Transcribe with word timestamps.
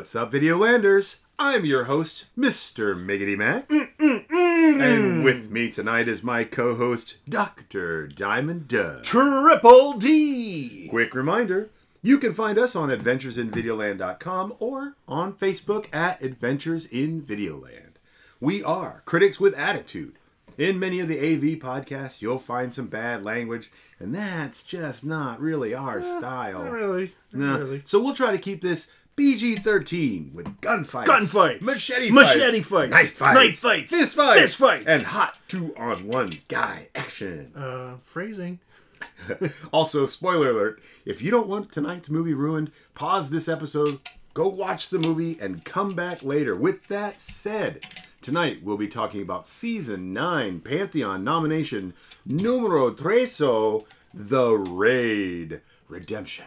What's 0.00 0.16
up, 0.16 0.32
Videolanders? 0.32 1.16
I'm 1.38 1.66
your 1.66 1.84
host, 1.84 2.24
Mr. 2.34 2.96
Miggity 2.96 3.36
Mac. 3.36 3.70
And 4.00 5.22
with 5.22 5.50
me 5.50 5.70
tonight 5.70 6.08
is 6.08 6.22
my 6.22 6.42
co 6.42 6.74
host, 6.74 7.18
Dr. 7.28 8.06
Diamond 8.06 8.66
Doug. 8.66 9.02
Triple 9.04 9.98
D. 9.98 10.86
Quick 10.88 11.14
reminder 11.14 11.68
you 12.00 12.16
can 12.16 12.32
find 12.32 12.56
us 12.56 12.74
on 12.74 12.88
adventuresinvideoland.com 12.88 14.54
or 14.58 14.94
on 15.06 15.34
Facebook 15.34 15.84
at 15.92 16.22
Adventures 16.22 16.86
in 16.86 17.20
Videoland. 17.20 17.96
We 18.40 18.64
are 18.64 19.02
critics 19.04 19.38
with 19.38 19.52
attitude. 19.52 20.16
In 20.56 20.78
many 20.78 21.00
of 21.00 21.08
the 21.08 21.18
AV 21.18 21.58
podcasts, 21.58 22.20
you'll 22.20 22.38
find 22.38 22.72
some 22.72 22.86
bad 22.86 23.24
language, 23.24 23.70
and 23.98 24.14
that's 24.14 24.62
just 24.62 25.04
not 25.04 25.40
really 25.40 25.72
our 25.74 26.00
eh, 26.00 26.18
style. 26.18 26.64
Not 26.64 26.72
really. 26.72 27.14
No. 27.32 27.58
Really. 27.58 27.82
So 27.84 27.98
we'll 27.98 28.14
try 28.14 28.32
to 28.32 28.38
keep 28.38 28.60
this 28.60 28.90
PG 29.16 29.56
13 29.56 30.30
with 30.34 30.60
gunfights, 30.60 31.04
Gunfights. 31.06 31.64
machete, 31.66 32.10
Machete 32.10 32.60
fights, 32.60 32.68
fights. 32.68 32.90
knife 32.90 33.10
fights, 33.12 33.34
Knife 33.34 33.58
fights. 33.58 33.94
fist 33.96 34.16
fights, 34.16 34.40
Fist 34.40 34.58
fights. 34.58 34.86
and 34.88 35.02
hot 35.02 35.38
two 35.48 35.74
on 35.76 36.06
one 36.06 36.38
guy 36.48 36.88
action. 36.94 37.52
Uh, 37.54 37.96
phrasing. 37.96 38.60
Also, 39.72 40.04
spoiler 40.06 40.50
alert 40.50 40.80
if 41.04 41.22
you 41.22 41.30
don't 41.30 41.48
want 41.48 41.72
tonight's 41.72 42.10
movie 42.10 42.34
ruined, 42.34 42.70
pause 42.94 43.30
this 43.30 43.48
episode, 43.48 43.98
go 44.34 44.46
watch 44.48 44.88
the 44.90 44.98
movie, 44.98 45.38
and 45.40 45.64
come 45.64 45.94
back 45.94 46.22
later. 46.22 46.54
With 46.56 46.86
that 46.88 47.18
said, 47.20 47.84
tonight 48.22 48.60
we'll 48.62 48.76
be 48.76 48.88
talking 48.88 49.22
about 49.22 49.46
season 49.46 50.12
9 50.12 50.60
Pantheon 50.60 51.24
nomination 51.24 51.94
numero 52.26 52.90
treso 52.92 53.86
The 54.14 54.52
Raid 54.56 55.60
Redemption. 55.88 56.46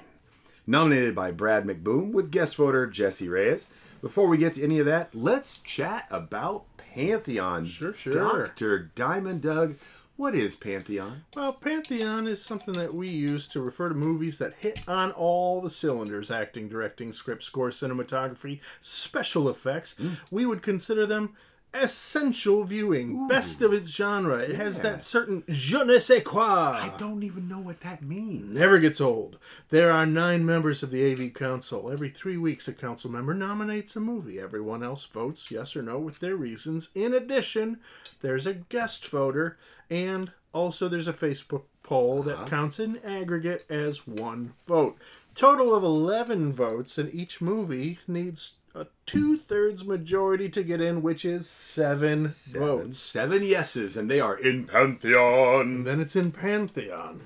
Nominated 0.66 1.14
by 1.14 1.32
Brad 1.32 1.66
McBoom 1.66 2.12
with 2.12 2.32
guest 2.32 2.56
voter 2.56 2.88
Jesse 2.88 3.28
Reyes. 3.28 3.68
Before 4.02 4.28
we 4.28 4.38
get 4.38 4.54
to 4.54 4.64
any 4.64 4.80
of 4.80 4.86
that, 4.86 5.14
let's 5.14 5.60
chat 5.60 6.08
about 6.10 6.64
Pantheon. 6.78 7.66
Sure, 7.66 7.94
sure. 7.94 8.14
Dr. 8.14 8.92
Diamond 8.96 9.42
Doug, 9.42 9.76
what 10.16 10.36
is 10.36 10.56
Pantheon? 10.56 11.26
Well, 11.36 11.52
Pantheon 11.52 12.28
is 12.28 12.42
something 12.42 12.76
that 12.76 12.94
we 12.94 13.10
use 13.10 13.46
to 13.48 13.62
refer 13.62 13.90
to 13.90 13.96
movies 13.96 14.38
that 14.38 14.54
hit 14.54 14.88
on 14.88 15.12
all 15.12 15.60
the 15.60 15.70
cylinders 15.70 16.32
acting, 16.32 16.70
directing, 16.70 17.12
script, 17.12 17.44
score, 17.44 17.70
cinematography, 17.70 18.62
special 18.80 19.50
effects. 19.50 19.96
Mm. 19.96 20.18
We 20.32 20.46
would 20.46 20.62
consider 20.62 21.06
them 21.06 21.36
essential 21.74 22.64
viewing, 22.64 23.28
best 23.28 23.62
of 23.62 23.74
its 23.74 23.96
genre. 23.96 24.38
It 24.38 24.56
has 24.56 24.82
that 24.82 25.02
certain 25.02 25.44
je 25.48 25.84
ne 25.84 26.00
sais 26.00 26.24
quoi. 26.24 26.44
I 26.44 26.94
don't 26.98 27.24
even 27.24 27.48
know 27.48 27.60
what 27.60 27.82
that 27.82 28.02
means. 28.02 28.58
never 28.58 28.80
gets 28.80 29.02
old. 29.02 29.38
There 29.70 29.92
are 29.92 30.06
nine 30.06 30.46
members 30.46 30.84
of 30.84 30.92
the 30.92 31.12
AV 31.12 31.34
Council. 31.34 31.92
Every 31.92 32.10
three 32.10 32.38
weeks, 32.38 32.68
a 32.68 32.74
council 32.74 33.12
member 33.12 33.34
nominates 33.34 33.96
a 33.96 34.00
movie. 34.00 34.40
Everyone 34.40 34.84
else 34.84 35.06
votes 35.06 35.52
yes 35.52 35.76
or 35.76 35.82
no 35.82 36.00
with 36.00 36.20
their 36.20 36.36
reasons. 36.36 36.90
In 36.94 37.14
addition, 37.14 37.80
there's 38.22 38.46
a 38.46 38.54
guest 38.54 39.08
voter, 39.08 39.58
and 39.90 40.32
also 40.54 40.88
there's 40.88 41.08
a 41.08 41.14
Facebook 41.14 41.64
poll 41.82 42.24
that 42.24 42.36
uh-huh. 42.36 42.48
counts 42.48 42.80
in 42.80 42.98
aggregate 43.04 43.66
as 43.70 44.08
one 44.08 44.54
vote. 44.68 44.98
Total 45.36 45.74
of 45.74 45.84
11 45.84 46.54
votes, 46.54 46.98
and 46.98 47.14
each 47.14 47.42
movie 47.42 48.00
needs 48.08 48.56
a 48.76 48.88
two 49.06 49.38
thirds 49.38 49.86
majority 49.86 50.50
to 50.50 50.64
get 50.64 50.82
in, 50.82 51.02
which 51.02 51.26
is 51.26 51.50
seven, 51.50 52.28
votes. 52.28 53.00
Seven 53.00 53.44
yeses, 53.44 53.96
and 53.96 54.10
they 54.10 54.20
are 54.20 54.36
in 54.36 54.66
Pantheon. 54.66 55.62
And 55.62 55.88
then 55.88 56.00
it's 56.00 56.16
in 56.16 56.32
Pantheon. 56.32 57.22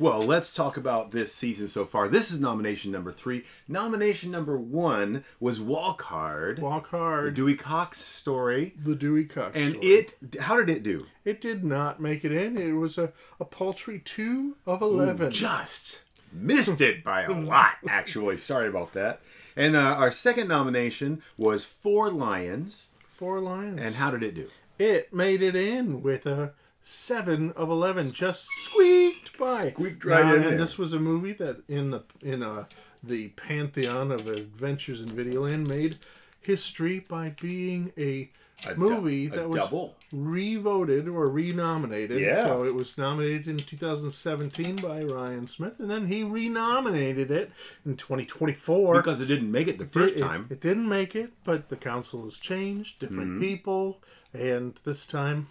Well, 0.00 0.20
let's 0.22 0.54
talk 0.54 0.76
about 0.76 1.10
this 1.10 1.34
season 1.34 1.66
so 1.66 1.84
far. 1.84 2.06
This 2.08 2.30
is 2.30 2.40
nomination 2.40 2.92
number 2.92 3.10
three. 3.10 3.44
Nomination 3.66 4.30
number 4.30 4.56
one 4.56 5.24
was 5.40 5.60
Walk 5.60 6.02
Hard, 6.02 6.60
Walk 6.60 6.92
the 6.92 6.96
hard. 6.96 7.34
Dewey 7.34 7.56
Cox 7.56 7.98
story. 8.00 8.74
The 8.80 8.94
Dewey 8.94 9.24
Cox. 9.24 9.56
And 9.56 9.72
story. 9.74 9.88
it, 9.88 10.14
how 10.40 10.56
did 10.56 10.70
it 10.70 10.84
do? 10.84 11.06
It 11.24 11.40
did 11.40 11.64
not 11.64 12.00
make 12.00 12.24
it 12.24 12.30
in. 12.30 12.56
It 12.56 12.72
was 12.74 12.96
a, 12.96 13.12
a 13.40 13.44
paltry 13.44 13.98
2 13.98 14.56
of 14.66 14.82
11. 14.82 15.32
Just 15.32 16.02
missed 16.32 16.80
it 16.80 17.02
by 17.04 17.22
a 17.22 17.32
lot, 17.40 17.74
actually. 17.88 18.36
Sorry 18.38 18.68
about 18.68 18.92
that. 18.94 19.20
And 19.56 19.76
uh, 19.76 19.80
our 19.80 20.12
second 20.12 20.48
nomination 20.48 21.22
was 21.36 21.64
Four 21.64 22.10
Lions. 22.10 22.88
Four 23.06 23.40
Lions. 23.40 23.80
And 23.80 23.94
how 23.96 24.10
did 24.10 24.22
it 24.22 24.34
do? 24.34 24.48
it 24.78 25.12
made 25.12 25.42
it 25.42 25.56
in 25.56 26.02
with 26.02 26.24
a 26.24 26.52
7 26.80 27.50
of 27.56 27.68
11. 27.68 28.12
Just 28.12 28.46
squeaked 28.46 29.36
by. 29.36 29.70
Squeaked 29.72 30.04
right 30.04 30.24
Now, 30.24 30.34
in 30.34 30.42
And 30.42 30.50
there. 30.52 30.58
this 30.58 30.78
was 30.78 30.92
a 30.92 31.00
movie 31.00 31.32
that 31.32 31.62
in 31.68 31.90
the 31.90 32.02
in 32.22 32.44
uh, 32.44 32.66
the 33.02 33.28
pantheon 33.30 34.12
of 34.12 34.28
adventures 34.28 35.00
in 35.00 35.08
Videoland 35.08 35.68
made 35.68 35.96
history 36.42 37.00
by 37.00 37.34
being 37.40 37.92
a, 37.98 38.30
A 38.64 38.74
du- 38.74 38.76
movie 38.76 39.26
a 39.26 39.30
that 39.30 39.48
was 39.48 39.62
double. 39.64 39.96
Re-voted 40.12 41.08
or 41.08 41.28
re-nominated. 41.30 42.20
Yeah. 42.20 42.46
So 42.46 42.64
it 42.64 42.74
was 42.74 42.96
nominated 42.96 43.46
in 43.48 43.58
2017 43.58 44.76
by 44.76 45.02
Ryan 45.02 45.46
Smith, 45.46 45.80
and 45.80 45.90
then 45.90 46.06
he 46.06 46.22
re-nominated 46.24 47.30
it 47.30 47.50
in 47.84 47.96
2024. 47.96 48.94
Because 48.94 49.20
it 49.20 49.26
didn't 49.26 49.50
make 49.50 49.68
it 49.68 49.78
the 49.78 49.86
first 49.86 50.14
it, 50.14 50.18
time. 50.18 50.46
It, 50.50 50.60
didn't 50.60 50.88
make 50.88 51.14
it, 51.14 51.32
but 51.44 51.68
the 51.68 51.76
council 51.76 52.24
has 52.24 52.38
changed, 52.38 52.98
different 52.98 53.32
Mm-hmm. 53.32 53.40
people, 53.40 54.00
and 54.32 54.74
this 54.84 55.04
time 55.06 55.48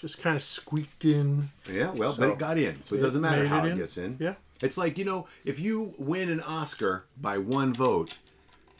just 0.00 0.18
kind 0.18 0.34
of 0.36 0.42
squeaked 0.42 1.04
in. 1.04 1.50
Yeah, 1.70 1.90
well, 1.90 2.12
So, 2.12 2.22
but 2.22 2.30
it 2.32 2.38
got 2.38 2.58
in, 2.58 2.80
so 2.82 2.94
it 2.94 2.98
it 2.98 3.02
doesn't 3.02 3.20
matter 3.20 3.46
how 3.46 3.64
it 3.64 3.68
it 3.68 3.72
in. 3.72 3.78
gets 3.78 3.98
in. 3.98 4.16
Yeah. 4.18 4.34
It's 4.62 4.76
like, 4.76 4.98
you 4.98 5.04
know, 5.04 5.26
if 5.44 5.58
you 5.60 5.94
win 5.98 6.30
an 6.30 6.40
Oscar 6.40 7.04
by 7.20 7.38
one 7.38 7.72
vote, 7.72 8.18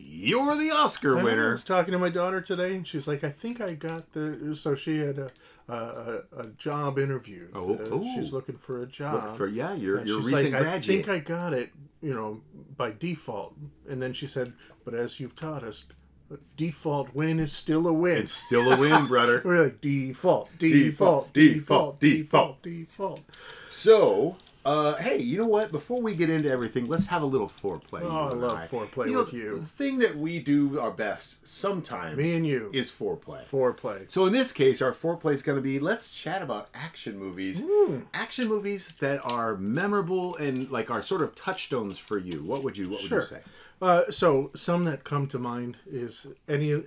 you're 0.03 0.57
the 0.57 0.71
Oscar 0.71 1.19
I 1.19 1.23
winner. 1.23 1.49
I 1.49 1.53
was 1.53 1.65
talking 1.65 1.93
to 1.93 1.99
my 1.99 2.09
daughter 2.09 2.41
today, 2.41 2.75
and 2.75 2.87
she 2.87 2.97
was 2.97 3.07
like, 3.09 3.25
"I 3.25 3.31
think 3.31 3.61
I 3.61 3.75
got 3.75 4.13
the." 4.13 4.55
So 4.55 4.75
she 4.75 4.99
had 4.99 5.19
a 5.19 5.31
a, 5.73 6.23
a, 6.37 6.47
job 6.59 6.99
interview. 6.99 7.49
Oh, 7.55 7.75
Uh, 7.75 8.15
she's 8.15 8.33
looking 8.33 8.57
for 8.57 8.83
a 8.83 8.87
job. 8.87 9.25
Look 9.25 9.37
for 9.37 9.47
yeah, 9.47 9.75
you're 9.75 9.99
And 9.99 10.09
you're 10.09 10.23
she's 10.23 10.33
recent 10.33 10.53
like, 10.53 10.63
graduate. 10.63 10.83
I 10.83 11.03
think 11.03 11.09
I 11.09 11.19
got 11.19 11.53
it, 11.53 11.71
you 12.03 12.13
know, 12.13 12.41
by 12.77 12.93
default. 12.93 13.55
And 13.89 14.03
then 14.03 14.13
she 14.13 14.27
said, 14.27 14.53
"But 14.85 14.95
as 14.95 15.21
you've 15.21 15.37
taught 15.37 15.63
us, 15.63 15.85
a 16.33 16.39
default 16.57 17.15
win 17.15 17.39
is 17.39 17.53
still 17.53 17.87
a 17.87 17.93
win." 17.93 18.19
It's 18.19 18.33
still 18.33 18.73
a 18.73 18.77
win, 18.77 19.07
brother. 19.07 19.43
We're 19.45 19.63
like 19.63 19.81
default, 19.81 20.51
Default, 20.59 21.33
default, 21.33 21.33
default, 21.33 22.01
default, 22.01 22.63
default, 22.63 22.63
default. 22.63 23.23
So, 23.69 24.37
uh, 24.65 24.95
hey, 24.97 25.19
you 25.19 25.39
know 25.39 25.47
what? 25.47 25.73
Before 25.73 26.03
we 26.03 26.15
get 26.15 26.29
into 26.29 26.51
everything, 26.51 26.87
let's 26.87 27.07
have 27.07 27.23
a 27.23 27.27
little 27.27 27.49
foreplay. 27.49 28.03
Oh, 28.03 28.29
I 28.29 28.33
love 28.35 28.59
foreplay 28.71 29.07
You 29.07 29.13
know, 29.15 29.21
with 29.21 29.33
you. 29.33 29.59
The 29.61 29.65
thing 29.67 29.99
that 30.01 30.17
we 30.17 30.39
do 30.39 30.79
our 30.79 30.91
best 30.91 31.47
sometimes, 31.47 32.19
Me 32.19 32.35
and 32.37 32.47
you. 32.47 32.71
is 32.73 32.91
foreplay. 32.91 33.43
Foreplay. 33.43 34.11
So 34.11 34.27
in 34.27 34.33
this 34.35 34.53
case, 34.53 34.83
our 34.83 34.93
foreplay 34.93 35.33
is 35.33 35.43
going 35.43 35.57
to 35.57 35.63
be 35.63 35.79
let's 35.79 36.15
chat 36.15 36.43
about 36.43 36.69
action 36.75 37.19
movies, 37.19 37.63
action 38.13 38.49
movies 38.49 38.93
that 39.01 39.21
are 39.25 39.57
memorable 39.57 40.37
and 40.37 40.71
like 40.71 40.91
are 40.91 41.01
sort 41.01 41.23
of 41.23 41.35
touchstones 41.35 41.99
for 41.99 42.19
you. 42.19 42.43
What 42.43 42.63
would 42.63 42.77
you 42.77 42.91
What 42.91 43.03
would 43.03 43.11
you 43.11 43.23
say? 43.23 43.41
Uh, 43.81 44.03
so 44.11 44.51
some 44.55 44.85
that 44.85 45.05
come 45.05 45.27
to 45.29 45.39
mind 45.39 45.79
is 45.91 46.27
any. 46.49 46.83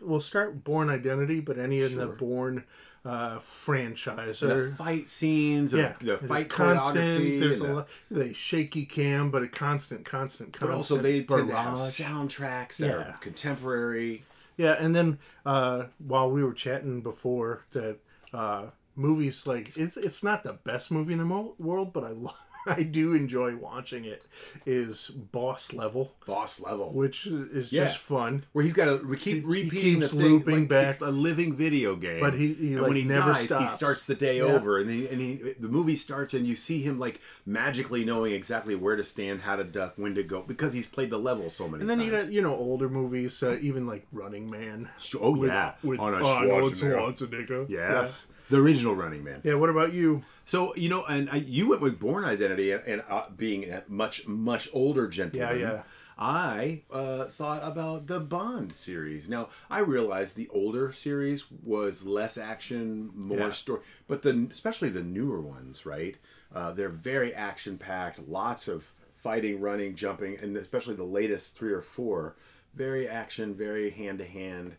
We'll 0.00 0.20
start 0.20 0.62
Bourne 0.64 0.90
Identity, 0.90 1.40
but 1.40 1.58
any 1.58 1.80
in 1.80 1.96
the 1.96 2.06
Bourne 2.06 2.64
uh, 3.04 3.38
franchise 3.40 4.40
The 4.40 4.54
or 4.54 4.70
fight 4.72 5.08
scenes, 5.08 5.72
yeah, 5.72 5.94
the, 5.98 6.16
the 6.16 6.18
fight 6.28 6.48
constant. 6.48 7.40
There's 7.40 7.60
a 7.60 7.66
the- 7.66 7.72
lot, 7.74 7.88
the 8.10 8.32
shaky 8.34 8.84
cam, 8.84 9.30
but 9.30 9.42
a 9.42 9.48
constant, 9.48 10.04
constant, 10.04 10.52
constant. 10.52 10.70
but 10.70 10.74
also 10.74 10.96
they 10.98 11.22
tend 11.22 11.48
to 11.48 11.56
have 11.56 11.74
soundtracks 11.74 12.76
that 12.78 12.86
Yeah. 12.88 13.10
are 13.14 13.18
contemporary. 13.18 14.22
Yeah, 14.56 14.72
and 14.78 14.94
then 14.94 15.18
uh, 15.46 15.84
while 15.98 16.30
we 16.30 16.44
were 16.44 16.52
chatting 16.52 17.00
before 17.00 17.64
that, 17.72 17.98
uh, 18.32 18.66
movies 18.94 19.46
like 19.46 19.76
it's 19.76 19.96
it's 19.96 20.22
not 20.22 20.42
the 20.44 20.52
best 20.52 20.90
movie 20.90 21.14
in 21.14 21.18
the 21.18 21.24
mo- 21.24 21.54
world, 21.58 21.92
but 21.92 22.04
I 22.04 22.10
lo- 22.10 22.30
I 22.66 22.82
do 22.82 23.12
enjoy 23.14 23.56
watching 23.56 24.04
it. 24.04 24.24
Is 24.66 25.08
Boss 25.08 25.72
Level, 25.72 26.12
Boss 26.26 26.60
level, 26.60 26.92
which 26.92 27.26
is 27.26 27.72
Yeah. 27.72 27.84
just 27.84 27.98
fun. 27.98 28.44
where 28.52 28.64
he's 28.64 28.72
got 28.74 28.84
to 29.00 29.06
we 29.06 29.16
keep 29.16 29.34
He- 29.34 29.40
he 29.40 29.44
repeating 29.64 30.00
keeps 30.00 30.10
the 30.12 30.16
thing, 30.22 30.30
looping 30.32 30.58
like 30.60 30.68
back. 30.68 30.90
It's 30.92 31.00
a 31.00 31.10
living 31.10 31.54
video 31.56 31.96
game, 31.96 32.20
But 32.20 32.34
he- 32.34 32.52
he, 32.54 32.66
and 32.74 32.82
like, 32.82 32.88
when 32.88 32.96
he 32.96 33.04
never 33.04 33.32
dies, 33.32 33.48
he 33.48 33.66
starts 33.66 34.06
the 34.06 34.14
day 34.14 34.38
Yeah. 34.38 34.44
over, 34.44 34.78
and 34.78 34.88
he 34.90 35.08
and 35.08 35.20
he 35.20 35.54
the 35.58 35.68
movie 35.68 35.96
starts, 35.96 36.34
and 36.34 36.46
you 36.46 36.54
see 36.56 36.80
him 36.82 36.98
like 36.98 37.20
magically 37.46 38.04
knowing 38.04 38.32
exactly 38.32 38.74
where 38.74 38.96
to 38.96 39.04
stand, 39.04 39.42
how 39.42 39.56
to 39.56 39.64
duck, 39.64 39.94
when 39.96 40.14
to 40.14 40.22
go, 40.22 40.42
because 40.42 40.72
he's 40.72 40.86
played 40.86 41.10
the 41.10 41.18
level 41.18 41.50
so 41.50 41.64
many 41.68 41.72
times. 41.72 41.80
And 41.82 41.90
then 41.90 41.98
times. 41.98 42.12
you 42.12 42.18
got 42.18 42.32
you 42.32 42.42
know 42.42 42.54
older 42.56 42.88
movies, 42.88 43.42
uh, 43.42 43.58
even 43.60 43.86
like 43.86 44.06
Running 44.12 44.50
Man. 44.50 44.88
oh 45.20 45.42
yeah, 45.44 45.72
with 45.82 45.98
on 45.98 46.14
a 46.14 46.24
Arnold 46.24 46.74
Schwarzenegger. 46.74 47.16
Schwarzenegger. 47.18 47.68
Yes, 47.68 48.26
the 48.50 48.58
original 48.58 48.94
Running 48.94 49.24
Man. 49.24 49.40
Yeah. 49.44 49.52
yeah. 49.52 49.58
What 49.58 49.70
about 49.70 49.92
you? 49.92 50.22
So 50.44 50.74
you 50.76 50.88
know, 50.88 51.04
and 51.04 51.30
uh, 51.30 51.36
you 51.36 51.68
went 51.68 51.82
with 51.82 51.98
Bourne 51.98 52.24
Identity, 52.24 52.72
and, 52.72 52.82
and 52.84 53.02
uh, 53.08 53.24
being 53.36 53.70
a 53.70 53.84
much 53.88 54.26
much 54.26 54.68
older 54.72 55.08
gentleman. 55.08 55.58
Yeah, 55.60 55.72
yeah. 55.72 55.82
I 56.18 56.82
uh, 56.92 57.24
thought 57.24 57.62
about 57.64 58.06
the 58.06 58.20
Bond 58.20 58.74
series. 58.74 59.28
Now 59.28 59.48
I 59.70 59.80
realized 59.80 60.36
the 60.36 60.48
older 60.50 60.92
series 60.92 61.50
was 61.50 62.04
less 62.04 62.36
action, 62.36 63.10
more 63.14 63.38
Yeah. 63.38 63.50
story, 63.50 63.80
but 64.08 64.22
the 64.22 64.48
especially 64.52 64.90
the 64.90 65.02
newer 65.02 65.40
ones, 65.40 65.86
right? 65.86 66.16
Uh, 66.54 66.72
they're 66.72 66.90
very 66.90 67.32
action 67.34 67.78
packed, 67.78 68.28
lots 68.28 68.68
of 68.68 68.92
fighting, 69.16 69.60
running, 69.60 69.94
jumping, 69.94 70.36
and 70.42 70.56
especially 70.56 70.94
the 70.94 71.04
latest 71.04 71.56
three 71.56 71.72
or 71.72 71.82
four. 71.82 72.36
very 72.74 73.06
action, 73.06 73.54
very 73.54 73.90
hand 73.90 74.18
to 74.18 74.24
hand, 74.24 74.76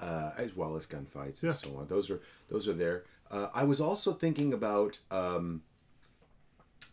as 0.00 0.56
well 0.56 0.76
as 0.76 0.84
gunfights 0.84 1.42
and 1.42 1.50
Yeah. 1.50 1.52
so 1.52 1.76
on. 1.76 1.86
Those 1.88 2.10
are 2.10 2.20
those 2.48 2.66
are 2.68 2.72
there. 2.72 3.04
Uh, 3.30 3.48
I 3.54 3.64
was 3.64 3.80
also 3.80 4.12
thinking 4.12 4.52
about 4.52 4.98
um, 5.10 5.62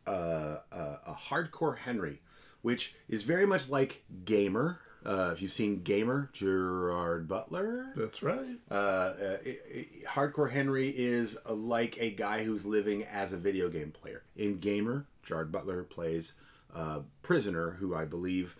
uh, 0.08 0.58
uh, 0.72 0.98
a 1.06 1.14
hardcore 1.30 1.78
Henry, 1.78 2.22
which 2.62 2.96
is 3.08 3.24
very 3.24 3.46
much 3.46 3.70
like 3.70 4.04
Gamer. 4.26 4.80
Uh, 5.06 5.32
if 5.34 5.42
you've 5.42 5.52
seen 5.52 5.84
Gamer, 5.84 6.30
Gerard 6.32 7.28
Butler. 7.28 7.92
That's 7.96 8.24
right. 8.24 8.58
Uh, 8.72 8.74
uh, 8.74 9.38
i- 9.46 9.58
i- 9.76 9.88
Hardcore 10.10 10.50
Henry 10.50 10.88
is 10.90 11.38
uh, 11.48 11.54
like 11.54 11.98
a 12.00 12.10
guy 12.12 12.46
who's 12.46 12.66
living 12.66 13.04
as 13.04 13.34
a 13.34 13.38
video 13.38 13.70
game 13.70 13.92
player. 13.92 14.24
In 14.38 14.58
Gamer, 14.58 15.06
Gerard 15.22 15.52
Butler 15.52 15.84
plays 15.84 16.34
a 16.74 17.02
prisoner 17.22 17.72
who 17.72 17.94
I 17.94 18.06
believe. 18.06 18.56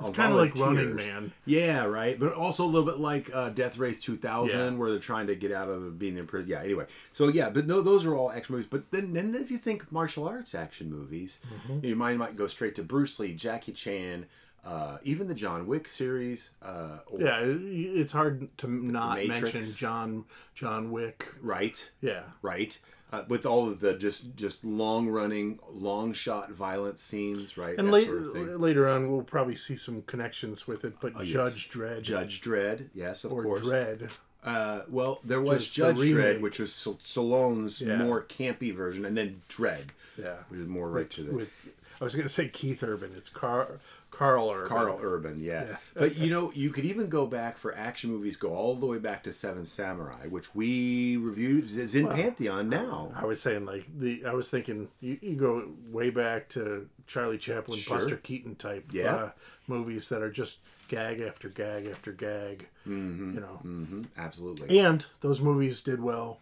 It's 0.00 0.10
kind 0.10 0.32
of 0.32 0.38
like 0.38 0.56
Running 0.56 0.94
Man. 0.94 1.32
Yeah, 1.46 1.84
right. 1.84 2.18
But 2.18 2.34
also 2.34 2.64
a 2.64 2.66
little 2.66 2.86
bit 2.90 2.98
like 3.00 3.30
uh, 3.34 3.50
Death 3.50 3.78
Race 3.78 4.00
2000, 4.02 4.58
Yeah. 4.58 4.70
where 4.78 4.90
they're 4.90 4.98
trying 4.98 5.26
to 5.28 5.34
get 5.34 5.52
out 5.52 5.68
of 5.68 5.98
being 5.98 6.16
in 6.16 6.26
prison. 6.26 6.50
Yeah, 6.50 6.62
anyway. 6.62 6.86
So, 7.12 7.28
yeah, 7.28 7.50
but 7.50 7.66
no, 7.66 7.80
those 7.80 8.04
are 8.06 8.14
all 8.14 8.30
action 8.30 8.54
movies. 8.54 8.68
But 8.70 8.90
then, 8.90 9.12
then 9.12 9.34
if 9.34 9.50
you 9.50 9.58
think 9.58 9.90
martial 9.90 10.26
arts 10.28 10.54
action 10.54 10.90
movies, 10.90 11.38
Mm-hmm. 11.68 11.84
your 11.86 11.96
mind 11.96 12.18
might 12.18 12.36
go 12.36 12.46
straight 12.46 12.74
to 12.76 12.82
Bruce 12.82 13.18
Lee, 13.18 13.32
Jackie 13.34 13.72
Chan, 13.72 14.26
uh, 14.64 14.98
even 15.02 15.26
the 15.28 15.34
John 15.34 15.66
Wick 15.66 15.88
series. 15.88 16.50
Uh, 16.62 16.98
Yeah, 17.18 17.40
it's 17.42 18.12
hard 18.12 18.48
to 18.58 18.66
not 18.68 19.16
Matrix. 19.18 19.54
mention 19.54 19.72
John 19.74 20.24
John 20.54 20.90
Wick. 20.90 21.26
Right. 21.40 21.90
Yeah, 22.00 22.22
right? 22.42 22.78
Uh, 23.12 23.24
with 23.26 23.44
all 23.44 23.66
of 23.68 23.80
the 23.80 23.94
just 23.94 24.36
just 24.36 24.64
long 24.64 25.08
running, 25.08 25.58
long 25.72 26.12
shot 26.12 26.50
violent 26.52 26.98
scenes, 27.00 27.56
right? 27.56 27.76
and 27.76 27.90
late, 27.90 28.06
sort 28.06 28.18
of 28.36 28.60
later 28.60 28.88
on 28.88 29.10
we'll 29.10 29.22
probably 29.22 29.56
see 29.56 29.76
some 29.76 30.02
connections 30.02 30.66
with 30.68 30.84
it. 30.84 30.94
But 31.00 31.14
yes. 31.18 31.26
Judge 31.28 31.68
Dredd 31.70 32.02
Judge 32.02 32.40
Dredd, 32.40 32.88
yes, 32.94 33.24
of 33.24 33.32
or 33.32 33.42
course. 33.42 33.62
Dredd, 33.62 34.10
Uh, 34.44 34.82
well, 34.88 35.20
there 35.24 35.40
was 35.40 35.64
Just 35.72 35.76
the 35.76 36.04
Judge 36.04 36.14
Dredd, 36.14 36.40
which 36.40 36.58
was 36.60 36.72
St- 36.72 37.00
Stallone's 37.00 37.80
Yeah. 37.82 37.96
more 37.98 38.22
campy 38.22 38.72
version, 38.74 39.04
and 39.04 39.16
then 39.16 39.42
Dredd, 39.48 39.88
yeah, 40.16 40.36
which 40.48 40.60
is 40.60 40.68
more 40.68 40.88
right 40.88 41.10
to 41.10 41.22
the 41.24 41.34
with 41.34 41.52
I 42.00 42.04
was 42.04 42.14
gonna 42.14 42.28
say 42.30 42.48
Keith 42.48 42.82
Urban. 42.82 43.12
It's 43.16 43.28
Car 43.28 43.80
Carl 44.10 44.50
Urban. 44.50 44.68
Carl 44.68 44.98
Urban, 45.02 45.40
yeah. 45.40 45.76
but 45.94 46.16
you 46.16 46.30
know, 46.30 46.50
you 46.54 46.70
could 46.70 46.84
even 46.84 47.08
go 47.08 47.26
back 47.26 47.56
for 47.56 47.74
action 47.76 48.10
movies, 48.10 48.36
go 48.36 48.54
all 48.54 48.74
the 48.74 48.86
way 48.86 48.98
back 48.98 49.22
to 49.24 49.32
Seven 49.32 49.64
Samurai, 49.64 50.26
which 50.28 50.54
we 50.54 51.16
reviewed 51.16 51.64
is 51.76 51.94
in 51.94 52.08
Pantheon 52.08 52.68
now. 52.68 53.12
I 53.14 53.24
was 53.24 53.40
saying 53.40 53.64
like 53.66 53.84
the 53.98 54.24
I 54.26 54.32
was 54.34 54.50
thinking 54.50 54.88
you, 55.00 55.18
you 55.22 55.36
go 55.36 55.68
way 55.90 56.10
back 56.10 56.48
to 56.50 56.88
Charlie 57.06 57.38
Chaplin, 57.38 57.78
Sure. 57.78 57.96
Buster 57.96 58.16
Keaton 58.16 58.56
type 58.56 58.86
Yeah. 58.92 59.14
uh, 59.14 59.30
movies 59.68 60.08
that 60.10 60.22
are 60.22 60.30
just 60.30 60.58
gag 60.88 61.20
after 61.20 61.48
gag 61.48 61.86
after 61.86 62.12
gag. 62.12 62.66
Mm-hmm. 62.86 63.34
You 63.34 63.40
know, 63.40 63.56
hmm 63.62 64.02
absolutely. 64.18 64.78
and 64.80 65.06
those 65.20 65.40
movies 65.40 65.82
did 65.82 66.02
well, 66.02 66.40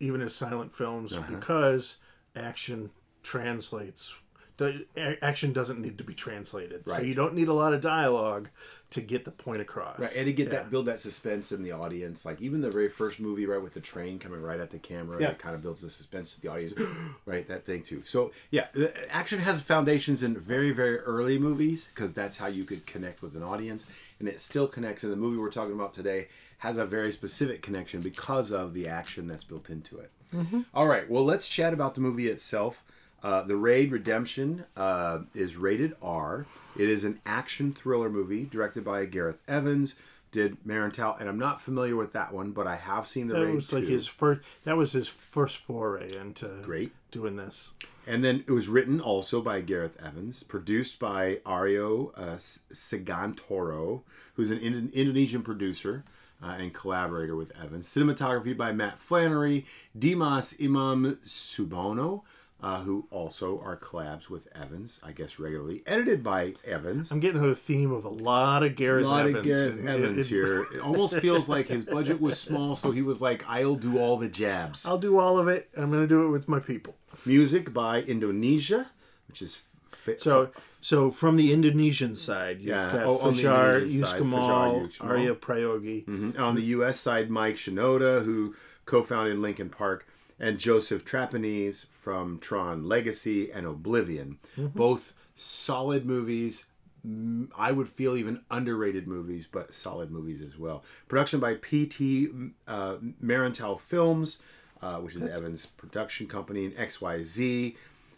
even 0.00 0.20
as 0.22 0.34
silent 0.34 0.74
films, 0.74 1.12
Uh-huh. 1.14 1.34
because 1.36 1.98
action 2.34 2.90
translates. 3.22 4.16
The 4.56 4.86
action 5.20 5.52
doesn't 5.52 5.80
need 5.80 5.98
to 5.98 6.04
be 6.04 6.14
translated, 6.14 6.88
so 6.88 7.00
you 7.00 7.14
don't 7.14 7.34
need 7.34 7.48
a 7.48 7.52
lot 7.52 7.74
of 7.74 7.80
dialogue 7.80 8.48
to 8.90 9.00
get 9.00 9.24
the 9.24 9.32
point 9.32 9.60
across. 9.60 9.98
Right, 9.98 10.16
and 10.16 10.26
to 10.26 10.32
get 10.32 10.46
Yeah. 10.46 10.52
that 10.54 10.70
build 10.70 10.86
that 10.86 11.00
suspense 11.00 11.50
in 11.50 11.64
the 11.64 11.72
audience, 11.72 12.24
like 12.24 12.40
even 12.40 12.60
the 12.60 12.70
very 12.70 12.88
first 12.88 13.18
movie, 13.18 13.46
right, 13.46 13.60
with 13.60 13.74
the 13.74 13.80
train 13.80 14.20
coming 14.20 14.40
right 14.40 14.60
at 14.60 14.70
the 14.70 14.78
camera, 14.78 15.20
Yeah. 15.20 15.30
it 15.30 15.40
kind 15.40 15.56
of 15.56 15.62
builds 15.62 15.80
the 15.80 15.90
suspense 15.90 16.34
to 16.36 16.40
the 16.40 16.46
audience, 16.48 16.74
right? 17.26 17.48
That 17.48 17.66
thing 17.66 17.82
too. 17.82 18.02
So 18.04 18.30
yeah, 18.52 18.68
action 19.10 19.40
has 19.40 19.60
foundations 19.60 20.22
in 20.22 20.36
very 20.38 20.70
very 20.70 20.98
early 21.00 21.38
movies 21.38 21.88
because 21.92 22.14
that's 22.14 22.36
how 22.36 22.46
you 22.46 22.62
could 22.64 22.86
connect 22.86 23.22
with 23.22 23.34
an 23.34 23.42
audience, 23.42 23.86
and 24.20 24.28
it 24.28 24.38
still 24.38 24.68
connects. 24.68 25.02
And 25.02 25.12
the 25.12 25.16
movie 25.16 25.38
we're 25.38 25.50
talking 25.50 25.74
about 25.74 25.94
today 25.94 26.28
has 26.58 26.76
a 26.76 26.86
very 26.86 27.10
specific 27.10 27.60
connection 27.60 28.00
because 28.00 28.52
of 28.52 28.72
the 28.72 28.86
action 28.86 29.26
that's 29.26 29.44
built 29.44 29.68
into 29.68 29.98
it. 29.98 30.12
Mm-hmm. 30.32 30.60
All 30.72 30.86
right, 30.86 31.10
well 31.10 31.24
let's 31.24 31.48
chat 31.48 31.72
about 31.74 31.96
the 31.96 32.00
movie 32.00 32.28
itself. 32.28 32.84
Uh, 33.24 33.42
the 33.42 33.56
Raid 33.56 33.90
Redemption 33.90 34.66
uh, 34.76 35.20
is 35.34 35.56
rated 35.56 35.94
R. 36.02 36.44
It 36.78 36.88
is 36.90 37.04
an 37.04 37.20
action 37.24 37.72
thriller 37.72 38.10
movie 38.10 38.44
directed 38.44 38.84
by 38.84 39.06
Gareth 39.06 39.38
Evans. 39.48 39.96
Did 40.30 40.56
Merantau, 40.66 41.18
and 41.20 41.28
I'm 41.28 41.38
not 41.38 41.60
familiar 41.62 41.94
with 41.96 42.12
that 42.12 42.32
one, 42.34 42.50
but 42.50 42.66
I 42.66 42.74
have 42.76 43.06
seen 43.06 43.28
the 43.28 43.34
That 43.34 43.46
Raid 43.46 43.54
was 43.54 43.72
like 43.72 43.84
2. 43.84 43.88
his 43.88 44.06
first. 44.08 44.40
That 44.64 44.76
was 44.76 44.92
his 44.92 45.08
first 45.08 45.58
foray 45.58 46.16
into 46.16 46.48
Great. 46.62 46.92
doing 47.12 47.36
this. 47.36 47.74
And 48.06 48.22
then 48.22 48.44
it 48.46 48.50
was 48.50 48.68
written 48.68 49.00
also 49.00 49.40
by 49.40 49.60
Gareth 49.62 49.96
Evans, 50.04 50.42
produced 50.42 50.98
by 50.98 51.36
Ario 51.46 52.10
uh, 52.18 52.36
Sagantoro, 52.72 54.02
who's 54.34 54.50
an 54.50 54.58
Indo- 54.58 54.92
Indonesian 54.92 55.42
producer 55.42 56.04
uh, 56.42 56.56
and 56.58 56.74
collaborator 56.74 57.36
with 57.36 57.52
Evans. 57.58 57.86
Cinematography 57.88 58.56
by 58.56 58.72
Matt 58.72 58.98
Flannery, 58.98 59.64
Dimas 59.98 60.56
Imam 60.60 61.16
Subono, 61.24 62.22
uh, 62.64 62.80
who 62.80 63.06
also 63.10 63.60
are 63.60 63.76
collabs 63.76 64.30
with 64.30 64.48
Evans, 64.56 64.98
I 65.02 65.12
guess 65.12 65.38
regularly. 65.38 65.82
Edited 65.86 66.22
by 66.22 66.54
Evans. 66.64 67.10
I'm 67.10 67.20
getting 67.20 67.44
a 67.44 67.54
theme 67.54 67.92
of 67.92 68.04
a 68.06 68.08
lot 68.08 68.62
of 68.62 68.72
A 68.72 68.74
Gareth 68.74 69.04
lot 69.04 69.20
Evans. 69.26 69.36
of 69.36 69.44
Gareth 69.44 69.78
and 69.80 69.88
Evans 69.88 70.18
it- 70.26 70.28
here. 70.34 70.66
It 70.74 70.80
almost 70.80 71.18
feels 71.18 71.46
like 71.48 71.68
his 71.68 71.84
budget 71.84 72.20
was 72.20 72.38
small, 72.40 72.74
so 72.74 72.90
he 72.90 73.02
was 73.02 73.20
like, 73.20 73.44
"I'll 73.48 73.76
do 73.76 73.98
all 73.98 74.16
the 74.16 74.28
jabs." 74.28 74.86
I'll 74.86 74.98
do 75.10 75.18
all 75.18 75.38
of 75.38 75.46
it. 75.48 75.68
I'm 75.76 75.90
going 75.90 76.02
to 76.02 76.08
do 76.08 76.26
it 76.26 76.30
with 76.30 76.48
my 76.48 76.58
people. 76.58 76.94
Music 77.26 77.72
by 77.72 78.00
Indonesia, 78.02 78.90
which 79.28 79.42
is 79.42 79.52
f- 79.92 80.18
So, 80.18 80.50
so 80.80 81.10
from 81.10 81.36
the 81.36 81.52
Indonesian 81.52 82.14
side, 82.14 82.58
you've 82.60 82.68
Yeah, 82.76 82.92
got 82.92 83.06
oh, 83.06 83.18
Fajar 83.18 83.84
Yuskemal, 83.86 84.90
Aria 85.02 85.34
Prayogi. 85.34 86.06
And 86.08 86.36
on 86.36 86.54
the 86.54 86.62
U.S. 86.78 86.98
side, 86.98 87.30
Mike 87.30 87.56
Shinoda, 87.56 88.24
who 88.24 88.54
co-founded 88.86 89.38
Linkin 89.38 89.68
Park, 89.70 90.06
and 90.38 90.58
Joseph 90.58 91.04
Trapanese 91.04 91.86
from 91.90 92.38
Tron 92.38 92.84
Legacy 92.84 93.50
and 93.50 93.66
Oblivion. 93.66 94.38
Both 94.74 95.12
solid 95.34 96.06
movies. 96.06 96.66
Mm, 97.06 97.48
I 97.56 97.72
would 97.72 97.88
feel 97.88 98.16
even 98.16 98.42
underrated 98.50 99.06
movies, 99.06 99.46
but 99.50 99.72
solid 99.74 100.10
movies 100.10 100.40
as 100.40 100.58
well. 100.58 100.84
Production 101.08 101.38
by 101.40 101.54
P.T. 101.54 102.30
Uh, 102.66 102.96
Merantau 103.22 103.78
Films, 103.78 104.40
uh, 104.80 104.96
which 104.96 105.14
is 105.14 105.22
Evans' 105.22 105.66
production 105.66 106.26
company, 106.26 106.64
and 106.64 106.74
XYZ. 106.74 107.76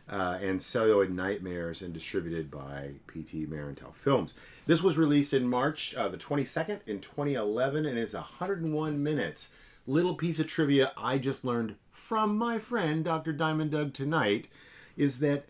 Uh, 0.09 0.39
and 0.41 0.63
Celluloid 0.63 1.11
Nightmares, 1.11 1.83
and 1.83 1.93
distributed 1.93 2.49
by 2.49 2.93
PT 3.09 3.51
Merantau 3.51 3.93
Films. 3.93 4.35
This 4.65 4.81
was 4.81 4.97
released 4.97 5.35
in 5.35 5.49
March 5.49 5.97
uh, 5.97 6.07
the 6.07 6.17
22nd 6.17 6.79
in 6.87 7.01
2011 7.01 7.87
and 7.87 7.99
is 7.99 8.15
101 8.15 9.03
minutes. 9.03 9.49
Little 9.87 10.15
piece 10.15 10.41
of 10.41 10.47
trivia 10.49 10.93
I 10.97 11.19
just 11.19 11.45
learned 11.45 11.77
from 11.93 12.37
my 12.37 12.59
friend 12.59 13.05
Dr. 13.05 13.33
Diamond 13.33 13.71
Doug 13.71 13.95
tonight 13.95 14.49
is 14.97 15.19
that 15.21 15.47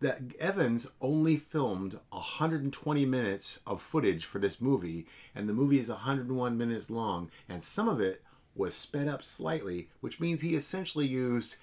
that 0.00 0.20
Evans 0.38 0.88
only 1.00 1.36
filmed 1.36 1.98
120 2.10 3.04
minutes 3.06 3.60
of 3.66 3.80
footage 3.80 4.24
for 4.24 4.38
this 4.38 4.60
movie, 4.60 5.06
and 5.34 5.48
the 5.48 5.52
movie 5.52 5.80
is 5.80 5.88
101 5.88 6.56
minutes 6.58 6.88
long, 6.90 7.30
and 7.48 7.62
some 7.62 7.88
of 7.88 8.00
it 8.00 8.22
was 8.54 8.74
sped 8.74 9.08
up 9.08 9.24
slightly, 9.24 9.88
which 10.00 10.20
means 10.20 10.40
he 10.40 10.54
essentially 10.54 11.06
used 11.06 11.56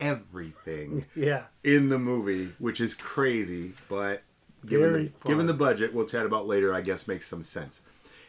everything 0.00 1.04
Yeah. 1.14 1.44
in 1.62 1.88
the 1.90 1.98
movie, 1.98 2.52
which 2.58 2.80
is 2.80 2.94
crazy, 2.94 3.72
but 3.88 4.22
given 4.64 4.90
Very 4.90 5.04
the, 5.06 5.10
fun. 5.10 5.30
given 5.32 5.46
the 5.46 5.54
budget, 5.54 5.92
we'll 5.94 6.06
chat 6.06 6.26
about 6.26 6.46
later, 6.48 6.74
I 6.74 6.80
guess 6.80 7.06
makes 7.08 7.26
some 7.28 7.44
sense. 7.44 7.80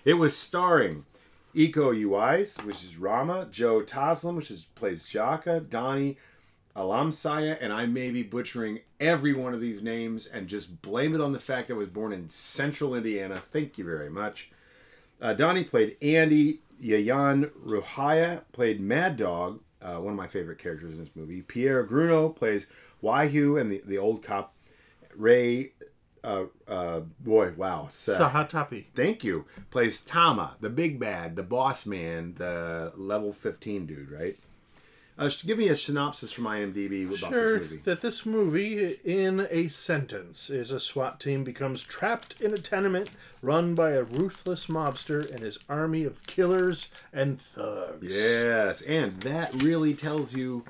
It 0.06 0.16
was 0.16 0.36
starring 0.38 1.06
Iko 1.56 1.96
Uwais, 1.96 2.64
which 2.64 2.84
is 2.84 2.98
Rama, 2.98 3.48
Joe 3.50 3.82
Taslim, 3.82 4.36
which 4.36 4.52
is 4.52 4.66
plays 4.76 5.04
Jaka, 5.04 5.68
Donnie 5.68 6.18
Alamsyah, 6.76 7.58
and 7.60 7.74
I 7.74 7.88
may 7.88 8.12
be 8.12 8.22
butchering 8.22 8.82
every 9.00 9.34
one 9.34 9.54
of 9.54 9.62
these 9.62 9.82
names 9.82 10.28
and 10.28 10.48
just 10.48 10.82
blame 10.82 11.16
it 11.16 11.22
on 11.22 11.34
the 11.34 11.40
fact 11.40 11.72
I 11.72 11.74
was 11.74 11.88
born 11.88 12.14
in 12.14 12.30
central 12.30 12.94
Indiana. 12.94 13.38
Thank 13.38 13.78
you 13.78 13.86
very 13.86 14.10
much. 14.10 14.52
Uh, 15.20 15.34
Donnie 15.34 15.64
played 15.64 15.98
Andy. 16.02 16.60
Yayan 16.84 17.50
Ruhian 17.66 18.42
played 18.52 18.80
Mad 18.80 19.18
Dog, 19.18 19.62
uh, 19.82 19.96
one 19.96 20.14
of 20.14 20.18
my 20.18 20.28
favorite 20.28 20.60
characters 20.60 20.94
in 20.94 21.00
this 21.00 21.16
movie. 21.16 21.42
Pierre 21.42 21.84
Gruno 21.84 22.36
plays 22.36 22.68
Wahyu 23.02 23.60
and 23.60 23.72
the, 23.72 23.82
the 23.84 23.98
old 23.98 24.22
cop. 24.22 24.54
Ray, 25.16 25.72
uh, 26.24 26.46
uh, 26.68 27.02
boy, 27.20 27.54
wow. 27.56 27.88
Sa- 27.90 28.30
Sahetapy. 28.30 28.86
thank 28.96 29.24
you. 29.24 29.46
Plays 29.72 30.02
Tama, 30.02 30.56
the 30.60 30.70
big 30.70 31.00
bad, 31.00 31.36
the 31.36 31.44
boss 31.44 31.86
man, 31.86 32.36
the 32.38 32.92
level 32.96 33.32
15 33.34 33.86
dude, 33.86 34.12
right? 34.12 34.38
Uh, 35.20 35.32
give 35.48 35.58
me 35.58 35.68
a 35.68 35.76
synopsis 35.76 36.32
from 36.32 36.44
IMDb 36.44 37.08
about 37.08 37.32
Sure, 37.32 37.58
this 37.58 37.70
movie. 37.72 37.82
that 37.86 38.02
this 38.02 38.24
movie, 38.24 39.00
in 39.04 39.48
a 39.50 39.68
sentence, 39.68 40.52
is 40.52 40.70
a 40.70 40.80
SWAT 40.80 41.20
team 41.20 41.44
becomes 41.44 41.82
trapped 41.84 42.40
in 42.40 42.54
a 42.54 42.58
tenement 42.58 43.10
run 43.42 43.74
by 43.74 43.92
a 43.94 44.04
ruthless 44.04 44.68
mobster 44.68 45.28
and 45.32 45.40
his 45.40 45.58
army 45.68 46.04
of 46.04 46.22
killers 46.28 46.90
and 47.12 47.42
thugs. 47.42 48.06
Yes, 48.16 48.82
and 48.84 49.20
that 49.22 49.64
really 49.64 49.96
tells 49.96 50.36
you 50.36 50.66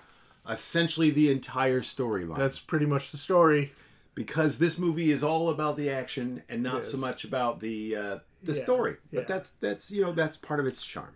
essentially 0.49 1.09
the 1.09 1.29
entire 1.29 1.81
storyline. 1.81 2.37
That's 2.37 2.59
pretty 2.59 2.85
much 2.85 3.11
the 3.11 3.17
story. 3.17 3.73
Because 4.17 4.57
this 4.57 4.79
movie 4.79 5.11
is 5.11 5.23
all 5.23 5.51
about 5.51 5.77
the 5.77 5.91
action 5.91 6.41
and 6.49 6.63
not 6.63 6.83
so 6.83 6.97
much 6.97 7.23
about 7.23 7.59
the 7.59 7.95
uh, 7.95 8.17
the 8.41 8.53
Yeah, 8.53 8.63
story. 8.63 8.95
yeah. 9.11 9.19
But 9.19 9.27
that's 9.27 9.51
that's 9.51 9.91
you 9.91 10.01
know 10.01 10.11
that's 10.11 10.37
part 10.37 10.59
of 10.59 10.65
its 10.65 10.83
charm. 10.83 11.13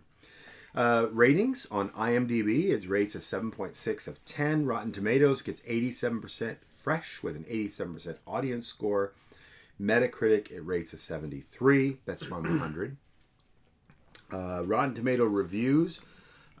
Uh, 0.72 1.08
ratings 1.10 1.66
on 1.72 1.88
IMDb, 1.90 2.70
it 2.70 2.88
rates 2.88 3.16
a 3.16 3.18
7.6 3.18 4.06
of 4.06 4.24
10. 4.24 4.66
Rotten 4.66 4.92
Tomatoes 4.92 5.42
gets 5.42 5.60
87% 5.62 6.58
fresh 6.64 7.24
with 7.24 7.34
an 7.36 7.42
87% 7.44 8.18
audience 8.24 8.68
score. 8.68 9.12
Metacritic, 9.80 10.52
it 10.52 10.60
rates 10.60 10.92
a 10.92 10.98
73. 10.98 11.98
That's 12.06 12.24
from 12.24 12.44
100. 12.44 12.96
Uh, 14.32 14.64
Rotten 14.64 14.94
Tomato 14.94 15.24
reviews. 15.24 16.00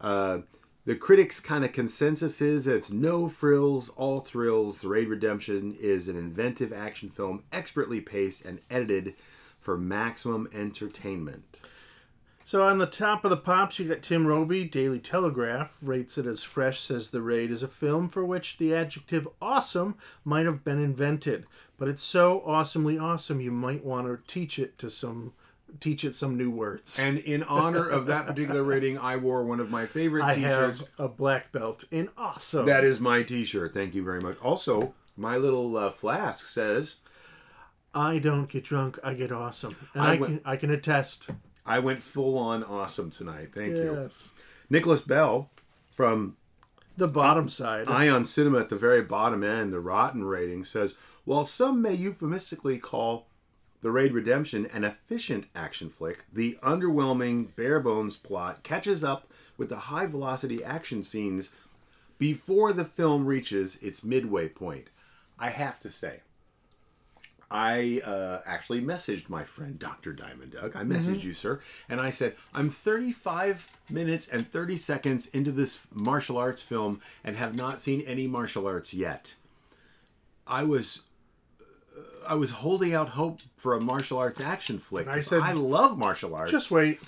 Uh, 0.00 0.40
the 0.84 0.96
critics' 0.96 1.38
kind 1.38 1.64
of 1.64 1.72
consensus 1.72 2.40
is 2.40 2.64
that 2.64 2.76
it's 2.76 2.90
no 2.90 3.28
frills, 3.28 3.88
all 3.90 4.20
thrills. 4.20 4.80
The 4.80 4.88
Raid 4.88 5.08
Redemption 5.08 5.76
is 5.78 6.08
an 6.08 6.16
inventive 6.16 6.72
action 6.72 7.08
film, 7.08 7.44
expertly 7.52 8.00
paced 8.00 8.44
and 8.44 8.60
edited 8.70 9.14
for 9.60 9.78
maximum 9.78 10.48
entertainment. 10.52 11.44
So 12.44 12.64
on 12.64 12.78
the 12.78 12.86
top 12.86 13.24
of 13.24 13.30
the 13.30 13.36
pops, 13.36 13.78
you 13.78 13.88
got 13.88 14.02
Tim 14.02 14.26
Robey, 14.26 14.64
Daily 14.64 14.98
Telegraph 14.98 15.78
rates 15.80 16.18
it 16.18 16.26
as 16.26 16.42
fresh. 16.42 16.80
Says 16.80 17.10
the 17.10 17.22
raid 17.22 17.52
is 17.52 17.62
a 17.62 17.68
film 17.68 18.08
for 18.08 18.24
which 18.24 18.58
the 18.58 18.74
adjective 18.74 19.28
"awesome" 19.40 19.94
might 20.24 20.46
have 20.46 20.64
been 20.64 20.82
invented, 20.82 21.46
but 21.78 21.88
it's 21.88 22.02
so 22.02 22.42
awesomely 22.44 22.98
awesome 22.98 23.40
you 23.40 23.52
might 23.52 23.84
want 23.84 24.08
to 24.08 24.18
teach 24.26 24.58
it 24.58 24.76
to 24.78 24.90
some, 24.90 25.32
teach 25.80 26.04
it 26.04 26.14
some 26.14 26.36
new 26.36 26.50
words. 26.50 27.00
And 27.02 27.18
in 27.18 27.42
honor 27.42 27.88
of 27.88 28.06
that 28.06 28.26
particular 28.26 28.62
rating, 28.62 28.98
I 28.98 29.16
wore 29.16 29.44
one 29.44 29.60
of 29.60 29.70
my 29.70 29.86
favorite 29.86 30.24
I 30.24 30.34
t-shirts. 30.34 30.80
have 30.80 30.88
a 30.98 31.08
black 31.08 31.52
belt 31.52 31.84
in 31.90 32.08
awesome. 32.16 32.66
That 32.66 32.84
is 32.84 33.00
my 33.00 33.22
t-shirt. 33.22 33.74
Thank 33.74 33.94
you 33.94 34.04
very 34.04 34.20
much. 34.20 34.38
Also, 34.40 34.94
my 35.16 35.36
little 35.36 35.76
uh, 35.76 35.90
flask 35.90 36.46
says 36.46 36.96
I 37.94 38.18
don't 38.18 38.48
get 38.48 38.64
drunk, 38.64 38.98
I 39.04 39.14
get 39.14 39.30
awesome, 39.32 39.76
and 39.94 40.02
I 40.02 40.14
I, 40.14 40.16
went- 40.16 40.24
can 40.24 40.40
I 40.52 40.56
can 40.56 40.70
attest. 40.70 41.30
I 41.64 41.78
went 41.78 42.02
full 42.02 42.38
on 42.38 42.64
awesome 42.64 43.10
tonight. 43.10 43.50
Thank 43.54 43.76
you. 43.76 43.94
Yes, 44.02 44.34
Nicholas 44.70 45.00
Bell 45.00 45.50
from 45.90 46.36
the 46.96 47.08
bottom 47.08 47.48
side. 47.48 47.86
Ion 47.88 48.24
Cinema 48.24 48.60
at 48.60 48.68
the 48.68 48.76
very 48.76 49.02
bottom 49.02 49.44
end, 49.44 49.72
the 49.72 49.80
rotten 49.80 50.24
rating 50.24 50.64
says, 50.64 50.94
while 51.24 51.44
some 51.44 51.80
may 51.80 51.94
euphemistically 51.94 52.78
call 52.78 53.28
The 53.82 53.90
Raid 53.90 54.12
Redemption 54.12 54.66
an 54.66 54.84
efficient 54.84 55.46
action 55.54 55.90
flick, 55.90 56.24
the 56.32 56.58
underwhelming, 56.62 57.54
bare 57.56 57.80
bones 57.80 58.16
plot 58.16 58.62
catches 58.62 59.04
up 59.04 59.28
with 59.56 59.68
the 59.68 59.76
high 59.76 60.06
velocity 60.06 60.62
action 60.64 61.02
scenes 61.02 61.50
before 62.18 62.72
the 62.72 62.84
film 62.84 63.26
reaches 63.26 63.82
its 63.82 64.04
midway 64.04 64.48
point. 64.48 64.88
I 65.38 65.50
have 65.50 65.80
to 65.80 65.90
say, 65.90 66.20
I 67.50 68.00
uh, 68.04 68.40
actually 68.46 68.80
messaged 68.80 69.28
my 69.28 69.44
friend 69.44 69.78
Dr. 69.78 70.14
Diamond 70.14 70.52
Doug. 70.52 70.74
I 70.74 70.84
messaged 70.84 71.22
you, 71.22 71.34
sir, 71.34 71.60
and 71.86 72.00
I 72.00 72.08
said, 72.08 72.34
I'm 72.54 72.70
35 72.70 73.76
minutes 73.90 74.26
and 74.26 74.50
30 74.50 74.78
seconds 74.78 75.26
into 75.26 75.52
this 75.52 75.86
martial 75.92 76.38
arts 76.38 76.62
film 76.62 77.00
and 77.22 77.36
have 77.36 77.54
not 77.54 77.78
seen 77.78 78.00
any 78.02 78.26
martial 78.26 78.66
arts 78.66 78.94
yet. 78.94 79.34
I 80.46 80.62
was. 80.62 81.04
I 82.26 82.34
was 82.34 82.50
holding 82.50 82.94
out 82.94 83.10
hope 83.10 83.40
for 83.56 83.74
a 83.74 83.80
martial 83.80 84.18
arts 84.18 84.40
action 84.40 84.78
flick. 84.78 85.06
I 85.08 85.20
said- 85.20 85.40
I 85.42 85.52
love 85.52 85.96
martial 85.98 86.34
arts. 86.34 86.50
Just 86.52 86.70
wait. 86.70 87.00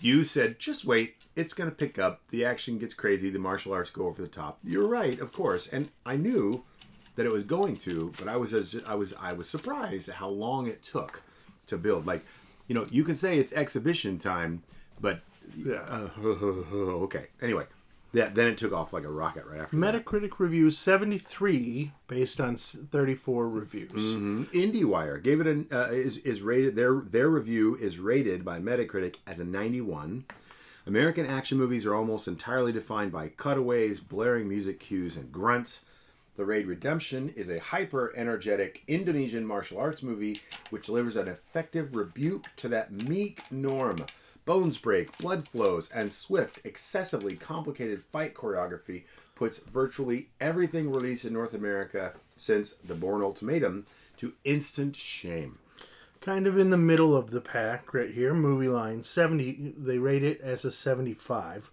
You 0.00 0.24
said, 0.24 0.58
just 0.58 0.84
wait. 0.84 1.16
It's 1.34 1.54
going 1.54 1.70
to 1.70 1.74
pick 1.76 1.98
up. 1.98 2.20
The 2.30 2.44
action 2.44 2.78
gets 2.78 2.94
crazy. 2.94 3.30
The 3.30 3.38
martial 3.38 3.72
arts 3.72 3.90
go 3.90 4.06
over 4.06 4.20
the 4.22 4.28
top. 4.28 4.58
You're 4.64 4.86
right, 4.86 5.18
of 5.20 5.32
course. 5.32 5.66
And 5.66 5.88
I 6.04 6.16
knew 6.16 6.64
that 7.16 7.24
it 7.26 7.32
was 7.32 7.44
going 7.44 7.76
to, 7.78 8.12
but 8.18 8.28
I 8.28 8.36
was 8.36 8.52
as 8.52 8.76
I 8.86 8.94
was 8.94 9.14
I 9.20 9.32
was 9.32 9.48
surprised 9.48 10.08
at 10.10 10.16
how 10.16 10.28
long 10.28 10.66
it 10.66 10.82
took 10.82 11.22
to 11.66 11.78
build. 11.78 12.06
Like, 12.06 12.24
you 12.68 12.74
know, 12.74 12.86
you 12.90 13.04
can 13.04 13.14
say 13.14 13.38
it's 13.38 13.52
exhibition 13.54 14.18
time, 14.18 14.62
but 15.00 15.20
Yeah. 15.56 15.76
uh, 15.88 16.08
okay. 17.06 17.28
Anyway, 17.40 17.64
yeah. 18.16 18.30
Then 18.32 18.46
it 18.46 18.56
took 18.56 18.72
off 18.72 18.92
like 18.92 19.04
a 19.04 19.10
rocket 19.10 19.44
right 19.46 19.60
after. 19.60 19.76
that. 19.76 20.04
Metacritic 20.04 20.38
review 20.38 20.70
73 20.70 21.92
based 22.08 22.40
on 22.40 22.56
34 22.56 23.48
reviews. 23.48 24.16
IndieWire 24.16 25.22
gave 25.22 25.40
it 25.40 25.46
an 25.46 25.66
uh, 25.70 25.88
is 25.90 26.16
is 26.18 26.40
rated 26.40 26.76
their 26.76 26.94
their 26.94 27.28
review 27.28 27.76
is 27.76 27.98
rated 27.98 28.44
by 28.44 28.58
Metacritic 28.58 29.16
as 29.26 29.38
a 29.38 29.44
91. 29.44 30.24
American 30.86 31.26
action 31.26 31.58
movies 31.58 31.84
are 31.84 31.94
almost 31.94 32.28
entirely 32.28 32.72
defined 32.72 33.10
by 33.12 33.28
cutaways, 33.28 33.98
blaring 34.00 34.48
music 34.48 34.78
cues, 34.80 35.16
and 35.16 35.30
grunts. 35.32 35.84
The 36.36 36.44
Raid 36.44 36.66
Redemption 36.66 37.32
is 37.34 37.48
a 37.48 37.58
hyper 37.58 38.12
energetic 38.14 38.82
Indonesian 38.86 39.44
martial 39.46 39.78
arts 39.78 40.02
movie 40.02 40.40
which 40.70 40.86
delivers 40.86 41.16
an 41.16 41.28
effective 41.28 41.96
rebuke 41.96 42.44
to 42.56 42.68
that 42.68 42.92
meek 42.92 43.42
norm. 43.50 44.04
Bones 44.46 44.78
break, 44.78 45.18
blood 45.18 45.46
flows, 45.46 45.90
and 45.90 46.12
swift, 46.12 46.60
excessively 46.64 47.34
complicated 47.34 48.00
fight 48.00 48.32
choreography 48.32 49.02
puts 49.34 49.58
virtually 49.58 50.28
everything 50.40 50.88
released 50.88 51.24
in 51.24 51.32
North 51.32 51.52
America 51.52 52.12
since 52.36 52.74
The 52.74 52.94
Bourne 52.94 53.22
Ultimatum 53.22 53.86
to 54.18 54.34
instant 54.44 54.94
shame. 54.94 55.58
Kind 56.20 56.46
of 56.46 56.56
in 56.56 56.70
the 56.70 56.76
middle 56.76 57.16
of 57.16 57.32
the 57.32 57.40
pack 57.40 57.92
right 57.92 58.10
here. 58.10 58.32
Movieline 58.34 59.04
70. 59.04 59.74
They 59.76 59.98
rate 59.98 60.22
it 60.22 60.40
as 60.40 60.64
a 60.64 60.70
75. 60.70 61.70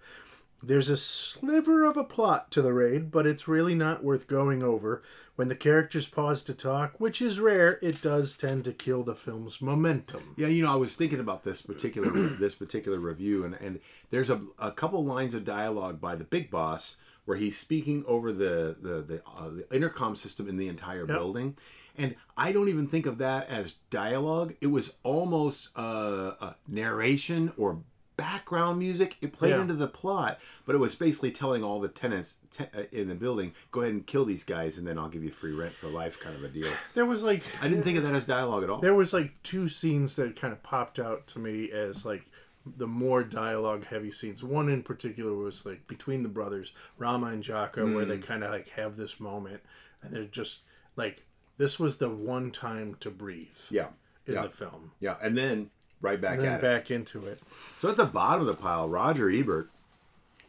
There's 0.65 0.87
a 0.87 0.95
sliver 0.95 1.83
of 1.83 1.97
a 1.97 2.05
plot 2.05 2.49
to 2.51 2.61
the 2.61 2.71
raid, 2.71 3.11
but 3.11 3.27
it's 3.27 3.49
really 3.49 3.75
not 3.75 4.01
worth 4.01 4.27
going 4.27 4.63
over. 4.63 5.03
When 5.35 5.49
the 5.49 5.55
characters 5.55 6.07
pause 6.07 6.41
to 6.43 6.53
talk, 6.53 6.93
which 6.99 7.21
is 7.21 7.39
rare, 7.39 7.79
it 7.81 8.01
does 8.01 8.37
tend 8.37 8.63
to 8.65 8.71
kill 8.71 9.03
the 9.03 9.15
film's 9.15 9.61
momentum. 9.61 10.35
Yeah, 10.37 10.47
you 10.47 10.63
know, 10.63 10.71
I 10.71 10.77
was 10.77 10.95
thinking 10.95 11.19
about 11.19 11.43
this 11.43 11.61
particular 11.61 12.11
this 12.39 12.55
particular 12.55 12.97
review, 12.97 13.43
and 13.43 13.55
and 13.55 13.81
there's 14.09 14.29
a, 14.29 14.39
a 14.57 14.71
couple 14.71 15.03
lines 15.03 15.33
of 15.33 15.43
dialogue 15.43 15.99
by 15.99 16.15
the 16.15 16.23
big 16.23 16.49
boss 16.49 16.95
where 17.25 17.35
he's 17.35 17.57
speaking 17.57 18.05
over 18.07 18.31
the 18.31 18.77
the 18.79 19.01
the, 19.01 19.21
uh, 19.25 19.49
the 19.49 19.75
intercom 19.75 20.15
system 20.15 20.47
in 20.47 20.55
the 20.55 20.69
entire 20.69 21.05
building, 21.05 21.57
and 21.97 22.15
I 22.37 22.53
don't 22.53 22.69
even 22.69 22.87
think 22.87 23.05
of 23.05 23.17
that 23.17 23.49
as 23.49 23.73
dialogue. 23.89 24.53
It 24.61 24.67
was 24.67 24.95
almost 25.03 25.77
uh, 25.77 26.35
a 26.39 26.55
narration 26.67 27.51
or 27.57 27.81
background 28.17 28.79
music. 28.79 29.17
It 29.21 29.33
played 29.33 29.51
Yeah. 29.51 29.61
into 29.61 29.73
the 29.73 29.87
plot, 29.87 30.39
but 30.65 30.75
it 30.75 30.79
was 30.79 30.95
basically 30.95 31.31
telling 31.31 31.63
all 31.63 31.79
the 31.79 31.87
tenants 31.87 32.37
te- 32.51 32.65
uh, 32.75 32.83
in 32.91 33.07
the 33.09 33.15
building, 33.15 33.53
"Go 33.71 33.81
ahead 33.81 33.93
and 33.93 34.05
kill 34.05 34.25
these 34.25 34.43
guys, 34.43 34.77
and 34.77 34.87
then 34.87 34.97
I'll 34.97 35.09
give 35.09 35.23
you 35.23 35.31
free 35.31 35.53
rent 35.53 35.73
for 35.73 35.87
life," 35.89 36.19
kind 36.19 36.35
of 36.35 36.43
a 36.43 36.47
deal. 36.49 36.71
There 36.93 37.05
was 37.05 37.23
like 37.23 37.43
I 37.61 37.67
didn't 37.67 37.83
think 37.83 37.97
of 37.97 38.03
that 38.03 38.13
as 38.15 38.25
dialogue 38.25 38.63
at 38.63 38.69
all. 38.69 38.79
there 38.79 38.93
was 38.95 39.13
like 39.13 39.41
two 39.43 39.67
scenes 39.69 40.15
that 40.17 40.35
kind 40.35 40.53
of 40.53 40.61
popped 40.63 40.99
out 40.99 41.27
to 41.27 41.39
me 41.39 41.71
as 41.71 42.05
like 42.05 42.25
the 42.65 42.87
more 42.87 43.23
dialogue 43.23 43.85
heavy 43.85 44.09
scenes. 44.11 44.41
One 44.43 44.69
in 44.69 44.83
particular 44.83 45.33
was 45.33 45.65
like 45.65 45.85
between 45.87 46.23
the 46.23 46.29
brothers, 46.29 46.71
Rama 46.97 47.27
and 47.27 47.43
Jaka, 47.43 47.93
where 47.93 48.05
they 48.05 48.17
kind 48.19 48.43
of 48.43 48.51
like 48.51 48.69
have 48.69 48.95
this 48.95 49.19
moment 49.19 49.61
and 50.01 50.13
they're 50.13 50.23
just 50.25 50.61
like 50.95 51.23
this 51.57 51.79
was 51.79 51.97
the 51.97 52.09
one 52.09 52.51
time 52.51 52.95
to 53.01 53.11
breathe 53.11 53.49
yeah, 53.69 53.87
in 54.25 54.33
yeah, 54.35 54.43
the 54.43 54.49
film. 54.49 54.91
yeah, 54.99 55.17
and 55.21 55.37
then 55.37 55.69
right 56.03 56.21
back 56.21 56.37
then 56.37 56.53
at 56.53 56.59
it. 56.59 56.61
back 56.61 56.91
into 56.91 57.25
it. 57.25 57.39
So 57.79 57.89
at 57.89 57.97
the 57.97 58.05
bottom 58.05 58.41
of 58.41 58.47
the 58.47 58.61
pile, 58.61 58.87
Roger 58.87 59.31
Ebert, 59.31 59.71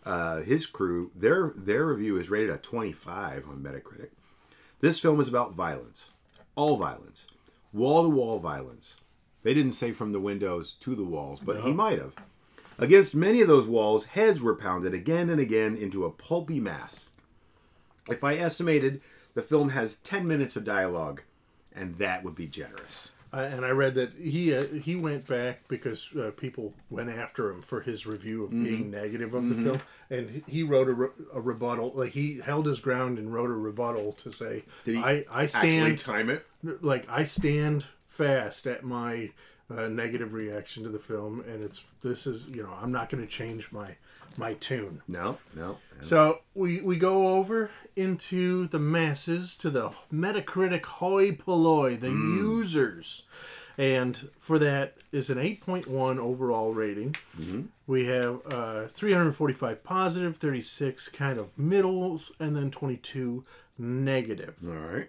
uh, 0.05 0.43
his 0.43 0.67
crew, 0.67 1.11
their 1.15 1.53
their 1.57 1.87
review 1.87 2.19
is 2.19 2.29
rated 2.29 2.51
at 2.51 2.63
25 2.63 3.49
on 3.49 3.63
Metacritic. 3.63 4.11
This 4.81 5.01
film 5.01 5.19
is 5.21 5.29
about 5.29 5.55
violence, 5.55 6.11
all 6.57 6.77
violence, 6.77 7.27
wall 7.73 8.03
to 8.03 8.11
wall 8.11 8.39
violence. 8.39 8.97
They 9.43 9.55
didn't 9.55 9.73
say 9.73 9.93
from 9.93 10.13
the 10.13 10.21
windows 10.21 10.75
to 10.81 10.95
the 10.95 11.05
walls, 11.05 11.41
but 11.43 11.63
he 11.63 11.73
might 11.73 11.99
have. 11.99 12.15
Against 12.79 13.15
many 13.15 13.41
of 13.41 13.49
those 13.49 13.67
walls, 13.67 14.07
heads 14.07 14.43
were 14.43 14.57
pounded 14.57 14.95
again 14.95 15.31
and 15.31 15.41
again 15.41 15.77
into 15.77 16.05
a 16.05 16.11
pulpy 16.11 16.59
mass. 16.59 17.11
If 18.09 18.25
I 18.25 18.35
estimated, 18.37 19.01
the 19.35 19.43
film 19.43 19.71
has 19.71 19.97
10 19.97 20.27
minutes 20.27 20.57
of 20.57 20.65
dialogue, 20.65 21.23
and 21.75 21.97
that 21.99 22.25
would 22.25 22.35
be 22.35 22.47
generous. 22.47 23.13
Uh, 23.35 23.41
and 23.41 23.65
I 23.65 23.71
read 23.71 23.95
that 23.97 24.13
he 24.15 24.55
uh, 24.55 24.65
he 24.67 24.95
went 24.95 25.27
back 25.27 25.67
because 25.67 26.09
uh, 26.17 26.31
people 26.37 26.73
went 26.89 27.11
after 27.11 27.51
him 27.51 27.63
for 27.63 27.81
his 27.81 28.07
review 28.07 28.45
of 28.45 28.51
Mm-hmm. 28.51 28.65
being 28.65 28.91
negative 28.91 29.35
of 29.35 29.49
the 29.49 29.57
film, 29.57 29.81
and 30.09 30.31
he- 30.31 30.45
he 30.47 30.63
wrote 30.63 30.89
a, 30.89 30.93
re- 30.93 31.09
a 31.33 31.41
rebuttal. 31.41 31.91
Like 31.95 32.13
he 32.13 32.41
held 32.41 32.67
his 32.67 32.79
ground 32.79 33.19
and 33.19 33.35
wrote 33.35 33.51
a 33.51 33.55
rebuttal 33.55 34.13
to 34.13 34.31
say, 34.31 34.63
"I 34.87 35.25
I 35.31 35.47
stand 35.47 35.99
time 35.99 36.31
it. 36.31 36.47
like 36.83 37.07
I 37.11 37.25
stand 37.25 37.87
fast 38.07 38.67
at 38.69 38.85
my 38.85 39.31
uh, 39.69 39.89
negative 39.89 40.33
reaction 40.35 40.85
to 40.85 40.89
the 40.91 40.99
film, 41.01 41.41
and 41.41 41.65
it's 41.65 41.83
this 42.03 42.27
is 42.29 42.47
you 42.47 42.63
know 42.63 42.73
I'm 42.81 42.93
not 42.93 43.09
going 43.11 43.23
to 43.25 43.29
change 43.29 43.73
my 43.73 43.97
my 44.37 44.55
tune." 44.55 45.03
No, 45.09 45.39
no. 45.55 45.79
So 46.01 46.41
we, 46.55 46.81
we 46.83 46.97
go 46.97 47.37
over 47.39 47.71
into 47.97 48.67
the 48.67 48.79
masses 48.79 49.55
to 49.57 49.71
the 49.71 49.91
Metacritic 50.13 50.85
hoi 50.85 51.33
polloi, 51.33 51.97
the 51.99 52.11
users. 52.11 53.23
And 53.79 54.29
for 54.39 54.59
that 54.59 54.97
is 55.13 55.31
an 55.31 55.39
8.1 55.39 56.19
overall 56.19 56.73
rating. 56.75 57.17
We 57.87 58.07
have 58.07 58.41
uh, 58.47 58.87
345 58.89 59.83
positive, 59.83 60.37
36 60.37 61.09
kind 61.09 61.39
of 61.39 61.57
middles, 61.59 62.33
and 62.39 62.55
then 62.55 62.71
22 62.71 63.45
negative. 63.79 64.57
All 64.67 64.75
right. 64.75 65.09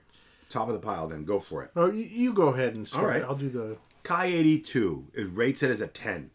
top 0.49 0.67
of 0.67 0.73
the 0.73 0.79
pile. 0.79 1.07
Then 1.07 1.25
go 1.25 1.39
for 1.39 1.63
it. 1.63 1.71
Oh, 1.75 1.91
you, 1.91 2.03
you 2.05 2.33
go 2.33 2.47
ahead 2.49 2.73
and 2.75 2.87
start. 2.87 3.07
right. 3.07 3.23
I'll 3.23 3.35
do 3.35 3.49
the. 3.49 3.77
Kai 4.03 4.27
82 4.27 5.07
it 5.13 5.27
rates 5.33 5.61
it 5.63 5.71
as 5.71 5.81
a 5.81 5.87
10. 5.87 6.29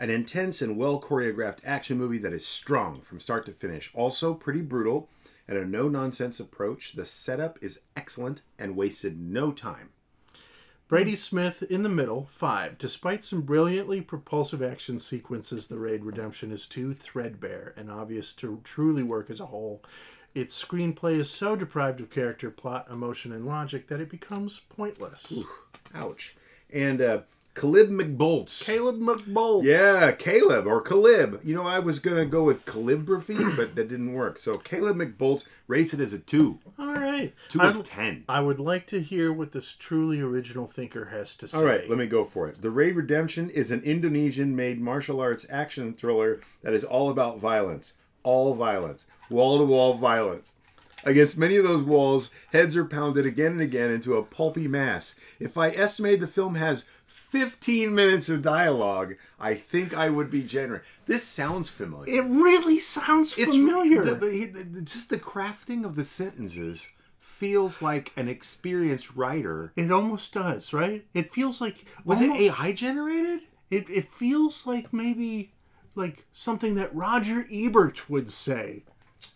An 0.00 0.10
intense 0.10 0.62
and 0.62 0.76
well 0.76 1.00
choreographed 1.00 1.60
action 1.64 1.98
movie 1.98 2.18
that 2.18 2.32
is 2.32 2.46
strong 2.46 3.00
from 3.00 3.20
start 3.20 3.46
to 3.46 3.52
finish. 3.52 3.90
Also 3.94 4.34
pretty 4.34 4.62
brutal 4.62 5.08
and 5.48 5.58
a 5.58 5.64
no 5.64 5.88
nonsense 5.88 6.38
approach. 6.38 6.92
The 6.92 7.06
setup 7.06 7.58
is 7.60 7.80
excellent 7.96 8.42
and 8.58 8.76
wasted 8.76 9.18
no 9.18 9.50
time. 9.50 9.90
Brady 10.86 11.16
Smith 11.16 11.62
in 11.64 11.82
the 11.82 11.88
middle, 11.88 12.24
five. 12.30 12.78
Despite 12.78 13.22
some 13.22 13.42
brilliantly 13.42 14.00
propulsive 14.00 14.62
action 14.62 14.98
sequences, 14.98 15.66
the 15.66 15.78
Raid 15.78 16.04
Redemption 16.04 16.50
is 16.50 16.64
too 16.64 16.94
threadbare 16.94 17.74
and 17.76 17.90
obvious 17.90 18.32
to 18.34 18.60
truly 18.64 19.02
work 19.02 19.28
as 19.28 19.40
a 19.40 19.46
whole. 19.46 19.82
Its 20.34 20.64
screenplay 20.64 21.16
is 21.16 21.28
so 21.28 21.56
deprived 21.56 22.00
of 22.00 22.08
character, 22.08 22.50
plot, 22.50 22.86
emotion, 22.90 23.32
and 23.32 23.44
logic 23.44 23.88
that 23.88 24.00
it 24.00 24.08
becomes 24.08 24.60
pointless. 24.60 25.44
Ouch. 25.94 26.36
And 26.72 27.02
uh, 27.02 27.20
Caleb 27.54 27.90
McBoltz. 27.90 28.64
Caleb 28.64 29.00
McBoltz. 29.00 29.64
yeah, 29.64 30.12
Caleb 30.12 30.66
or 30.66 30.80
Caleb. 30.80 31.40
You 31.42 31.56
know, 31.56 31.66
I 31.66 31.80
was 31.80 31.98
going 31.98 32.16
to 32.16 32.24
go 32.24 32.44
with 32.44 32.64
calligraphy, 32.64 33.36
but 33.56 33.74
that 33.74 33.88
didn't 33.88 34.12
work. 34.12 34.38
So 34.38 34.54
Caleb 34.54 34.96
McBoltz 34.96 35.46
rates 35.66 35.92
it 35.92 36.00
as 36.00 36.12
a 36.12 36.18
2. 36.18 36.58
All 36.78 36.86
right. 36.86 37.34
2 37.48 37.60
I, 37.60 37.68
of 37.70 37.88
10. 37.88 38.24
I 38.28 38.40
would 38.40 38.60
like 38.60 38.86
to 38.88 39.00
hear 39.00 39.32
what 39.32 39.52
this 39.52 39.72
truly 39.72 40.20
original 40.20 40.68
thinker 40.68 41.06
has 41.06 41.34
to 41.36 41.48
say. 41.48 41.58
All 41.58 41.64
right, 41.64 41.88
let 41.88 41.98
me 41.98 42.06
go 42.06 42.24
for 42.24 42.46
it. 42.48 42.60
The 42.60 42.70
Raid 42.70 42.94
Redemption 42.94 43.50
is 43.50 43.70
an 43.70 43.82
Indonesian 43.82 44.54
made 44.54 44.80
martial 44.80 45.20
arts 45.20 45.44
action 45.50 45.94
thriller 45.94 46.40
that 46.62 46.74
is 46.74 46.84
all 46.84 47.10
about 47.10 47.38
violence. 47.38 47.94
All 48.22 48.54
violence. 48.54 49.06
Wall 49.30 49.58
to 49.58 49.64
wall 49.64 49.94
violence. 49.94 50.52
Against 51.04 51.38
many 51.38 51.56
of 51.56 51.64
those 51.64 51.84
walls, 51.84 52.28
heads 52.52 52.76
are 52.76 52.84
pounded 52.84 53.24
again 53.24 53.52
and 53.52 53.60
again 53.60 53.90
into 53.90 54.16
a 54.16 54.22
pulpy 54.22 54.66
mass. 54.66 55.14
If 55.38 55.56
I 55.56 55.70
estimate 55.70 56.18
the 56.18 56.26
film 56.26 56.56
has 56.56 56.86
15 57.28 57.94
minutes 57.94 58.28
of 58.30 58.40
dialogue, 58.42 59.14
I 59.38 59.54
think 59.54 59.94
I 59.94 60.08
would 60.08 60.30
be 60.30 60.42
generous. 60.42 60.86
This 61.06 61.24
sounds 61.24 61.68
familiar. 61.68 62.12
It 62.12 62.22
really 62.24 62.78
sounds 62.78 63.34
familiar. 63.34 64.02
the- 64.04 64.14
the- 64.14 64.62
the- 64.64 64.80
just 64.82 65.10
the 65.10 65.18
crafting 65.18 65.84
of 65.84 65.94
the 65.94 66.04
sentences 66.04 66.88
feels 67.18 67.82
like 67.82 68.12
an 68.16 68.28
experienced 68.28 69.14
writer. 69.14 69.72
it 69.76 69.92
almost 69.92 70.32
does, 70.32 70.72
right? 70.72 71.04
It 71.14 71.30
feels 71.30 71.60
like 71.60 71.84
Was 72.04 72.20
almost- 72.22 72.40
it 72.40 72.44
AI 72.58 72.72
generated? 72.72 73.40
It 73.70 73.86
it 73.90 74.06
feels 74.08 74.66
like 74.66 74.92
maybe 74.92 75.52
like 75.94 76.24
something 76.32 76.74
that 76.76 76.94
Roger 76.94 77.46
Ebert 77.52 78.08
would 78.08 78.30
say. 78.30 78.84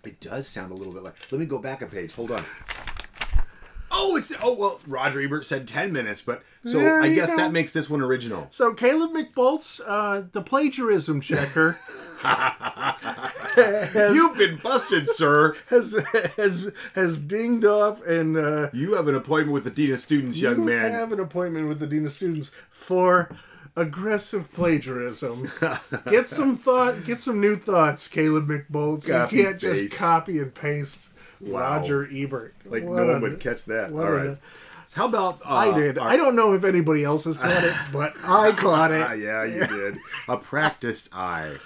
It 0.04 0.18
does 0.20 0.48
sound 0.48 0.72
a 0.72 0.74
little 0.74 0.92
bit 0.94 1.02
like. 1.02 1.16
Let 1.30 1.38
me 1.40 1.46
go 1.46 1.58
back 1.58 1.82
a 1.82 1.86
page. 1.86 2.14
Hold 2.14 2.30
on. 2.32 2.44
Oh, 3.94 4.16
it's 4.16 4.32
oh 4.42 4.54
well. 4.54 4.80
Roger 4.86 5.20
Ebert 5.20 5.44
said 5.44 5.68
ten 5.68 5.92
minutes, 5.92 6.22
but 6.22 6.42
so 6.64 6.78
There 6.78 7.00
I 7.00 7.06
you 7.06 7.14
guess 7.14 7.30
go. 7.30 7.36
that 7.36 7.52
makes 7.52 7.72
this 7.72 7.90
one 7.90 8.00
original. 8.00 8.46
So 8.50 8.72
Caleb 8.72 9.12
McBoltz, 9.12 9.80
uh, 9.86 10.22
the 10.32 10.40
plagiarism 10.42 11.20
checker, 11.20 11.78
You've 13.56 14.36
been 14.38 14.56
busted, 14.62 15.08
sir. 15.08 15.54
has 15.68 15.92
has 16.36 16.72
has 16.94 17.20
dinged 17.20 17.64
off, 17.64 18.00
and 18.06 18.36
uh, 18.36 18.70
You 18.72 18.94
have 18.94 19.08
an 19.08 19.14
appointment 19.14 19.52
with 19.54 19.64
the 19.64 19.70
dean 19.70 19.92
of 19.92 20.00
students, 20.00 20.38
young 20.40 20.56
you 20.60 20.64
man. 20.64 20.90
have 20.92 21.12
an 21.12 21.20
appointment 21.20 21.68
with 21.68 21.78
the 21.80 21.86
dean 21.86 22.04
of 22.06 22.12
students 22.12 22.50
for 22.70 23.34
aggressive 23.76 24.52
plagiarism. 24.52 25.50
get 26.10 26.28
some 26.28 26.54
thought, 26.54 27.04
get 27.04 27.20
some 27.20 27.40
new 27.40 27.56
thoughts, 27.56 28.08
Caleb 28.08 28.48
McBoltz. 28.48 29.08
Copy 29.08 29.36
you 29.36 29.44
can't 29.44 29.58
just 29.60 29.80
paste. 29.82 29.96
copy 29.96 30.38
and 30.38 30.54
paste 30.54 31.08
Roger 31.42 32.08
Ebert. 32.12 32.54
Like 32.64 32.84
What 32.84 32.96
no 32.96 33.02
a- 33.04 33.12
one 33.12 33.22
would 33.22 33.40
catch 33.40 33.64
that. 33.66 33.92
All 33.92 34.10
right. 34.10 34.26
A- 34.28 34.38
How 34.92 35.06
about 35.06 35.40
uh, 35.44 35.54
I 35.54 35.72
did. 35.72 35.98
our- 35.98 36.08
I 36.08 36.16
don't 36.16 36.36
know 36.36 36.52
if 36.52 36.64
anybody 36.64 37.02
else 37.04 37.24
has 37.24 37.36
caught 37.36 37.64
it, 37.64 37.74
but 37.92 38.12
I 38.24 38.52
caught 38.52 38.92
Ah, 38.92 39.12
it. 39.12 39.20
yeah, 39.20 39.44
you 39.44 39.66
did. 39.66 39.98
A 40.28 40.36
practiced 40.36 41.08
eye. 41.14 41.56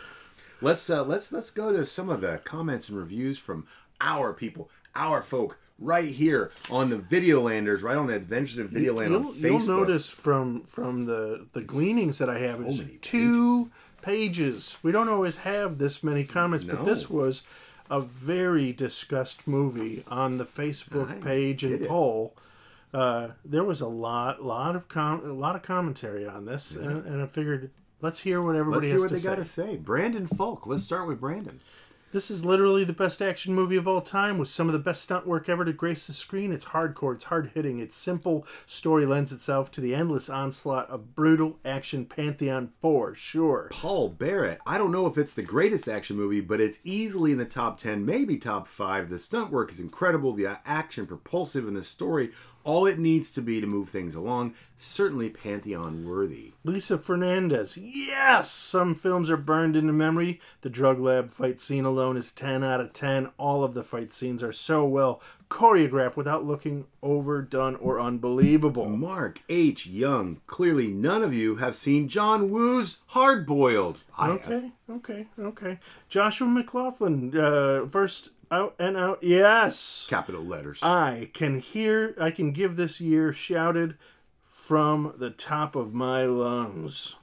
Let's 0.60 0.88
uh, 0.88 1.04
let's 1.04 1.32
let's 1.32 1.50
go 1.50 1.72
to 1.72 1.84
some 1.84 2.08
of 2.08 2.20
the 2.20 2.40
comments 2.44 2.88
and 2.88 2.96
reviews 2.98 3.38
from 3.38 3.66
our 4.00 4.32
people, 4.32 4.70
our 4.94 5.20
folk, 5.22 5.58
right 5.78 6.08
here 6.08 6.50
on 6.70 6.88
the 6.88 6.96
Videolanders, 6.96 7.82
right 7.82 7.96
on 7.96 8.06
the 8.06 8.14
Adventures 8.14 8.58
of 8.58 8.70
Videoland 8.70 9.14
on 9.16 9.34
Facebook. 9.34 9.40
you'll 9.42 9.66
notice 9.78 10.08
from 10.08 10.62
from 10.62 11.04
the 11.04 11.46
the 11.52 11.60
gleanings 11.62 12.16
that 12.18 12.30
I 12.30 12.38
have 12.38 12.62
is 12.62 12.80
many 12.80 12.96
two 12.98 13.70
pages. 14.00 14.78
We 14.82 14.92
don't 14.92 15.08
always 15.10 15.38
have 15.38 15.76
this 15.78 16.02
many 16.02 16.24
comments, 16.24 16.64
but 16.64 16.84
this 16.86 17.10
was 17.10 17.42
a 17.90 18.00
very 18.00 18.72
discussed 18.72 19.46
movie 19.46 20.04
on 20.08 20.38
the 20.38 20.44
Facebook 20.44 21.10
I 21.10 21.20
page 21.20 21.62
and 21.64 21.82
it. 21.82 21.88
poll. 21.88 22.34
Uh, 22.94 23.28
there 23.44 23.64
was 23.64 23.80
a 23.80 23.86
lot, 23.88 24.42
lot 24.42 24.74
of 24.76 24.88
com- 24.88 25.22
a 25.28 25.32
lot 25.32 25.54
of 25.56 25.62
commentary 25.62 26.26
on 26.26 26.44
this, 26.46 26.74
and, 26.74 27.04
and 27.04 27.22
I 27.22 27.26
figured 27.26 27.70
let's 28.00 28.20
hear 28.20 28.40
what 28.40 28.54
Let's 28.54 28.60
everybody 28.60 28.86
hear 28.86 28.94
has 28.94 29.00
what 29.02 29.08
to 29.08 29.14
they 29.14 29.20
say. 29.20 29.28
got 29.28 29.36
to 29.36 29.44
say. 29.44 29.76
Brandon 29.76 30.26
Falk. 30.26 30.66
Let's 30.66 30.84
start 30.84 31.06
with 31.06 31.20
Brandon. 31.20 31.60
This 32.12 32.30
is 32.30 32.44
literally 32.44 32.84
the 32.84 32.92
best 32.92 33.20
action 33.20 33.52
movie 33.52 33.76
of 33.76 33.88
all 33.88 34.00
time 34.00 34.38
with 34.38 34.46
some 34.46 34.68
of 34.68 34.72
the 34.72 34.78
best 34.78 35.02
stunt 35.02 35.26
work 35.26 35.48
ever 35.48 35.64
to 35.64 35.72
grace 35.72 36.06
the 36.06 36.12
screen. 36.12 36.52
It's 36.52 36.66
hardcore, 36.66 37.14
it's 37.14 37.24
hard 37.24 37.50
hitting, 37.54 37.80
its 37.80 37.96
simple 37.96 38.46
story 38.64 39.04
lends 39.04 39.32
itself 39.32 39.72
to 39.72 39.80
the 39.80 39.92
endless 39.92 40.30
onslaught 40.30 40.88
of 40.88 41.16
brutal 41.16 41.58
action 41.64 42.04
pantheon 42.04 42.70
for 42.80 43.12
sure. 43.14 43.68
Paul 43.72 44.10
Barrett. 44.10 44.60
I 44.64 44.78
don't 44.78 44.92
know 44.92 45.06
if 45.06 45.18
it's 45.18 45.34
the 45.34 45.42
greatest 45.42 45.88
action 45.88 46.16
movie, 46.16 46.40
but 46.40 46.60
it's 46.60 46.78
easily 46.84 47.32
in 47.32 47.38
the 47.38 47.44
top 47.44 47.76
10, 47.78 48.06
maybe 48.06 48.36
top 48.36 48.68
5. 48.68 49.10
The 49.10 49.18
stunt 49.18 49.50
work 49.50 49.72
is 49.72 49.80
incredible, 49.80 50.32
the 50.32 50.60
action 50.64 51.06
propulsive, 51.06 51.66
and 51.66 51.76
the 51.76 51.82
story 51.82 52.30
all 52.66 52.84
it 52.84 52.98
needs 52.98 53.30
to 53.30 53.40
be 53.40 53.60
to 53.60 53.66
move 53.66 53.88
things 53.88 54.16
along. 54.16 54.52
Certainly 54.76 55.30
Pantheon 55.30 56.06
worthy. 56.06 56.52
Lisa 56.64 56.98
Fernandez. 56.98 57.78
Yes! 57.78 58.50
Some 58.50 58.92
films 58.92 59.30
are 59.30 59.36
burned 59.36 59.76
into 59.76 59.92
memory. 59.92 60.40
The 60.62 60.68
drug 60.68 60.98
lab 60.98 61.30
fight 61.30 61.60
scene 61.60 61.84
alone 61.84 62.05
is 62.14 62.30
10 62.30 62.62
out 62.62 62.82
of 62.82 62.92
10. 62.92 63.30
All 63.38 63.64
of 63.64 63.72
the 63.72 63.82
fight 63.82 64.12
scenes 64.12 64.42
are 64.42 64.52
so 64.52 64.84
well 64.84 65.22
choreographed 65.48 66.16
without 66.16 66.44
looking 66.44 66.86
overdone 67.02 67.76
or 67.76 67.98
unbelievable. 67.98 68.90
Mark 68.90 69.40
H. 69.48 69.86
Young. 69.86 70.42
Clearly, 70.46 70.88
none 70.88 71.22
of 71.22 71.32
you 71.32 71.56
have 71.56 71.74
seen 71.74 72.06
John 72.06 72.50
Woo's 72.50 72.98
Hard 73.06 73.46
Boiled. 73.46 74.00
I 74.18 74.28
have. 74.28 74.42
Okay, 74.42 74.72
okay, 74.90 75.26
okay. 75.38 75.78
Joshua 76.10 76.46
McLaughlin, 76.46 77.34
uh, 77.34 77.86
first 77.86 78.30
out 78.50 78.74
and 78.78 78.96
out. 78.96 79.22
Yes! 79.22 80.06
Capital 80.10 80.44
letters. 80.44 80.82
I 80.82 81.30
can 81.32 81.60
hear, 81.60 82.14
I 82.20 82.30
can 82.30 82.52
give 82.52 82.76
this 82.76 83.00
year 83.00 83.32
shouted 83.32 83.96
from 84.44 85.14
the 85.16 85.30
top 85.30 85.74
of 85.74 85.94
my 85.94 86.24
lungs. 86.24 87.16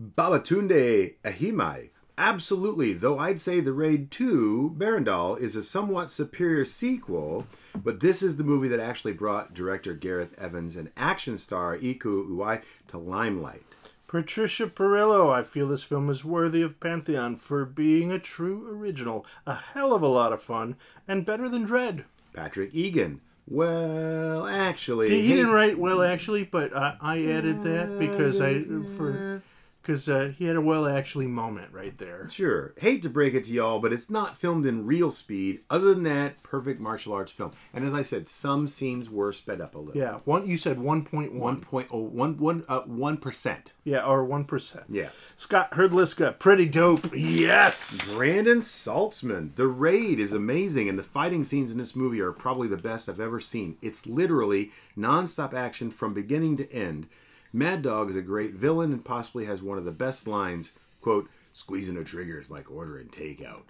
Babatunde 0.00 1.14
Ahimai. 1.24 1.90
Absolutely, 2.16 2.92
though 2.92 3.18
I'd 3.18 3.40
say 3.40 3.58
The 3.58 3.72
Raid 3.72 4.10
2, 4.12 4.76
Berandal, 4.78 5.36
is 5.40 5.56
a 5.56 5.64
somewhat 5.64 6.12
superior 6.12 6.64
sequel, 6.64 7.46
but 7.74 7.98
this 7.98 8.22
is 8.22 8.36
the 8.36 8.44
movie 8.44 8.68
that 8.68 8.78
actually 8.78 9.14
brought 9.14 9.52
director 9.52 9.94
Gareth 9.94 10.38
Evans 10.38 10.76
and 10.76 10.92
action 10.96 11.36
star 11.36 11.76
Iko 11.76 12.28
Uwais 12.28 12.62
to 12.88 12.98
limelight. 12.98 13.64
Patricia 14.06 14.68
Perillo, 14.68 15.32
I 15.32 15.42
feel 15.42 15.66
this 15.66 15.82
film 15.82 16.08
is 16.08 16.24
worthy 16.24 16.62
of 16.62 16.78
Pantheon 16.78 17.34
for 17.34 17.64
being 17.64 18.12
a 18.12 18.20
true 18.20 18.64
original, 18.70 19.26
a 19.44 19.56
hell 19.56 19.92
of 19.92 20.02
a 20.02 20.06
lot 20.06 20.32
of 20.32 20.40
fun, 20.40 20.76
and 21.08 21.26
better 21.26 21.48
than 21.48 21.66
Dredd. 21.66 22.04
Patrick 22.32 22.72
Egan. 22.72 23.22
Well, 23.48 24.46
actually, 24.46 25.08
He 25.08 25.26
hey, 25.26 25.34
didn't 25.34 25.52
write 25.52 25.78
well 25.80 26.00
actually, 26.00 26.44
but 26.44 26.74
I, 26.76 26.96
I 27.00 27.24
added 27.26 27.64
that 27.64 27.98
because 27.98 28.40
I 28.40 28.60
for 28.96 29.42
because 29.84 30.08
uh, 30.08 30.32
he 30.38 30.46
had 30.46 30.56
a 30.56 30.60
well 30.62 30.88
actually 30.88 31.26
moment 31.26 31.70
right 31.72 31.96
there. 31.98 32.26
Sure. 32.30 32.72
Hate 32.78 33.02
to 33.02 33.10
break 33.10 33.34
it 33.34 33.44
to 33.44 33.52
y'all, 33.52 33.80
but 33.80 33.92
it's 33.92 34.08
not 34.08 34.34
filmed 34.36 34.64
in 34.64 34.86
real 34.86 35.10
speed. 35.10 35.60
Other 35.68 35.92
than 35.92 36.04
that, 36.04 36.42
perfect 36.42 36.80
martial 36.80 37.12
arts 37.12 37.30
film. 37.30 37.52
And 37.74 37.84
as 37.84 37.92
I 37.92 38.00
said, 38.02 38.26
some 38.28 38.66
scenes 38.66 39.10
were 39.10 39.32
sped 39.32 39.60
up 39.60 39.74
a 39.74 39.78
little. 39.78 40.00
Yeah, 40.00 40.20
one 40.24 40.46
you 40.46 40.56
said 40.56 40.78
one 40.80 41.04
point 41.04 41.32
One 41.32 41.40
one. 41.56 41.60
point 41.60 41.88
oh 41.90 42.00
one 42.00 42.38
one 42.38 42.64
uh 42.66 42.80
one 42.82 43.18
percent. 43.18 43.72
Yeah, 43.84 44.06
or 44.06 44.24
one 44.24 44.44
percent. 44.46 44.84
Yeah. 44.88 45.08
Scott 45.36 45.72
Herdliska, 45.72 46.38
pretty 46.38 46.64
dope. 46.64 47.08
Yes. 47.14 48.14
Brandon 48.16 48.60
Saltzman. 48.60 49.54
The 49.56 49.66
raid 49.66 50.18
is 50.18 50.32
amazing, 50.32 50.88
and 50.88 50.98
the 50.98 51.02
fighting 51.02 51.44
scenes 51.44 51.70
in 51.70 51.76
this 51.76 51.94
movie 51.94 52.20
are 52.20 52.32
probably 52.32 52.68
the 52.68 52.78
best 52.78 53.08
I've 53.10 53.20
ever 53.20 53.40
seen. 53.40 53.76
It's 53.82 54.06
literally 54.06 54.70
nonstop 54.96 55.52
action 55.52 55.90
from 55.90 56.14
beginning 56.14 56.56
to 56.56 56.72
end. 56.72 57.06
Mad 57.54 57.82
Dog 57.82 58.10
is 58.10 58.16
a 58.16 58.20
great 58.22 58.52
villain 58.52 58.92
and 58.92 59.04
possibly 59.04 59.44
has 59.44 59.62
one 59.62 59.78
of 59.78 59.84
the 59.84 59.92
best 59.92 60.26
lines, 60.26 60.72
quote, 61.00 61.30
squeezing 61.52 61.94
the 61.94 62.02
triggers 62.04 62.50
like 62.50 62.68
ordering 62.70 63.06
takeout. 63.06 63.66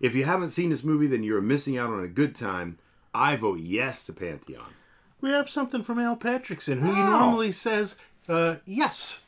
If 0.00 0.14
you 0.14 0.24
haven't 0.24 0.50
seen 0.50 0.70
this 0.70 0.84
movie, 0.84 1.08
then 1.08 1.24
you're 1.24 1.40
missing 1.40 1.76
out 1.76 1.90
on 1.90 2.04
a 2.04 2.08
good 2.08 2.34
time. 2.36 2.78
I 3.12 3.34
vote 3.36 3.58
yes 3.60 4.04
to 4.06 4.12
Pantheon. 4.12 4.72
We 5.20 5.30
have 5.30 5.50
something 5.50 5.82
from 5.82 5.98
Al 5.98 6.16
Patrickson, 6.16 6.80
who 6.80 6.90
Wow. 6.90 7.18
normally 7.20 7.50
says 7.52 7.96
uh, 8.28 8.56
yes 8.64 9.22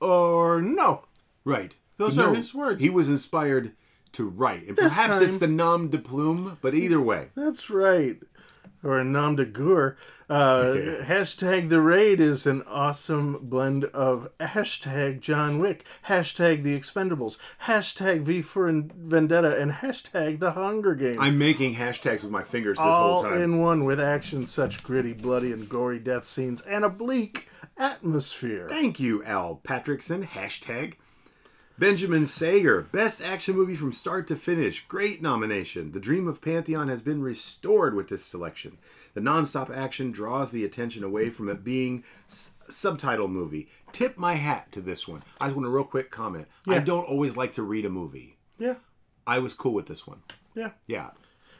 or 0.00 0.60
no. 0.60 1.04
Right. 1.44 1.76
Those 1.96 2.16
But 2.16 2.26
are 2.26 2.34
his 2.34 2.54
words. 2.54 2.82
He 2.82 2.90
was 2.90 3.08
inspired 3.08 3.72
to 4.12 4.28
write. 4.28 4.66
And 4.66 4.76
This 4.76 4.96
perhaps 4.96 5.20
it's 5.20 5.38
the 5.38 5.46
nom 5.46 5.88
de 5.88 5.98
plume, 5.98 6.58
but 6.60 6.74
either 6.74 7.00
way. 7.00 7.28
That's 7.34 7.70
right. 7.70 8.18
Or 8.82 9.02
nom 9.04 9.36
de 9.36 9.44
guerre. 9.44 9.96
Uh, 10.28 10.74
hashtag 11.02 11.70
the 11.70 11.80
raid 11.80 12.20
is 12.20 12.46
an 12.46 12.62
awesome 12.62 13.38
blend 13.42 13.84
of 13.86 14.28
hashtag 14.38 15.20
John 15.20 15.58
Wick, 15.58 15.84
hashtag 16.06 16.62
the 16.62 16.78
Expendables, 16.78 17.36
hashtag 17.64 18.20
V 18.20 18.40
for 18.42 18.70
Vendetta, 18.70 19.60
and 19.60 19.72
hashtag 19.72 20.38
the 20.38 20.52
Hunger 20.52 20.94
Games. 20.94 21.18
I'm 21.20 21.36
making 21.36 21.74
hashtags 21.74 22.22
with 22.22 22.30
my 22.30 22.44
fingers 22.44 22.78
this 22.78 22.86
all 22.86 23.22
whole 23.22 23.30
time. 23.30 23.42
in 23.42 23.60
one 23.60 23.84
with 23.84 24.00
action 24.00 24.46
such 24.46 24.84
gritty, 24.84 25.14
bloody, 25.14 25.50
and 25.50 25.68
gory 25.68 25.98
death 25.98 26.24
scenes 26.24 26.62
and 26.62 26.84
a 26.84 26.88
bleak 26.88 27.48
atmosphere. 27.76 28.68
Thank 28.68 29.00
you, 29.00 29.24
Al 29.24 29.60
Patrickson. 29.64 30.26
Hashtag. 30.28 30.94
Benjamin 31.80 32.26
Sager, 32.26 32.82
best 32.92 33.22
action 33.22 33.56
movie 33.56 33.74
from 33.74 33.90
start 33.90 34.28
to 34.28 34.36
finish. 34.36 34.86
Great 34.86 35.22
nomination. 35.22 35.92
The 35.92 35.98
dream 35.98 36.28
of 36.28 36.42
Pantheon 36.42 36.88
has 36.88 37.00
been 37.00 37.22
restored 37.22 37.94
with 37.94 38.10
this 38.10 38.22
selection. 38.22 38.76
The 39.14 39.22
nonstop 39.22 39.74
action 39.74 40.12
draws 40.12 40.52
the 40.52 40.62
attention 40.62 41.02
away 41.02 41.30
from 41.30 41.48
it 41.48 41.64
being 41.64 42.04
s- 42.28 42.56
subtitle 42.68 43.28
movie. 43.28 43.66
Tip 43.92 44.18
my 44.18 44.34
hat 44.34 44.70
to 44.72 44.82
this 44.82 45.08
one. 45.08 45.22
I 45.40 45.46
just 45.46 45.56
want 45.56 45.66
a 45.66 45.70
real 45.70 45.84
quick 45.84 46.10
comment. 46.10 46.48
I 46.68 46.80
don't 46.80 47.08
always 47.08 47.38
like 47.38 47.54
to 47.54 47.62
read 47.62 47.86
a 47.86 47.90
movie. 47.90 48.36
Yeah, 48.58 48.74
I 49.26 49.38
was 49.38 49.54
cool 49.54 49.72
with 49.72 49.86
this 49.86 50.06
one. 50.06 50.22
yeah. 50.54 50.72
Yeah. 50.86 51.10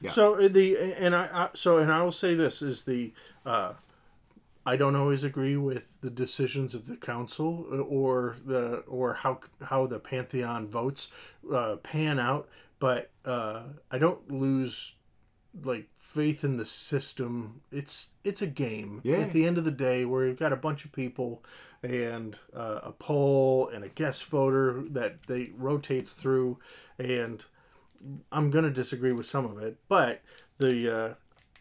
Yeah. 0.03 0.11
So 0.11 0.35
uh, 0.35 0.49
the 0.49 0.77
and 0.99 1.17
I, 1.17 1.29
I 1.33 1.49
so 1.55 1.79
and 1.79 1.91
I 1.91 2.03
will 2.03 2.13
say 2.13 2.35
this 2.35 2.61
is 2.61 2.85
the 2.85 3.13
uh, 3.47 3.73
I 4.67 4.77
don't 4.77 4.97
always 4.97 5.25
agree 5.25 5.57
with 5.57 6.01
the 6.01 6.11
decisions 6.11 6.75
of 6.75 6.87
the 6.87 6.97
council 6.97 7.67
uh, 7.73 7.77
or 7.77 8.37
the 8.45 8.79
or 8.87 9.15
how 9.15 9.41
how 9.63 9.87
the 9.87 9.99
pantheon 9.99 10.69
votes 10.69 11.11
uh, 11.53 11.77
pan 11.77 12.19
out, 12.19 12.49
but 12.79 13.11
uh, 13.25 13.63
I 13.91 13.99
don't 13.99 14.31
lose 14.31 14.97
like 15.65 15.89
faith 15.97 16.45
in 16.45 16.59
the 16.59 16.67
system. 16.67 17.63
It's 17.73 18.11
it's 18.23 18.43
a 18.43 18.47
game. 18.47 19.01
Yeah. 19.03 19.19
At 19.19 19.33
the 19.33 19.47
end 19.47 19.59
of 19.59 19.65
the 19.65 19.71
day, 19.71 20.05
where 20.05 20.27
you've 20.27 20.39
got 20.39 20.53
a 20.53 20.57
bunch 20.57 20.85
of 20.85 20.93
people 20.93 21.43
and 21.83 22.39
uh, 22.55 22.81
a 22.83 22.93
poll 22.93 23.69
and 23.69 23.83
a 23.83 23.89
guest 23.89 24.27
voter 24.27 24.85
that 24.91 25.23
they 25.23 25.53
rotates 25.57 26.13
through, 26.13 26.59
and 26.99 27.45
I'm 28.31 28.51
gonna 28.51 28.71
disagree 28.71 29.13
with 29.13 29.27
some 29.27 29.47
of 29.47 29.59
it, 29.63 29.79
but 29.89 30.21
the 30.59 30.97
uh, 30.97 31.15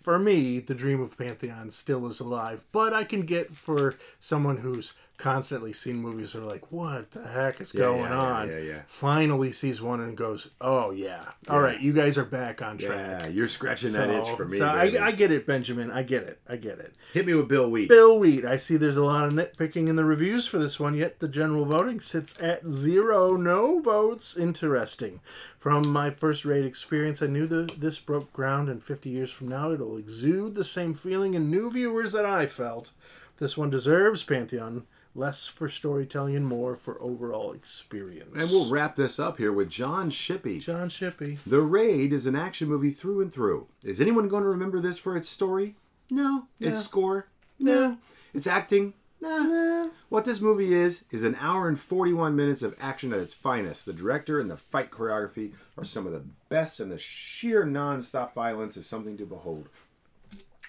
for 0.09 0.17
me, 0.17 0.57
the 0.57 0.73
dream 0.73 1.01
of 1.01 1.15
Pantheon 1.19 1.69
still 1.69 2.07
is 2.07 2.19
alive. 2.19 2.65
But 2.71 2.93
I 2.93 3.03
can 3.03 3.19
get 3.19 3.51
for 3.51 3.93
someone 4.19 4.57
who's 4.57 4.93
constantly 5.19 5.73
seen 5.73 5.97
movies 5.97 6.31
that 6.33 6.41
are 6.41 6.45
like, 6.45 6.71
what 6.71 7.11
the 7.11 7.27
heck 7.27 7.59
is 7.61 7.71
going 7.73 7.99
yeah, 7.99 8.09
yeah, 8.09 8.33
on? 8.33 8.49
yeah, 8.49 8.57
yeah. 8.57 8.81
Finally 8.87 9.51
sees 9.51 9.81
one 9.81 9.99
and 9.99 10.17
goes, 10.17 10.49
oh 10.61 10.91
yeah, 10.91 11.23
all 11.49 11.59
right, 11.59 11.79
you 11.79 11.93
guys 11.93 12.17
are 12.17 12.25
back 12.25 12.61
on 12.61 12.77
track. 12.77 13.21
Yeah, 13.21 13.27
you're 13.27 13.49
scratching 13.49 13.91
that 13.91 14.09
itch 14.09 14.29
for 14.29 14.45
me. 14.45 14.57
so 14.57 14.65
I. 14.65 15.09
I 15.09 15.11
get 15.11 15.31
it, 15.31 15.45
Benjamin. 15.45 15.91
I 15.91 16.03
get 16.03 16.23
it. 16.23 16.39
I 16.47 16.55
get 16.55 16.79
it. 16.79 16.93
Hit 17.13 17.25
me 17.25 17.33
with 17.33 17.47
Bill 17.47 17.69
Wheat. 17.69 17.89
Bill 17.89 18.17
Wheat. 18.17 18.45
I 18.45 18.55
see 18.55 18.77
there's 18.77 18.97
a 18.97 19.03
lot 19.03 19.25
of 19.25 19.33
nitpicking 19.33 19.89
in 19.89 19.95
the 19.95 20.05
reviews 20.05 20.47
for 20.47 20.57
this 20.57 20.79
one, 20.79 20.95
yet 20.95 21.19
the 21.19 21.27
general 21.27 21.65
voting 21.65 21.99
sits 21.99 22.41
at 22.41 22.69
zero. 22.69 23.33
No 23.33 23.79
votes. 23.79 24.37
Interesting. 24.37 25.19
From 25.57 25.89
my 25.89 26.09
first 26.09 26.45
rate 26.45 26.65
experience, 26.65 27.21
I 27.21 27.27
knew 27.27 27.45
the 27.45 27.69
this 27.77 27.99
broke 27.99 28.31
ground, 28.31 28.69
and 28.69 28.81
50 28.81 29.09
years 29.09 29.31
from 29.31 29.49
now, 29.49 29.71
it'll 29.71 29.97
exude 29.97 30.55
the 30.55 30.63
same 30.63 30.93
feeling 30.93 31.33
in 31.33 31.51
new 31.51 31.69
viewers 31.69 32.13
that 32.13 32.25
I 32.25 32.45
felt. 32.45 32.91
This 33.37 33.57
one 33.57 33.69
deserves 33.69 34.23
Pantheon. 34.23 34.85
Less 35.15 35.47
for 35.47 35.67
storytelling 35.67 36.35
and 36.35 36.45
more 36.45 36.75
for 36.75 37.01
overall 37.01 37.51
experience. 37.51 38.39
And 38.39 38.49
we'll 38.51 38.71
wrap 38.71 38.95
this 38.95 39.19
up 39.19 39.37
here 39.37 39.51
with 39.51 39.69
John 39.69 40.11
Shippey. 40.11 40.61
John 40.61 40.89
Shippey. 40.89 41.39
The 41.45 41.61
Raid 41.61 42.13
is 42.13 42.25
an 42.25 42.35
action 42.35 42.69
movie 42.69 42.91
through 42.91 43.21
and 43.21 43.33
through. 43.33 43.67
Is 43.83 43.99
anyone 43.99 44.27
going 44.27 44.43
to 44.43 44.49
remember 44.49 44.79
this 44.79 44.99
for 44.99 45.17
its 45.17 45.27
story? 45.27 45.75
No. 46.11 46.47
Its 46.59 46.79
score? 46.79 47.27
No. 47.59 47.97
Its 48.33 48.47
acting? 48.47 48.93
Nah. 49.21 49.87
What 50.07 50.25
this 50.25 50.39
movie 50.39 50.73
is, 50.73 51.05
is 51.11 51.23
an 51.23 51.35
hour 51.39 51.67
and 51.67 51.79
41 51.79 52.35
minutes 52.35 52.61
of 52.61 52.75
action 52.79 53.11
at 53.11 53.19
its 53.19 53.33
finest. 53.33 53.85
The 53.85 53.93
director 53.93 54.39
and 54.39 54.49
the 54.49 54.57
fight 54.57 54.91
choreography 54.91 55.53
are 55.77 55.83
some 55.83 56.05
of 56.05 56.13
the 56.13 56.23
best, 56.47 56.79
and 56.79 56.91
the 56.91 56.97
sheer 56.97 57.65
non 57.65 58.01
stop 58.01 58.33
violence 58.33 58.77
is 58.77 58.87
something 58.87 59.17
to 59.17 59.25
behold. 59.25 59.69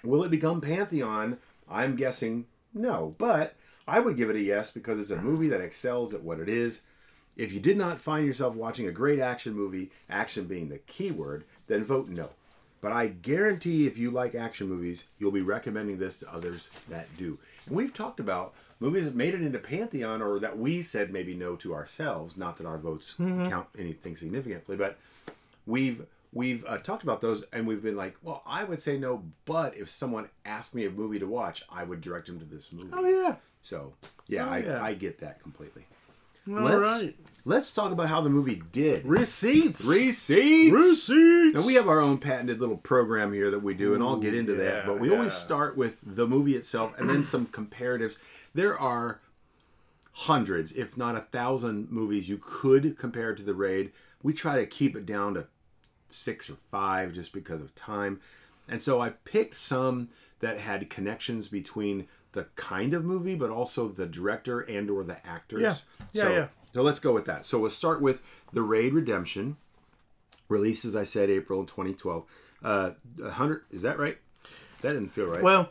Will 0.03 0.25
it 0.25 0.31
become 0.31 0.61
Pantheon? 0.61 1.39
I'm 1.71 1.95
guessing 1.95 2.47
no, 2.75 3.15
but 3.19 3.55
I 3.91 3.99
would 3.99 4.17
give 4.17 4.31
it 4.31 4.37
a 4.37 4.41
yes 4.41 4.71
because 4.71 5.01
it's 5.01 5.11
a 5.11 5.17
movie 5.17 5.49
that 5.49 5.61
excels 5.61 6.15
at 6.15 6.23
what 6.23 6.39
it 6.39 6.49
is. 6.49 6.83
If 7.37 7.53
you 7.53 7.59
did 7.59 7.77
not 7.77 7.99
find 7.99 8.25
yourself 8.25 8.55
watching 8.55 8.87
a 8.87 8.93
great 8.93 9.19
action 9.19 9.53
movie, 9.53 9.91
action 10.09 10.45
being 10.45 10.69
the 10.69 10.79
key 10.79 11.11
word, 11.11 11.43
then 11.67 11.83
vote 11.83 12.09
no. 12.09 12.29
But 12.81 12.93
I 12.93 13.09
guarantee 13.09 13.89
if 13.89 13.99
you 13.99 14.13
like 14.13 14.37
action 14.37 14.69
movies, 14.69 15.05
you'll 15.19 15.33
be 15.33 15.43
recommending 15.43 15.99
this 15.99 16.21
to 16.21 16.33
others 16.33 16.71
that 16.89 17.09
do. 17.19 17.37
And 17.67 17.75
we've 17.75 17.93
talked 17.93 18.21
about 18.21 18.55
movies 18.79 19.07
that 19.07 19.17
made 19.17 19.35
it 19.35 19.43
into 19.43 19.59
Pantheon 19.59 20.23
or 20.23 20.39
that 20.39 20.57
we 20.57 20.83
said 20.83 21.13
maybe 21.13 21.35
no 21.35 21.57
to 21.57 21.75
ourselves, 21.75 22.37
not 22.37 22.59
that 22.59 22.67
our 22.67 22.79
votes 22.79 23.17
count 23.19 23.67
anything 23.77 24.15
significantly, 24.15 24.77
but 24.77 24.99
we've 25.67 26.07
we've 26.33 26.65
uh, 26.67 26.79
talked 26.79 27.03
about 27.03 27.21
those 27.21 27.43
and 27.53 27.67
we've 27.67 27.83
been 27.83 27.97
like, 27.97 28.17
well, 28.23 28.43
I 28.47 28.63
would 28.63 28.81
say 28.81 28.97
no, 28.99 29.25
but 29.47 29.77
if 29.77 29.91
someone 29.91 30.29
asked 30.45 30.77
me 30.77 30.87
a 30.87 30.91
movie 30.91 31.19
to 31.19 31.27
watch, 31.27 31.65
I 31.71 31.83
would 31.83 32.01
direct 32.01 32.29
them 32.29 32.39
to 32.39 32.45
this 32.45 32.73
movie. 32.73 32.91
Oh, 32.93 33.05
yeah. 33.05 33.35
So, 33.63 33.93
yeah, 34.27 34.47
Oh, 34.47 34.51
I, 34.51 34.59
yeah. 34.59 34.83
I 34.83 34.95
get 34.95 35.21
that 35.21 35.41
completely. 35.41 35.87
All 36.49 36.55
let's, 36.63 37.03
right. 37.03 37.17
Let's 37.45 37.73
talk 37.73 37.93
about 37.93 38.09
how 38.09 38.21
the 38.21 38.31
movie 38.31 38.63
did. 38.73 39.05
Receipts. 39.05 39.89
Receipts. 39.89 40.73
Receipts. 40.73 41.55
Now 41.55 41.67
we 41.67 41.75
have 41.75 41.89
our 41.89 42.01
own 42.01 42.19
patented 42.19 42.61
little 42.61 42.77
program 42.77 43.33
here 43.33 43.51
that 43.51 43.63
we 43.63 43.75
do, 43.75 43.95
and 43.95 44.03
I'll 44.03 44.17
get 44.17 44.35
into 44.35 44.55
that. 44.55 44.65
yeah, 44.65 44.87
But 44.87 45.01
we 45.01 45.11
always 45.13 45.33
start 45.33 45.77
with 45.77 46.01
the 46.03 46.27
movie 46.27 46.55
itself 46.57 46.99
and 46.99 47.09
then 47.09 47.23
some 47.25 47.47
comparatives. 47.47 48.17
There 48.55 48.79
are 48.79 49.21
hundreds, 50.13 50.73
if 50.73 50.97
not 50.97 51.17
a 51.17 51.21
thousand, 51.21 51.91
movies 51.91 52.29
you 52.29 52.39
could 52.39 52.99
compare 52.99 53.35
to 53.35 53.43
the 53.43 53.55
raid. 53.55 53.93
We 54.23 54.33
try 54.33 54.57
to 54.59 54.67
keep 54.67 54.97
it 54.97 55.07
down 55.07 55.35
to 55.35 55.47
six 56.11 56.51
or 56.51 56.57
five 56.57 57.13
just 57.13 57.33
because 57.33 57.61
of 57.61 57.75
time. 57.75 58.21
And 58.69 58.83
so 58.83 59.01
I 59.01 59.11
picked 59.11 59.55
some 59.55 60.09
that 60.41 60.59
had 60.59 60.91
connections 60.91 61.49
between 61.49 62.07
the 62.33 62.45
kind 62.57 62.95
of 62.95 63.05
movie, 63.05 63.35
but 63.35 63.51
also 63.51 63.89
the 63.89 64.07
director 64.07 64.61
and 64.61 64.91
or 64.91 65.05
the 65.05 65.25
actors. 65.27 65.61
Yeah. 65.63 65.75
Yeah, 66.13 66.23
so, 66.23 66.33
yeah. 66.33 66.47
So 66.75 66.83
let's 66.83 67.01
go 67.01 67.13
with 67.13 67.25
that. 67.27 67.45
So 67.45 67.59
we'll 67.59 67.71
start 67.71 68.01
with 68.01 68.23
The 68.53 68.63
Raid 68.63 68.93
Redemption. 68.95 69.57
Released, 70.49 70.85
as 70.85 70.97
I 70.97 71.05
said, 71.05 71.31
April 71.31 71.65
2012. 71.65 72.25
Uh, 72.63 72.91
100, 73.19 73.65
is 73.71 73.83
that 73.83 73.99
right? 73.99 74.19
That 74.83 74.95
didn't 74.95 75.09
feel 75.09 75.27
right. 75.27 75.43
Well, 75.43 75.71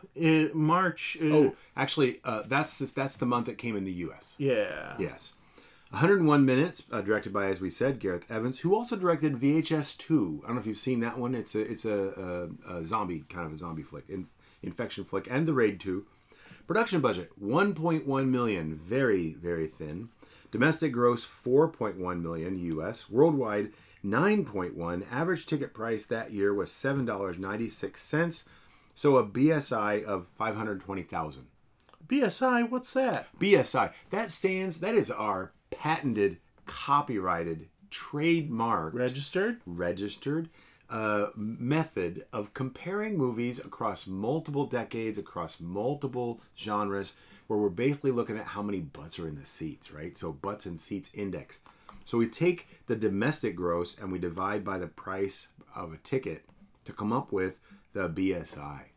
March. 0.54 1.17
Uh, 1.22 1.26
oh, 1.26 1.56
actually, 1.76 2.19
uh, 2.24 2.43
that's 2.48 2.78
this, 2.78 2.93
that's 2.93 3.17
the 3.17 3.26
month 3.26 3.50
it 3.50 3.58
came 3.58 3.76
in 3.76 3.84
the 3.84 3.91
U.S. 3.93 4.36
yeah. 4.38 4.95
Yes. 5.00 5.34
101 5.91 6.45
Minutes, 6.45 6.84
uh, 6.91 7.02
directed 7.02 7.34
by, 7.34 7.48
as 7.48 7.60
we 7.60 7.72
said, 7.72 8.00
Gareth 8.00 8.30
Evans, 8.30 8.60
who 8.60 8.76
also 8.76 8.95
directed 8.95 9.34
VHS 9.34 9.98
2. 9.98 10.41
I 10.43 10.48
don't 10.48 10.56
know 10.56 10.62
if 10.62 10.67
you've 10.67 10.78
seen 10.78 11.00
that 11.00 11.17
one. 11.17 11.34
It's 11.34 11.56
a 11.56 11.62
it's 11.62 11.84
a, 11.84 12.48
a, 12.69 12.76
a 12.76 12.84
zombie, 12.84 13.24
kind 13.28 13.48
of 13.48 13.52
a 13.52 13.56
zombie 13.56 13.82
flick, 13.82 14.08
in, 14.08 14.28
infection 14.62 15.04
flick, 15.04 15.28
and 15.32 15.48
The 15.48 15.54
Raid 15.54 15.80
2. 15.80 16.06
Production 16.69 17.01
budget, 17.01 17.32
1.1 17.43 18.29
million, 18.29 18.75
very, 18.75 19.34
very 19.34 19.65
thin. 19.65 20.10
Domestic 20.51 20.91
gross, 20.91 21.25
4.1 21.25 22.21
million 22.21 22.60
US. 22.60 23.10
Worldwide, 23.10 23.71
9.1. 24.05 25.03
Average 25.12 25.47
ticket 25.47 25.73
price 25.73 26.05
that 26.05 26.32
year 26.32 26.53
was 26.53 26.69
$7.96. 26.69 28.43
So 28.93 29.17
a 29.17 29.25
BSI 29.25 30.03
of 30.03 30.27
520,000. 30.27 31.47
BSI, 32.05 32.69
what's 32.69 32.93
that? 32.93 33.27
BSI. 33.39 33.91
That 34.12 34.29
stands, 34.29 34.79
that 34.82 34.93
is 34.93 35.10
our 35.10 35.53
patented, 35.71 36.38
copyrighted, 36.67 37.67
trademark, 37.89 38.93
Registered? 38.93 39.60
registered 39.65 40.49
uh, 40.89 41.28
method 41.36 42.25
of 42.34 42.54
comparing 42.54 43.17
movies 43.17 43.60
across 43.60 44.08
multiple 44.08 44.65
decades, 44.65 45.17
across 45.17 45.60
multiple 45.60 46.41
genres, 46.58 47.13
where 47.47 47.60
we're 47.60 47.69
basically 47.69 48.12
looking 48.12 48.38
at 48.38 48.45
how 48.45 48.62
many 48.62 48.80
butts 48.80 49.19
are 49.19 49.28
in 49.28 49.36
the 49.36 49.45
seats, 49.45 49.91
right? 49.91 50.17
So, 50.17 50.32
butts 50.32 50.65
and 50.65 50.80
seats 50.80 51.12
index. 51.13 51.60
So, 52.06 52.17
we 52.17 52.28
take 52.28 52.67
the 52.88 52.95
domestic 52.95 53.56
gross 53.56 53.97
and 53.97 54.12
we 54.12 54.19
divide 54.19 54.63
by 54.63 54.78
the 54.78 54.88
price 54.88 55.49
of 55.75 55.93
a 55.93 55.97
ticket 55.97 56.43
to 56.86 56.93
come 56.93 57.13
up 57.13 57.32
with 57.32 57.60
the 57.93 58.10
BSI. 58.10 58.88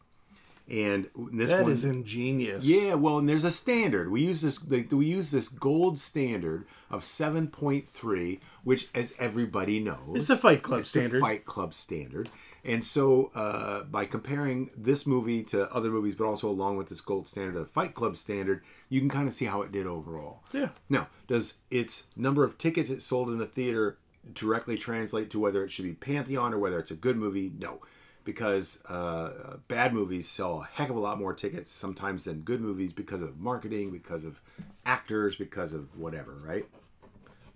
And 0.72 1.10
this 1.32 1.50
That 1.50 1.62
one 1.64 1.70
is 1.72 1.84
ingenious. 1.84 2.64
yeah, 2.64 2.94
well, 2.94 3.18
and 3.18 3.28
there's 3.28 3.44
a 3.44 3.50
standard. 3.50 4.10
We 4.10 4.22
use 4.22 4.40
this. 4.40 4.58
the- 4.58 4.84
We 4.90 5.04
use 5.04 5.30
this 5.30 5.48
gold 5.50 5.98
standard 5.98 6.64
of 6.90 7.04
seven 7.04 7.48
point 7.48 7.86
three, 7.90 8.40
which, 8.64 8.88
as 8.94 9.14
everybody 9.18 9.78
knows, 9.80 10.14
It's 10.14 10.26
the 10.28 10.38
Fight 10.38 10.62
Club 10.62 10.86
standard. 10.86 11.20
Fight 11.20 11.44
Club 11.44 11.74
standard. 11.74 12.30
And 12.64 12.82
so, 12.82 13.30
uh, 13.34 13.82
by 13.84 14.06
comparing 14.06 14.70
this 14.76 15.06
movie 15.06 15.42
to 15.44 15.70
other 15.74 15.90
movies, 15.90 16.14
but 16.14 16.24
also 16.24 16.48
along 16.48 16.78
with 16.78 16.88
this 16.88 17.00
gold 17.02 17.28
standard, 17.28 17.56
of 17.56 17.62
the 17.62 17.66
Fight 17.70 17.92
Club 17.92 18.16
standard, 18.16 18.62
you 18.88 19.00
can 19.00 19.10
kind 19.10 19.28
of 19.28 19.34
see 19.34 19.44
how 19.46 19.60
it 19.62 19.72
did 19.72 19.86
overall. 19.86 20.42
Yeah. 20.52 20.68
Now, 20.88 21.08
does 21.28 21.54
its 21.70 22.06
number 22.16 22.44
of 22.44 22.56
tickets 22.56 22.88
it 22.88 23.02
sold 23.02 23.28
in 23.28 23.36
the 23.38 23.46
theater 23.46 23.98
directly 24.32 24.76
translate 24.78 25.28
to 25.30 25.38
whether 25.40 25.64
it 25.64 25.70
should 25.72 25.84
be 25.84 25.92
Pantheon 25.94 26.54
or 26.54 26.58
whether 26.60 26.78
it's 26.78 26.92
a 26.92 26.94
good 26.94 27.16
movie? 27.16 27.52
No. 27.58 27.80
Because 28.24 28.84
uh, 28.86 29.56
bad 29.68 29.92
movies 29.92 30.28
sell 30.28 30.62
a 30.62 30.64
heck 30.64 30.90
of 30.90 30.96
a 30.96 31.00
lot 31.00 31.18
more 31.18 31.34
tickets 31.34 31.70
sometimes 31.70 32.24
than 32.24 32.40
good 32.40 32.60
movies 32.60 32.92
because 32.92 33.20
of 33.20 33.38
marketing, 33.38 33.90
because 33.90 34.24
of 34.24 34.40
actors, 34.84 35.36
because 35.36 35.72
of 35.72 35.98
whatever, 35.98 36.34
right? 36.44 36.66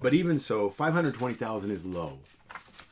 But 0.00 0.14
even 0.14 0.38
so, 0.38 0.68
520,000 0.68 1.70
is 1.70 1.84
low. 1.84 2.18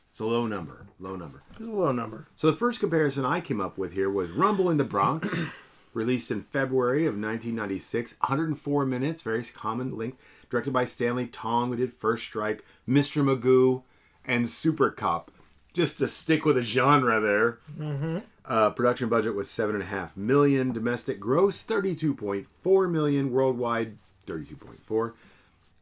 It's 0.09 0.19
a 0.19 0.25
low 0.25 0.47
number. 0.47 0.85
Low 0.99 1.15
number. 1.15 1.43
It's 1.51 1.59
a 1.59 1.63
low 1.63 1.91
number. 1.91 2.27
So 2.35 2.47
the 2.47 2.53
first 2.53 2.79
comparison 2.79 3.25
I 3.25 3.41
came 3.41 3.59
up 3.59 3.77
with 3.77 3.93
here 3.93 4.09
was 4.09 4.31
Rumble 4.31 4.69
in 4.69 4.77
the 4.77 4.83
Bronx, 4.83 5.43
released 5.93 6.31
in 6.31 6.41
February 6.41 7.01
of 7.05 7.15
1996. 7.15 8.15
104 8.19 8.85
minutes, 8.85 9.21
very 9.21 9.43
common 9.43 9.97
length. 9.97 10.17
Directed 10.49 10.71
by 10.71 10.85
Stanley 10.85 11.27
Tong, 11.27 11.69
who 11.69 11.75
did 11.75 11.91
First 11.91 12.23
Strike, 12.23 12.63
Mr. 12.87 13.23
Magoo, 13.23 13.83
and 14.23 14.47
Super 14.47 14.89
Cop. 14.89 15.31
Just 15.75 15.99
to 15.99 16.07
stick 16.07 16.45
with 16.45 16.57
a 16.57 16.63
genre 16.63 17.19
there. 17.19 17.59
Mm-hmm. 17.77 18.19
Uh, 18.45 18.69
production 18.69 19.09
budget 19.09 19.35
was 19.35 19.49
seven 19.49 19.75
and 19.75 19.83
a 19.83 19.87
half 19.87 20.15
million. 20.15 20.71
Domestic 20.71 21.19
gross 21.19 21.61
32.4 21.61 22.89
million. 22.91 23.31
Worldwide 23.31 23.97
32.4. 24.25 25.13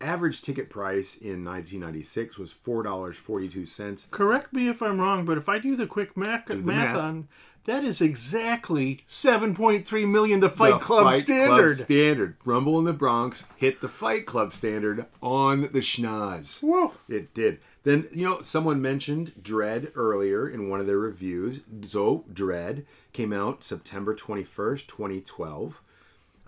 Average 0.02 0.42
ticket 0.42 0.70
price 0.70 1.16
in 1.16 1.46
1996 1.46 2.38
was 2.40 2.52
four 2.52 2.84
dollars 2.84 3.16
42 3.16 3.66
cents. 3.66 4.08
Correct 4.12 4.52
me 4.52 4.68
if 4.68 4.82
I'm 4.82 5.00
wrong, 5.00 5.26
but 5.26 5.38
if 5.38 5.48
I 5.48 5.60
do 5.60 5.76
the 5.76 5.88
quick 5.88 6.18
math, 6.18 6.50
math, 6.50 6.66
math. 6.66 6.98
on 6.98 7.28
that 7.66 7.86
is 7.86 8.02
exactly 8.02 9.00
7.3 9.08 10.10
million 10.10 10.42
the 10.42 10.50
Fight 10.50 10.74
The 10.74 10.80
Club 10.80 11.06
Fight 11.06 11.22
standard. 11.22 11.76
Club 11.76 11.86
standard. 11.86 12.36
Rumble 12.44 12.78
in 12.80 12.86
the 12.86 12.94
Bronx 12.94 13.46
hit 13.56 13.80
the 13.80 13.88
Fight 13.88 14.26
Club 14.26 14.54
standard 14.54 15.06
on 15.22 15.62
the 15.62 15.80
schnoz. 15.80 16.62
Whoa. 16.62 16.94
It 17.08 17.34
did. 17.34 17.60
Then, 17.84 18.08
you 18.14 18.26
know, 18.26 18.42
someone 18.42 18.82
mentioned 18.82 19.34
Dredd 19.42 19.92
earlier 19.96 20.48
in 20.48 20.70
one 20.70 20.80
of 20.80 20.88
their 20.88 20.98
reviews. 20.98 21.62
So, 21.86 22.24
Dredd 22.32 22.86
came 23.12 23.34
out 23.34 23.64
September 23.64 24.16
21st, 24.16 24.88
2012. 24.88 25.82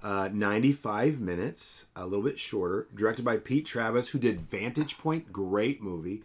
Uh, 0.02 0.30
95 0.32 1.20
minutes, 1.20 1.86
a 1.96 2.06
little 2.06 2.24
bit 2.24 2.40
shorter. 2.40 2.88
Directed 2.96 3.26
by 3.26 3.38
Pete 3.38 3.66
Travis, 3.66 4.10
who 4.10 4.20
did 4.20 4.40
Vantage 4.40 4.98
Point, 4.98 5.34
great 5.34 5.82
movie. 5.82 6.22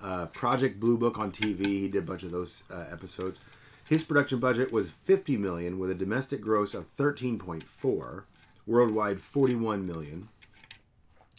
Uh, 0.00 0.26
Project 0.26 0.78
Blue 0.78 0.98
Book 0.98 1.18
on 1.18 1.32
TV, 1.32 1.64
he 1.66 1.88
did 1.88 2.02
a 2.02 2.06
bunch 2.06 2.22
of 2.22 2.30
those 2.30 2.64
uh, 2.70 2.84
episodes. 2.90 3.40
His 3.88 4.04
production 4.04 4.38
budget 4.38 4.72
was 4.72 4.90
50 4.90 5.36
million, 5.38 5.78
with 5.78 5.90
a 5.90 5.94
domestic 5.94 6.40
gross 6.40 6.72
of 6.74 6.94
13.4, 6.96 8.22
worldwide 8.66 9.20
41 9.20 9.86
million. 9.86 10.28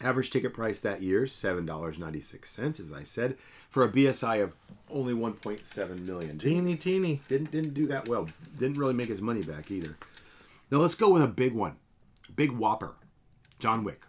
Average 0.01 0.31
ticket 0.31 0.53
price 0.53 0.79
that 0.79 1.01
year 1.01 1.27
seven 1.27 1.65
dollars 1.65 1.99
ninety 1.99 2.21
six 2.21 2.49
cents, 2.49 2.79
as 2.79 2.91
I 2.91 3.03
said, 3.03 3.37
for 3.69 3.83
a 3.83 3.89
BSI 3.89 4.41
of 4.41 4.53
only 4.89 5.13
1.7 5.13 5.99
million. 6.05 6.37
Teeny 6.37 6.75
teeny. 6.75 7.21
Didn't 7.27 7.51
didn't 7.51 7.73
do 7.73 7.87
that 7.87 8.07
well. 8.07 8.27
Didn't 8.57 8.77
really 8.77 8.93
make 8.93 9.09
his 9.09 9.21
money 9.21 9.41
back 9.41 9.71
either. 9.71 9.97
Now 10.71 10.79
let's 10.79 10.95
go 10.95 11.09
with 11.09 11.21
a 11.21 11.27
big 11.27 11.53
one, 11.53 11.75
big 12.35 12.51
whopper, 12.51 12.95
John 13.59 13.83
Wick. 13.83 14.05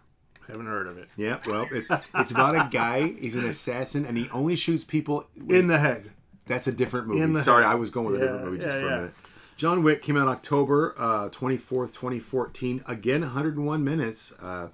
Haven't 0.47 0.67
heard 0.67 0.87
of 0.87 0.97
it. 0.97 1.07
Yeah, 1.17 1.39
well, 1.47 1.67
it's 1.71 1.89
it's 2.15 2.31
about 2.31 2.55
a 2.55 2.69
guy. 2.71 3.07
He's 3.07 3.35
an 3.35 3.45
assassin, 3.45 4.05
and 4.05 4.17
he 4.17 4.29
only 4.29 4.55
shoots 4.55 4.83
people. 4.83 5.27
In 5.49 5.67
the 5.67 5.79
head. 5.79 6.11
That's 6.47 6.67
a 6.67 6.71
different 6.71 7.07
movie. 7.07 7.41
Sorry, 7.41 7.63
head. 7.63 7.71
I 7.71 7.75
was 7.75 7.89
going 7.89 8.07
with 8.07 8.15
a 8.15 8.19
different 8.19 8.45
movie 8.45 8.57
just 8.59 8.75
yeah, 8.75 8.81
for 8.81 8.87
yeah. 8.87 8.93
a 8.93 8.97
minute. 8.97 9.13
John 9.57 9.83
Wick 9.83 10.01
came 10.01 10.17
out 10.17 10.27
October 10.27 10.93
uh, 10.97 11.29
24th, 11.29 11.93
2014. 11.93 12.83
Again, 12.87 13.21
101 13.21 13.83
minutes. 13.83 14.33
Uh, 14.33 14.67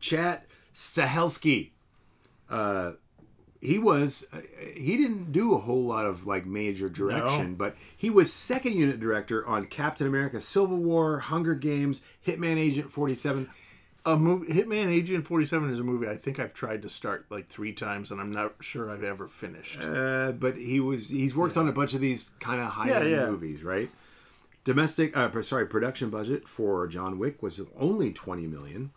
Chad 0.00 0.42
Stahelski. 0.74 1.70
Uh, 2.48 2.92
he 3.60 3.78
was 3.78 4.26
uh, 4.32 4.40
he 4.74 4.96
didn't 4.96 5.32
do 5.32 5.54
a 5.54 5.58
whole 5.58 5.84
lot 5.84 6.06
of 6.06 6.26
like 6.26 6.46
major 6.46 6.88
direction, 6.88 7.50
No. 7.50 7.56
but 7.56 7.76
he 7.96 8.08
was 8.10 8.32
second 8.32 8.72
unit 8.74 8.98
director 8.98 9.46
on 9.46 9.66
Captain 9.66 10.06
America: 10.06 10.40
Civil 10.40 10.78
War, 10.78 11.18
Hunger 11.20 11.54
Games, 11.54 12.02
Hitman 12.26 12.56
Agent 12.56 12.90
47. 12.90 13.48
A 14.06 14.16
movie, 14.16 14.50
Hitman 14.54 14.86
Agent 14.86 15.26
47 15.26 15.74
is 15.74 15.78
a 15.78 15.84
movie 15.84 16.08
I 16.08 16.16
think 16.16 16.40
I've 16.40 16.54
tried 16.54 16.80
to 16.82 16.88
start 16.88 17.26
like 17.28 17.46
three 17.48 17.74
times 17.74 18.10
and 18.10 18.18
I'm 18.18 18.32
not 18.32 18.54
sure 18.60 18.90
I've 18.90 19.04
ever 19.04 19.26
finished. 19.26 19.82
Uh, 19.82 20.32
but 20.32 20.56
he 20.56 20.80
was 20.80 21.10
he's 21.10 21.36
worked 21.36 21.58
on 21.58 21.68
a 21.68 21.72
bunch 21.72 21.92
of 21.92 22.00
these 22.00 22.30
kind 22.40 22.62
of 22.62 22.68
high 22.68 22.90
end 22.90 23.10
Yeah, 23.10 23.16
yeah. 23.24 23.30
movies, 23.30 23.62
right? 23.62 23.90
Domestic, 24.64 25.14
uh, 25.14 25.42
sorry, 25.42 25.66
production 25.66 26.08
budget 26.08 26.48
for 26.48 26.86
John 26.86 27.18
Wick 27.18 27.42
was 27.42 27.60
only 27.78 28.10
twenty 28.10 28.46
million. 28.46 28.92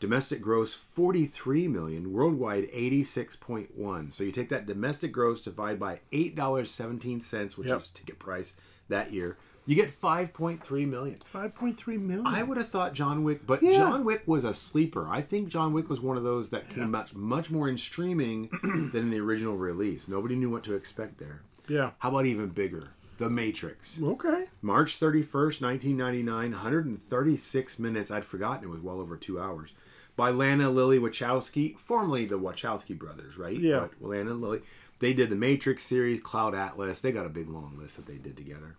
Domestic 0.00 0.40
gross 0.40 0.72
forty 0.74 1.26
three 1.26 1.68
million. 1.68 2.12
Worldwide 2.12 2.68
eighty 2.72 3.04
six 3.04 3.36
point 3.36 3.76
one. 3.76 4.10
So 4.10 4.24
you 4.24 4.32
take 4.32 4.48
that 4.48 4.66
domestic 4.66 5.12
gross 5.12 5.42
divide 5.42 5.78
by 5.78 6.00
eight 6.10 6.34
dollars 6.34 6.70
seventeen 6.70 7.20
cents, 7.20 7.56
which 7.58 7.68
Yep. 7.68 7.76
is 7.78 7.90
ticket 7.90 8.18
price 8.18 8.56
that 8.88 9.12
year, 9.12 9.36
you 9.66 9.76
get 9.76 9.90
five 9.90 10.32
point 10.32 10.62
three 10.62 10.86
million. 10.86 11.18
5.3 11.32 12.00
million. 12.00 12.26
I 12.26 12.42
would 12.42 12.56
have 12.56 12.68
thought 12.70 12.94
John 12.94 13.22
Wick, 13.22 13.46
but 13.46 13.62
Yeah. 13.62 13.72
John 13.76 14.04
Wick 14.04 14.22
was 14.26 14.42
a 14.42 14.54
sleeper. 14.54 15.06
I 15.08 15.20
think 15.20 15.48
John 15.48 15.72
Wick 15.74 15.88
was 15.90 16.00
one 16.00 16.16
of 16.16 16.22
those 16.24 16.48
that 16.50 16.70
came 16.70 16.90
much 16.90 17.14
much 17.14 17.50
more 17.50 17.68
in 17.68 17.76
streaming 17.76 18.48
than 18.62 18.90
in 18.94 19.10
the 19.10 19.20
original 19.20 19.56
release. 19.58 20.08
Nobody 20.08 20.34
knew 20.34 20.50
what 20.50 20.64
to 20.64 20.74
expect 20.74 21.18
there. 21.18 21.42
yeah. 21.68 21.90
How 21.98 22.08
about 22.08 22.24
even 22.26 22.48
bigger? 22.48 22.88
The 23.20 23.30
Matrix. 23.30 24.00
Okay. 24.02 24.46
March 24.62 24.98
31st, 24.98 25.60
1999, 25.62 26.50
136 26.52 27.78
minutes. 27.78 28.10
I'd 28.10 28.24
forgotten 28.24 28.64
it 28.64 28.70
was 28.70 28.80
well 28.80 28.98
over 29.00 29.16
two 29.16 29.38
hours. 29.38 29.72
By 30.16 30.30
Lana 30.30 30.70
Lilly 30.70 30.98
Wachowski, 30.98 31.78
formerly 31.78 32.24
the 32.24 32.38
Wachowski 32.38 32.98
brothers, 32.98 33.36
right? 33.38 33.58
Yeah. 33.60 33.88
But 34.00 34.08
Lana 34.08 34.32
Lilly. 34.34 34.62
They 34.98 35.12
did 35.12 35.30
the 35.30 35.36
Matrix 35.36 35.84
series, 35.84 36.20
Cloud 36.20 36.54
Atlas. 36.54 37.00
They 37.00 37.12
got 37.12 37.26
a 37.26 37.30
big 37.30 37.48
long 37.48 37.76
list 37.78 37.96
that 37.96 38.06
they 38.06 38.16
did 38.16 38.36
together. 38.36 38.74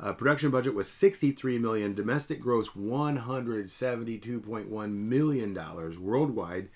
Uh, 0.00 0.12
production 0.12 0.50
budget 0.50 0.74
was 0.74 0.88
63 0.90 1.58
million. 1.58 1.94
Domestic 1.94 2.40
gross 2.40 2.70
172.1 2.70 4.92
million 4.92 5.54
dollars 5.54 5.98
worldwide, 5.98 6.68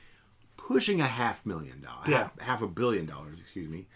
pushing 0.57 1.01
a 1.01 1.07
half 1.07 1.47
million 1.47 1.81
dollars, 1.81 2.09
Yeah. 2.09 2.19
half, 2.19 2.41
half 2.41 2.63
a 2.63 2.69
billion 2.69 3.07
dollars, 3.07 3.39
excuse 3.41 3.69
me. 3.69 3.87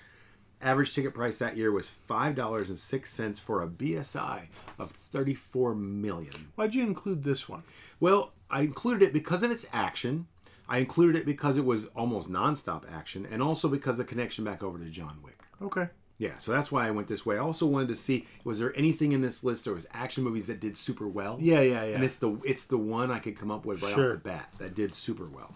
Average 0.62 0.94
ticket 0.94 1.12
price 1.14 1.36
that 1.38 1.56
year 1.56 1.70
was 1.70 1.88
five 1.88 2.34
dollars 2.34 2.70
and 2.70 2.78
six 2.78 3.12
cents 3.12 3.38
for 3.38 3.62
a 3.62 3.68
BSI 3.68 4.48
of 4.78 4.90
34 4.90 5.74
million. 5.74 6.48
Why'd 6.54 6.74
you 6.74 6.82
include 6.82 7.24
this 7.24 7.48
one? 7.48 7.62
Well, 8.00 8.32
I 8.50 8.62
included 8.62 9.02
it 9.04 9.12
because 9.12 9.42
of 9.42 9.50
its 9.50 9.66
action. 9.72 10.26
I 10.68 10.78
included 10.78 11.16
it 11.16 11.26
because 11.26 11.56
it 11.58 11.64
was 11.64 11.86
almost 11.94 12.30
nonstop 12.30 12.84
action, 12.90 13.26
and 13.30 13.42
also 13.42 13.68
because 13.68 13.98
of 13.98 14.06
the 14.06 14.10
connection 14.10 14.44
back 14.44 14.62
over 14.62 14.78
to 14.78 14.86
John 14.86 15.18
Wick. 15.22 15.38
Okay. 15.62 15.88
Yeah, 16.18 16.38
so 16.38 16.50
that's 16.52 16.72
why 16.72 16.86
I 16.88 16.90
went 16.90 17.08
this 17.08 17.26
way. 17.26 17.36
I 17.36 17.40
also 17.40 17.66
wanted 17.66 17.88
to 17.88 17.94
see 17.96 18.26
was 18.42 18.58
there 18.58 18.72
anything 18.74 19.12
in 19.12 19.20
this 19.20 19.44
list 19.44 19.66
that 19.66 19.74
was 19.74 19.86
action 19.92 20.24
movies 20.24 20.46
that 20.46 20.58
did 20.60 20.78
super 20.78 21.06
well. 21.06 21.36
Yeah, 21.38 21.60
yeah, 21.60 21.84
yeah. 21.84 21.94
And 21.96 22.02
it's 22.04 22.14
the 22.16 22.40
it's 22.42 22.64
the 22.64 22.78
one 22.78 23.10
I 23.10 23.18
could 23.18 23.36
come 23.38 23.50
up 23.50 23.66
with 23.66 23.82
right 23.82 23.92
Sure. 23.94 24.16
off 24.16 24.22
the 24.22 24.28
bat 24.30 24.48
that 24.58 24.74
did 24.74 24.94
super 24.94 25.26
well. 25.26 25.54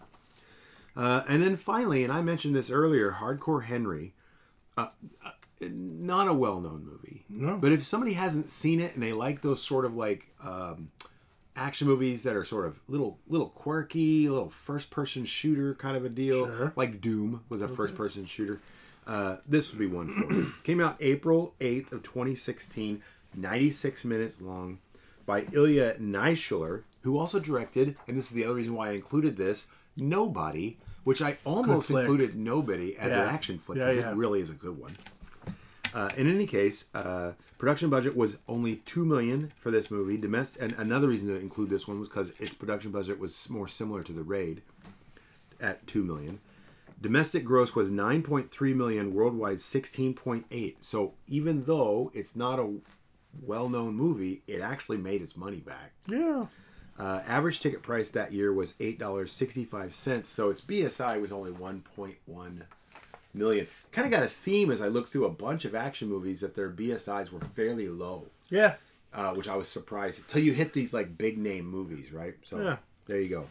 Uh, 0.95 1.23
and 1.29 1.43
then 1.43 1.57
finally, 1.57 2.05
and 2.05 2.13
I 2.13 2.21
mentioned 2.21 2.55
this 2.55 2.71
earlier, 2.71 3.13
Hardcore 3.13 3.65
Henry, 3.65 4.13
uh, 4.83 4.89
uh, 5.25 5.31
not 5.71 6.29
a 6.29 6.33
well-known 6.33 6.85
movie. 6.85 7.25
No. 7.29 7.57
But 7.57 7.73
if 7.73 7.85
somebody 7.85 8.15
hasn't 8.15 8.49
seen 8.49 8.81
it 8.81 8.95
and 8.95 9.03
they 9.03 9.13
like 9.13 9.43
those 9.43 9.63
sort 9.63 9.85
of 9.85 9.95
like 9.95 10.29
um, 10.43 10.91
action 11.57 11.87
movies 11.87 12.23
that 12.23 12.35
are 12.37 12.45
sort 12.45 12.67
of 12.67 12.81
little 12.89 13.19
little 13.29 13.49
quirky, 13.51 14.29
little 14.29 14.49
first-person 14.51 15.25
shooter 15.25 15.75
kind 15.75 15.97
of 15.97 16.05
a 16.05 16.09
deal, 16.09 16.47
Sure. 16.47 16.73
like 16.77 17.01
Doom 17.01 17.43
was 17.49 17.61
a 17.61 17.69
first-person 17.69 18.25
shooter. 18.27 18.61
Uh, 19.07 19.37
this 19.49 19.71
would 19.71 19.79
be 19.79 19.87
one 19.87 20.09
for 20.13 20.33
you. 20.33 20.53
Came 20.65 20.81
out 20.81 20.97
April 21.01 21.55
8th 21.61 21.93
of 21.93 22.03
2016, 22.03 23.03
96 23.35 24.05
minutes 24.05 24.41
long, 24.41 24.79
by 25.27 25.47
Ilya 25.53 25.97
Naishuller, 25.99 26.83
who 27.03 27.19
also 27.19 27.39
directed, 27.39 27.97
and 28.07 28.17
this 28.17 28.27
is 28.27 28.33
the 28.33 28.45
other 28.45 28.55
reason 28.55 28.75
why 28.75 28.91
I 28.91 28.93
included 28.93 29.37
this, 29.37 29.67
Nobody, 29.97 30.79
which 31.05 31.23
I 31.23 31.39
almost 31.45 31.91
included 31.91 32.37
Nobody 32.37 32.97
as 32.97 33.13
an 33.13 33.21
action 33.21 33.59
flick 33.59 33.79
Yeah, 33.79 33.87
because 33.87 34.01
yeah. 34.03 34.11
it 34.11 34.17
really 34.17 34.41
is 34.41 34.51
a 34.51 34.55
good 34.55 34.79
one. 34.79 34.97
Uh, 35.93 36.09
in 36.17 36.33
any 36.33 36.47
case, 36.47 36.85
uh, 36.95 37.33
production 37.59 37.91
budget 37.91 38.17
was 38.17 38.39
only 38.47 38.77
two 38.77 39.05
million 39.05 39.53
for 39.57 39.71
this 39.71 39.91
movie. 39.91 40.17
Domestic, 40.17 40.63
and 40.63 40.73
another 40.79 41.09
reason 41.09 41.29
to 41.29 41.37
include 41.37 41.69
this 41.69 41.89
one 41.89 41.99
was 41.99 42.09
because 42.09 42.31
its 42.39 42.55
production 42.55 42.93
budget 42.93 43.19
was 43.19 43.51
more 43.51 43.67
similar 43.67 44.03
to 44.05 44.13
The 44.13 44.23
Raid, 44.23 44.63
at 45.61 45.87
two 45.87 46.05
million. 46.05 46.41
Domestic 47.01 47.45
gross 47.45 47.75
was 47.75 47.91
nine 47.91 48.23
point 48.23 48.51
three 48.51 48.75
million. 48.75 49.15
Worldwide, 49.15 49.61
sixteen 49.61 50.15
point 50.15 50.47
eight. 50.51 50.85
So 50.85 51.15
even 51.27 51.65
though 51.65 52.11
it's 52.15 52.37
not 52.37 52.61
a 52.61 52.75
well-known 53.43 53.95
movie, 53.95 54.43
it 54.47 54.61
actually 54.61 54.99
made 54.99 55.23
its 55.23 55.37
money 55.37 55.61
back. 55.61 55.93
Yeah. 56.07 56.47
Uh, 56.99 57.23
average 57.27 57.61
ticket 57.61 57.83
price 57.83 58.11
that 58.11 58.33
year 58.33 58.53
was 58.53 58.75
eight 58.81 58.99
dollars 58.99 59.33
sixty-five 59.33 59.95
cents. 59.95 60.29
So 60.29 60.51
its 60.51 60.61
BSI 60.61 61.21
was 61.21 61.33
only 61.33 61.51
one 61.51 61.83
point 61.97 62.17
one 62.27 62.65
million. 63.33 63.67
Kind 63.93 64.05
of 64.07 64.11
got 64.11 64.23
a 64.23 64.29
theme 64.29 64.71
as 64.71 64.81
I 64.83 64.89
looked 64.89 65.11
through 65.11 65.25
a 65.25 65.31
bunch 65.31 65.65
of 65.65 65.75
action 65.75 66.09
movies 66.09 66.41
that 66.41 66.55
their 66.55 66.71
BSIs 66.71 67.31
were 67.33 67.41
fairly 67.41 67.89
low, 67.89 68.27
Yeah. 68.51 68.75
uh, 69.15 69.33
which 69.35 69.49
I 69.49 69.57
was 69.57 69.69
surprised 69.69 70.19
until 70.21 70.43
you 70.43 70.53
hit 70.53 70.73
these 70.73 70.93
like 70.93 71.17
big 71.17 71.39
name 71.39 71.65
movies, 71.67 72.13
right? 72.13 72.35
So 72.43 72.61
Yeah. 72.61 72.77
there 73.07 73.21
you 73.21 73.29
go. 73.29 73.47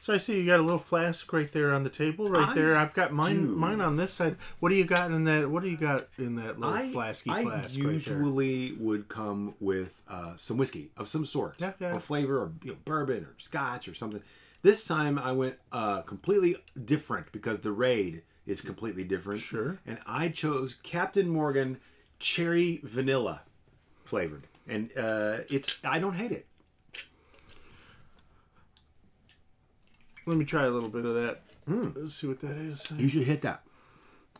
So 0.00 0.14
I 0.14 0.16
see 0.16 0.40
you 0.40 0.46
got 0.46 0.60
a 0.60 0.62
little 0.62 0.78
flask 0.78 1.30
right 1.32 1.50
there 1.52 1.72
on 1.72 1.82
the 1.82 1.90
table, 1.90 2.24
right 2.26 2.48
I 2.48 2.54
there. 2.54 2.74
I've 2.74 2.94
got 2.94 3.12
mine, 3.12 3.42
do. 3.48 3.54
mine 3.54 3.80
on 3.82 3.96
this 3.96 4.12
side. 4.14 4.36
What 4.58 4.70
do 4.70 4.74
you 4.74 4.84
got 4.84 5.10
in 5.10 5.24
that? 5.24 5.50
What 5.50 5.62
do 5.62 5.68
you 5.68 5.76
got 5.76 6.08
in 6.16 6.36
that 6.36 6.58
little 6.58 6.74
I, 6.74 6.88
flasky 6.90 7.30
I 7.30 7.42
flask 7.42 7.74
right 7.76 7.84
there? 7.84 7.92
usually 7.92 8.72
would 8.78 9.08
come 9.08 9.54
with 9.60 10.02
uh, 10.08 10.36
some 10.36 10.56
whiskey 10.56 10.90
of 10.96 11.08
some 11.08 11.26
sort, 11.26 11.56
Yeah, 11.60 11.72
yeah. 11.78 11.94
a 11.94 12.00
flavor, 12.00 12.38
or 12.38 12.52
you 12.64 12.72
know, 12.72 12.78
bourbon 12.84 13.24
or 13.24 13.34
scotch 13.36 13.88
or 13.88 13.94
something. 13.94 14.22
This 14.62 14.86
time 14.86 15.18
I 15.18 15.32
went 15.32 15.56
uh, 15.70 16.00
completely 16.02 16.56
different 16.82 17.30
because 17.32 17.60
the 17.60 17.72
raid 17.72 18.22
is 18.46 18.60
completely 18.62 19.04
different. 19.04 19.40
Sure. 19.40 19.78
And 19.86 19.98
I 20.06 20.28
chose 20.28 20.76
Captain 20.82 21.28
Morgan 21.28 21.78
cherry 22.18 22.80
vanilla 22.82 23.42
flavored, 24.04 24.46
and 24.66 24.90
uh, 24.96 25.38
it's 25.50 25.78
I 25.84 25.98
don't 25.98 26.14
hate 26.14 26.32
it. 26.32 26.46
Let 30.30 30.38
me 30.38 30.44
try 30.44 30.64
a 30.64 30.70
little 30.70 30.88
bit 30.88 31.04
of 31.04 31.14
that. 31.16 31.42
Let's 31.66 32.14
see 32.14 32.28
what 32.28 32.38
that 32.40 32.56
is. 32.56 32.92
You 32.96 33.08
should 33.08 33.24
hit 33.24 33.42
that. 33.42 33.62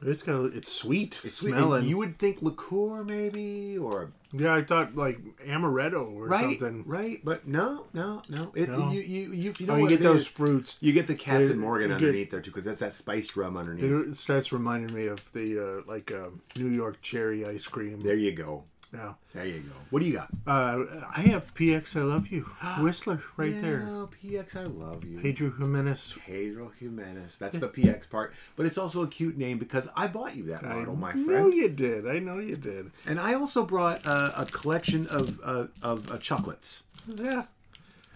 It's 0.03 0.23
got. 0.23 0.55
It's 0.55 0.73
sweet. 0.73 1.21
It's 1.25 1.39
sweet. 1.39 1.51
smelling. 1.51 1.81
And 1.81 1.89
You 1.91 1.99
would 1.99 2.17
think 2.19 2.41
liqueur 2.43 3.05
maybe 3.05 3.77
or 3.77 4.13
yeah, 4.33 4.55
I 4.55 4.63
thought 4.63 4.95
like 4.97 5.19
amaretto 5.47 6.15
or 6.15 6.29
right, 6.29 6.59
something. 6.59 6.85
right, 6.87 7.21
but 7.25 7.47
no, 7.47 7.87
no, 7.93 8.23
no. 8.29 8.53
It, 8.55 8.71
No. 8.71 8.91
You, 8.91 9.01
you, 9.01 9.33
you, 9.33 9.53
you 9.59 9.67
know 9.67 9.75
Oh, 9.75 9.77
you 9.77 9.89
get 9.89 10.01
those 10.01 10.21
is. 10.23 10.27
fruits. 10.29 10.79
You 10.81 10.93
get 10.95 11.07
the 11.09 11.15
Captain 11.17 11.49
They- 11.49 11.55
Morgan 11.55 11.91
you 11.91 11.97
get- 11.97 12.03
underneath 12.07 12.31
there 12.31 12.41
too, 12.41 12.51
because 12.51 12.65
that's 12.65 12.79
that 12.79 12.93
spiced 12.95 13.37
rum 13.37 13.57
underneath. 13.59 13.85
It 14.09 14.17
starts 14.17 14.53
reminding 14.53 14.95
me 14.97 15.07
of 15.09 15.31
the 15.33 15.59
uh, 15.59 15.83
like 15.87 16.11
uh, 16.13 16.29
New 16.57 16.69
York 16.71 17.03
cherry 17.03 17.45
ice 17.45 17.67
cream. 17.67 18.01
There 18.01 18.15
you 18.15 18.33
go. 18.33 18.65
Yeah. 18.93 19.13
There 19.33 19.47
you 19.47 19.61
go. 19.61 19.73
What 19.91 20.01
do 20.03 20.07
you 20.09 20.15
got? 20.15 20.29
Uh, 20.47 20.85
I 21.17 21.21
have 21.21 21.55
PX 21.55 21.97
I 21.97 22.03
Love 22.03 22.29
You. 22.29 22.43
Whistler 22.81 23.23
right 23.37 23.61
there. 23.63 23.81
Yeah, 24.23 24.41
PX, 24.43 24.57
I 24.57 24.65
love 24.65 25.05
you. 25.05 25.21
Pedro 25.21 25.51
Jimenez. 25.57 26.17
Pedro 26.27 26.73
Jimenez. 26.79 27.39
That's 27.39 27.59
the 27.61 27.69
PX 27.69 28.11
part, 28.11 28.35
but 28.57 28.67
it's 28.67 28.77
also 28.79 29.03
a 29.03 29.07
cute 29.07 29.37
name 29.39 29.59
because 29.59 29.89
I 29.97 30.09
bought 30.09 30.35
you 30.37 30.43
that 30.45 30.65
model, 30.65 30.97
my 30.97 31.13
friend. 31.13 31.31
I 31.31 31.41
know 31.43 31.49
you 31.49 31.69
did. 31.69 32.09
I 32.09 32.19
know 32.19 32.39
you 32.39 32.57
did. 32.57 32.91
And 33.07 33.21
I 33.21 33.35
also 33.35 33.65
brought 33.65 34.05
uh, 34.07 34.33
a 34.37 34.45
collection 34.47 35.07
of 35.07 35.39
uh, 35.45 35.67
of 35.83 36.11
uh, 36.11 36.19
chocolates, 36.19 36.83
Yeah. 37.07 37.45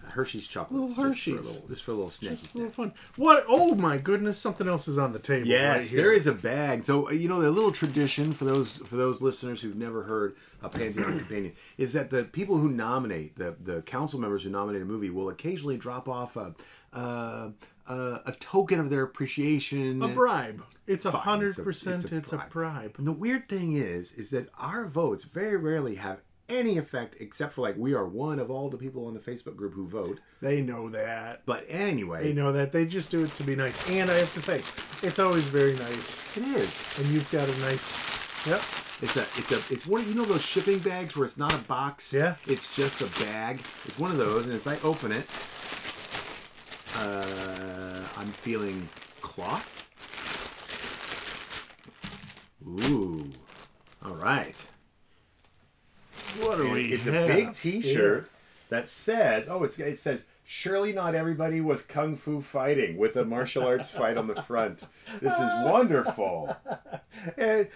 Hershey's 0.09 0.47
chocolates, 0.47 0.97
Little 0.97 1.11
just 1.13 1.23
for 1.23 1.31
a 1.31 1.35
Hershey's. 1.35 1.53
little, 1.55 1.67
just 1.67 1.83
for 1.83 1.91
a 1.91 1.95
little 1.95 2.09
snacky 2.09 2.31
It's 2.33 2.53
a 2.53 2.57
little 2.57 2.71
snack. 2.73 2.91
fun. 2.93 2.93
What? 3.17 3.45
Oh 3.47 3.75
my 3.75 3.97
goodness! 3.97 4.37
Something 4.37 4.67
else 4.67 4.87
is 4.87 4.97
on 4.97 5.13
the 5.13 5.19
table. 5.19 5.47
Yes, 5.47 5.75
right 5.75 5.83
here. 5.91 6.01
there 6.03 6.13
is 6.13 6.27
a 6.27 6.33
bag. 6.33 6.83
So 6.85 7.07
uh, 7.07 7.11
you 7.11 7.27
know 7.27 7.41
the 7.41 7.51
little 7.51 7.71
tradition 7.71 8.31
for 8.33 8.45
those 8.45 8.77
for 8.77 8.95
those 8.95 9.21
listeners 9.21 9.61
who've 9.61 9.75
never 9.75 10.03
heard 10.03 10.35
a 10.61 10.69
Pantheon 10.69 11.17
Companion 11.19 11.53
is 11.77 11.93
that 11.93 12.09
the 12.09 12.23
people 12.23 12.57
who 12.57 12.69
nominate 12.69 13.35
the 13.37 13.55
the 13.59 13.81
council 13.83 14.19
members 14.19 14.43
who 14.43 14.49
nominate 14.49 14.81
a 14.81 14.85
movie 14.85 15.09
will 15.09 15.29
occasionally 15.29 15.77
drop 15.77 16.07
off 16.09 16.35
a 16.37 16.55
uh, 16.93 17.49
uh, 17.87 18.19
a 18.25 18.31
token 18.39 18.79
of 18.79 18.89
their 18.89 19.03
appreciation. 19.03 20.01
a 20.01 20.07
bribe. 20.07 20.63
It's 20.87 21.05
a 21.05 21.11
hundred 21.11 21.49
it's 21.49 21.57
a- 21.59 21.63
percent. 21.63 22.03
it's 22.05 22.11
a 22.11 22.15
It's 22.17 22.33
a 22.33 22.37
bribe. 22.37 22.49
bribe. 22.51 22.95
And 22.97 23.05
the 23.05 23.11
weird 23.11 23.47
thing 23.49 23.73
is, 23.73 24.11
is 24.13 24.29
that 24.31 24.47
our 24.57 24.85
votes 24.85 25.23
very 25.23 25.57
rarely 25.57 25.95
have 25.95 26.21
any 26.49 26.77
effect 26.77 27.15
except 27.19 27.53
for 27.53 27.61
like 27.61 27.75
we 27.77 27.93
are 27.93 28.05
one 28.05 28.39
of 28.39 28.51
all 28.51 28.69
the 28.69 28.77
people 28.77 29.07
on 29.07 29.13
the 29.13 29.19
Facebook 29.19 29.55
group 29.55 29.73
who 29.73 29.87
vote. 29.87 30.19
They 30.41 30.61
know 30.61 30.89
that. 30.89 31.41
But 31.45 31.65
anyway, 31.69 32.23
They 32.23 32.33
know 32.33 32.51
that. 32.51 32.71
They 32.71 32.85
just 32.85 33.11
do 33.11 33.23
it 33.23 33.29
to 33.35 33.43
be 33.43 33.55
nice. 33.55 33.89
And 33.89 34.09
I 34.09 34.15
have 34.17 34.33
to 34.33 34.41
say, 34.41 34.61
it's 35.05 35.19
always 35.19 35.47
very 35.47 35.73
nice. 35.73 36.37
it 36.37 36.43
is. 36.43 36.99
And 36.99 37.07
you've 37.09 37.29
got 37.31 37.47
a 37.47 37.59
nice. 37.61 38.45
Yep. 38.47 38.61
It's 39.01 39.17
a 39.17 39.21
it's 39.37 39.51
a 39.51 39.73
it's 39.73 39.85
one 39.85 40.01
of 40.01 40.07
you 40.07 40.15
know 40.15 40.23
those 40.23 40.41
shipping 40.41 40.79
bags 40.79 41.17
where 41.17 41.25
it's 41.25 41.37
not 41.37 41.53
a 41.53 41.57
box. 41.67 42.13
Yeah. 42.13 42.35
It's 42.47 42.75
just 42.75 43.01
a 43.01 43.25
bag. 43.25 43.59
It's 43.85 43.99
one 43.99 44.11
of 44.11 44.17
those, 44.17 44.45
and 44.45 44.53
as 44.53 44.67
I 44.67 44.77
open 44.83 45.11
it, 45.11 45.27
uh, 46.97 48.07
I'm 48.17 48.27
feeling 48.27 48.87
cloth. 49.21 49.71
Ooh, 52.67 53.31
all 54.03 54.15
right. 54.15 54.69
What 56.41 56.59
And 56.59 56.71
we 56.71 56.93
it's 56.93 57.05
have? 57.05 57.29
a 57.29 57.33
big 57.33 57.53
T-shirt 57.53 58.29
that 58.69 58.89
says, 58.89 59.47
"Oh, 59.49 59.63
it's 59.63 59.77
it 59.79 59.97
says." 59.97 60.25
Surely 60.47 60.93
not 60.93 61.15
everybody 61.15 61.59
was 61.59 61.81
kung 61.81 62.15
fu 62.15 62.39
fighting 62.39 62.97
with 62.97 63.15
a 63.15 63.25
martial 63.25 63.63
arts 63.65 63.89
fight 63.89 64.15
on 64.15 64.27
the 64.27 64.39
front. 64.43 64.83
This 65.19 65.33
is 65.33 65.49
wonderful, 65.65 66.55
And 67.35 67.67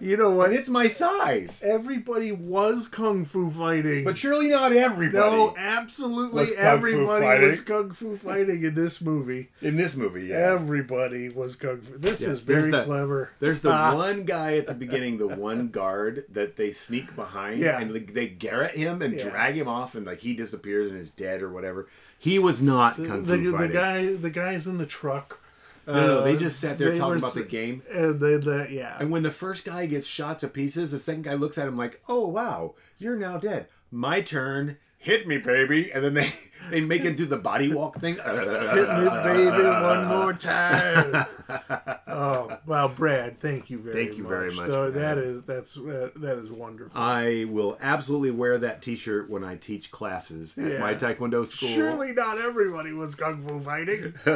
you 0.00 0.16
know 0.16 0.30
what? 0.30 0.52
it's 0.52 0.68
my 0.68 0.86
size. 0.86 1.64
Everybody 1.66 2.30
was 2.30 2.86
kung 2.86 3.24
fu 3.24 3.50
fighting. 3.50 4.04
But 4.04 4.18
surely 4.18 4.50
not 4.50 4.72
everybody. 4.72 5.18
no, 5.36 5.52
absolutely 5.58 6.42
Was 6.42 6.52
everybody 6.52 7.44
was 7.44 7.58
kung 7.60 7.90
fu 7.90 8.16
fighting 8.16 8.62
in 8.62 8.74
this 8.76 9.00
movie. 9.00 9.48
in 9.60 9.76
this 9.76 9.96
movie, 9.96 10.26
yeah. 10.26 10.36
Everybody 10.52 11.28
was 11.28 11.56
kung 11.56 11.80
fu. 11.80 11.98
This 11.98 12.22
Yeah, 12.22 12.28
is 12.30 12.42
there's 12.44 12.66
very 12.68 12.70
the- 12.82 12.84
clever. 12.84 13.30
There's 13.40 13.62
the 13.62 13.72
Ah. 13.72 13.96
one 13.96 14.22
guy 14.24 14.58
at 14.58 14.68
the 14.68 14.74
beginning, 14.74 15.18
the 15.18 15.26
one 15.26 15.68
guard 15.68 16.24
that 16.30 16.54
they 16.54 16.70
sneak 16.70 17.16
behind, 17.16 17.58
Yeah. 17.58 17.80
and 17.80 17.90
they 17.90 18.28
garrot 18.28 18.74
him 18.74 19.02
and 19.02 19.14
Yeah. 19.14 19.28
drag 19.28 19.56
him 19.56 19.66
off, 19.66 19.96
and 19.96 20.06
like 20.06 20.20
he 20.20 20.34
disappears 20.34 20.88
and 20.92 21.00
is 21.00 21.10
dead 21.10 21.42
or 21.42 21.50
whatever. 21.50 21.88
He 22.22 22.38
was 22.38 22.62
not 22.62 22.94
kung 22.94 23.24
the, 23.24 23.36
fu 23.36 23.50
the 23.50 23.58
fighting. 23.58 23.72
guy, 23.72 24.12
the 24.14 24.30
guys 24.30 24.68
in 24.68 24.78
the 24.78 24.86
truck. 24.86 25.40
no, 25.88 25.94
no, 25.94 26.22
they 26.22 26.36
uh, 26.36 26.38
just 26.38 26.60
sat 26.60 26.78
there 26.78 26.90
talking 26.90 27.08
were 27.08 27.16
about 27.16 27.34
the 27.34 27.42
game. 27.42 27.82
And 27.90 28.20
they, 28.20 28.36
the, 28.36 28.68
yeah. 28.70 28.96
And 29.00 29.10
when 29.10 29.24
the 29.24 29.32
first 29.32 29.64
guy 29.64 29.86
gets 29.86 30.06
shot 30.06 30.38
to 30.38 30.46
pieces, 30.46 30.92
the 30.92 31.00
second 31.00 31.22
guy 31.22 31.34
looks 31.34 31.58
at 31.58 31.66
him 31.66 31.76
like, 31.76 32.00
"Oh 32.08 32.28
wow, 32.28 32.74
you're 32.96 33.16
now 33.16 33.38
dead. 33.38 33.66
My 33.90 34.20
turn. 34.20 34.78
Hit 35.02 35.26
me, 35.26 35.38
baby." 35.38 35.90
And 35.92 36.04
then 36.04 36.14
they 36.14 36.32
they 36.70 36.80
make 36.80 37.02
him 37.02 37.14
do 37.14 37.26
the 37.26 37.36
body 37.36 37.72
walk 37.72 38.00
thing. 38.00 38.14
Hit 38.16 38.24
me, 38.24 39.10
baby, 39.24 39.62
one 39.64 40.06
more 40.06 40.32
time. 40.32 41.26
oh, 42.06 42.58
well, 42.66 42.88
Brad, 42.88 43.40
thank 43.40 43.68
you 43.70 43.78
very 43.78 43.94
much. 43.94 44.04
Thank 44.06 44.18
you 44.18 44.26
very 44.26 44.54
much, 44.54 44.68
So 44.70 44.90
Brad. 44.90 44.94
that 44.94 45.18
is 45.18 45.42
that's 45.42 45.74
that, 45.74 46.12
that 46.16 46.38
is 46.38 46.50
wonderful. 46.50 47.00
I 47.00 47.46
will 47.48 47.76
absolutely 47.80 48.30
wear 48.30 48.58
that 48.58 48.82
T-shirt 48.82 49.28
when 49.28 49.44
I 49.44 49.56
teach 49.56 49.90
classes 49.90 50.56
at 50.56 50.72
Yeah. 50.72 50.78
my 50.78 50.94
Taekwondo 50.94 51.46
school. 51.46 51.68
Surely 51.68 52.12
not 52.12 52.38
everybody 52.38 52.92
was 52.92 53.14
kung 53.14 53.42
fu 53.46 53.60
fighting. 53.60 54.14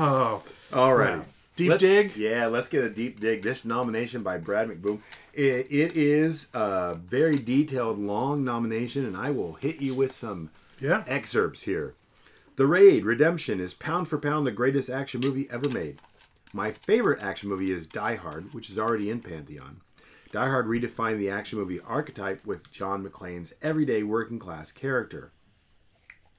oh, 0.00 0.42
All 0.72 0.94
right. 0.94 1.18
Wow. 1.18 1.24
Deep 1.58 1.70
Let's- 1.70 1.82
dig? 1.82 2.16
Yeah, 2.16 2.46
let's 2.46 2.68
get 2.68 2.84
a 2.84 2.88
deep 2.88 3.18
dig. 3.18 3.42
This 3.42 3.64
nomination 3.64 4.22
by 4.22 4.38
Brad 4.38 4.68
McBoom. 4.68 5.00
It, 5.34 5.66
it 5.72 5.96
is 5.96 6.50
a 6.54 6.94
very 6.94 7.36
detailed, 7.36 7.98
long 7.98 8.44
nomination, 8.44 9.04
and 9.04 9.16
I 9.16 9.30
will 9.30 9.54
hit 9.54 9.80
you 9.80 9.92
with 9.92 10.12
some 10.12 10.50
yeah. 10.80 11.02
excerpts 11.08 11.62
here. 11.62 11.94
The 12.54 12.66
Raid 12.68 13.04
Redemption 13.04 13.58
is 13.58 13.74
pound 13.74 14.06
for 14.06 14.18
pound 14.18 14.46
the 14.46 14.52
greatest 14.52 14.88
action 14.88 15.20
movie 15.20 15.48
ever 15.50 15.68
made. 15.68 15.98
My 16.52 16.70
favorite 16.70 17.20
action 17.24 17.48
movie 17.48 17.72
is 17.72 17.88
Die 17.88 18.14
Hard, 18.14 18.54
which 18.54 18.70
is 18.70 18.78
already 18.78 19.10
in 19.10 19.18
Pantheon. 19.18 19.80
Die 20.30 20.48
Hard 20.48 20.66
redefined 20.66 21.18
the 21.18 21.30
action 21.30 21.58
movie 21.58 21.80
archetype 21.80 22.46
with 22.46 22.70
John 22.70 23.04
McClane's 23.04 23.52
everyday 23.62 24.04
working 24.04 24.38
class 24.38 24.70
character. 24.70 25.32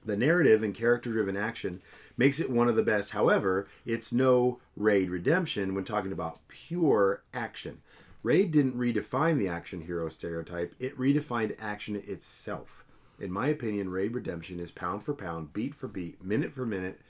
The 0.02 0.16
narrative 0.16 0.62
and 0.62 0.74
character 0.74 1.10
driven 1.12 1.36
action 1.36 1.82
makes 2.16 2.40
it 2.40 2.50
one 2.50 2.68
of 2.68 2.76
the 2.76 2.82
best. 2.82 3.10
However, 3.10 3.68
it's 3.86 4.12
no 4.12 4.60
Raid 4.76 5.10
Redemption 5.10 5.74
when 5.74 5.84
talking 5.84 6.12
about 6.12 6.40
pure 6.48 7.22
action. 7.32 7.80
Raid 8.22 8.50
didn't 8.50 8.76
redefine 8.76 9.38
the 9.38 9.48
action 9.48 9.80
hero 9.82 10.08
stereotype, 10.08 10.74
it 10.78 10.96
redefined 10.98 11.56
action 11.58 11.96
itself. 11.96 12.84
In 13.18 13.30
my 13.32 13.48
opinion, 13.48 13.90
Raid 13.90 14.14
Redemption 14.14 14.60
is 14.60 14.70
pound 14.70 15.02
for 15.02 15.14
pound, 15.14 15.52
beat 15.52 15.74
for 15.74 15.88
beat, 15.88 16.22
minute 16.22 16.52
for 16.52 16.64
minute, 16.66 17.00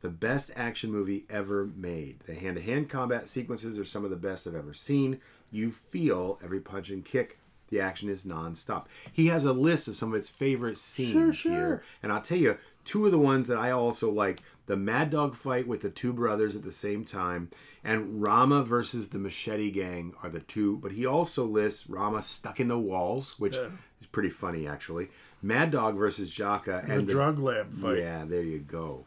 the 0.00 0.08
best 0.08 0.50
action 0.54 0.92
movie 0.92 1.24
ever 1.28 1.68
made. 1.76 2.20
The 2.20 2.34
hand 2.34 2.56
to 2.56 2.62
hand 2.62 2.88
combat 2.88 3.28
sequences 3.28 3.76
are 3.78 3.84
some 3.84 4.04
of 4.04 4.10
the 4.10 4.16
best 4.16 4.46
I've 4.46 4.54
ever 4.54 4.74
seen. 4.74 5.20
You 5.50 5.70
feel 5.72 6.38
every 6.42 6.60
punch 6.60 6.90
and 6.90 7.04
kick. 7.04 7.38
The 7.70 7.80
action 7.80 8.08
is 8.08 8.24
nonstop. 8.24 8.86
He 9.12 9.26
has 9.26 9.44
a 9.44 9.52
list 9.52 9.88
of 9.88 9.96
some 9.96 10.10
of 10.12 10.16
his 10.16 10.28
favorite 10.30 10.78
scenes 10.78 11.10
Sure, 11.12 11.32
sure. 11.32 11.52
here. 11.52 11.82
And 12.02 12.10
I'll 12.12 12.22
tell 12.22 12.38
you, 12.38 12.56
two 12.88 13.04
of 13.04 13.12
the 13.12 13.18
ones 13.18 13.46
that 13.48 13.58
I 13.58 13.70
also 13.70 14.10
like 14.10 14.40
the 14.64 14.76
Mad 14.76 15.10
Dog 15.10 15.34
fight 15.34 15.68
with 15.68 15.82
the 15.82 15.90
two 15.90 16.12
brothers 16.12 16.56
at 16.56 16.62
the 16.62 16.72
same 16.72 17.04
time, 17.04 17.50
and 17.84 18.22
Rama 18.22 18.62
versus 18.62 19.10
the 19.10 19.18
Machete 19.18 19.70
Gang 19.70 20.14
are 20.22 20.30
the 20.30 20.40
two. 20.40 20.78
But 20.78 20.92
he 20.92 21.04
also 21.04 21.44
lists 21.44 21.88
Rama 21.90 22.22
stuck 22.22 22.60
in 22.60 22.68
the 22.68 22.78
walls, 22.78 23.38
which 23.38 23.56
Yeah. 23.56 23.68
is 24.00 24.06
pretty 24.06 24.30
funny, 24.30 24.66
actually. 24.66 25.10
Mad 25.42 25.70
Dog 25.70 25.96
versus 25.96 26.30
Jaka 26.30 26.86
The 26.86 26.92
and 26.92 27.06
the 27.06 27.12
drug 27.12 27.38
lab 27.38 27.72
fight. 27.74 27.98
yeah, 27.98 28.24
there 28.24 28.42
you 28.42 28.58
go. 28.58 29.04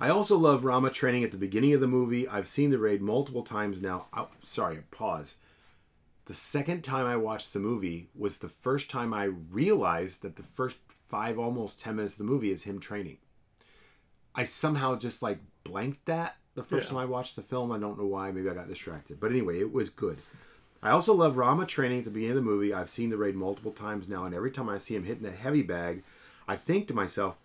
I 0.00 0.08
also 0.10 0.36
love 0.36 0.64
Rama 0.64 0.90
training 0.90 1.22
at 1.22 1.30
the 1.30 1.38
beginning 1.38 1.72
of 1.74 1.80
the 1.80 1.86
movie. 1.86 2.26
I've 2.28 2.48
seen 2.48 2.70
the 2.70 2.78
raid 2.78 3.00
multiple 3.02 3.42
times 3.42 3.80
now. 3.80 4.06
Oh, 4.12 4.28
sorry, 4.42 4.80
pause. 4.90 5.36
The 6.26 6.34
second 6.34 6.82
time 6.82 7.06
I 7.06 7.16
watched 7.16 7.52
the 7.52 7.60
movie 7.60 8.08
was 8.16 8.38
the 8.38 8.48
first 8.48 8.90
time 8.90 9.14
I 9.14 9.24
realized 9.24 10.22
that 10.22 10.34
the 10.34 10.42
first 10.42 10.76
five, 11.08 11.38
almost 11.38 11.80
10 11.80 11.96
minutes 11.96 12.14
of 12.14 12.18
the 12.18 12.24
movie 12.24 12.50
is 12.50 12.64
him 12.64 12.80
training. 12.80 13.18
I 14.34 14.44
somehow 14.44 14.96
just 14.96 15.22
like 15.22 15.38
blanked 15.64 16.04
that 16.06 16.36
the 16.54 16.62
first 16.62 16.86
Yeah. 16.86 16.90
time 16.90 16.98
I 16.98 17.04
watched 17.06 17.36
the 17.36 17.42
film. 17.42 17.72
I 17.72 17.78
don't 17.78 17.98
know 17.98 18.06
why. 18.06 18.30
Maybe 18.30 18.48
I 18.50 18.54
got 18.54 18.68
distracted. 18.68 19.18
But 19.20 19.30
anyway, 19.30 19.60
it 19.60 19.72
was 19.72 19.90
good. 19.90 20.18
I 20.82 20.90
also 20.90 21.14
love 21.14 21.36
Rama 21.36 21.66
training 21.66 21.98
at 22.00 22.04
the 22.04 22.10
beginning 22.10 22.36
of 22.36 22.44
the 22.44 22.50
movie. 22.50 22.72
I've 22.74 22.90
seen 22.90 23.10
the 23.10 23.16
raid 23.16 23.34
multiple 23.34 23.72
times 23.72 24.08
now, 24.08 24.24
and 24.24 24.34
every 24.34 24.50
time 24.50 24.68
I 24.68 24.78
see 24.78 24.94
him 24.94 25.04
hitting 25.04 25.26
a 25.26 25.30
heavy 25.30 25.62
bag, 25.62 26.02
I 26.46 26.56
think 26.56 26.86
to 26.88 26.94
myself, 26.94 27.36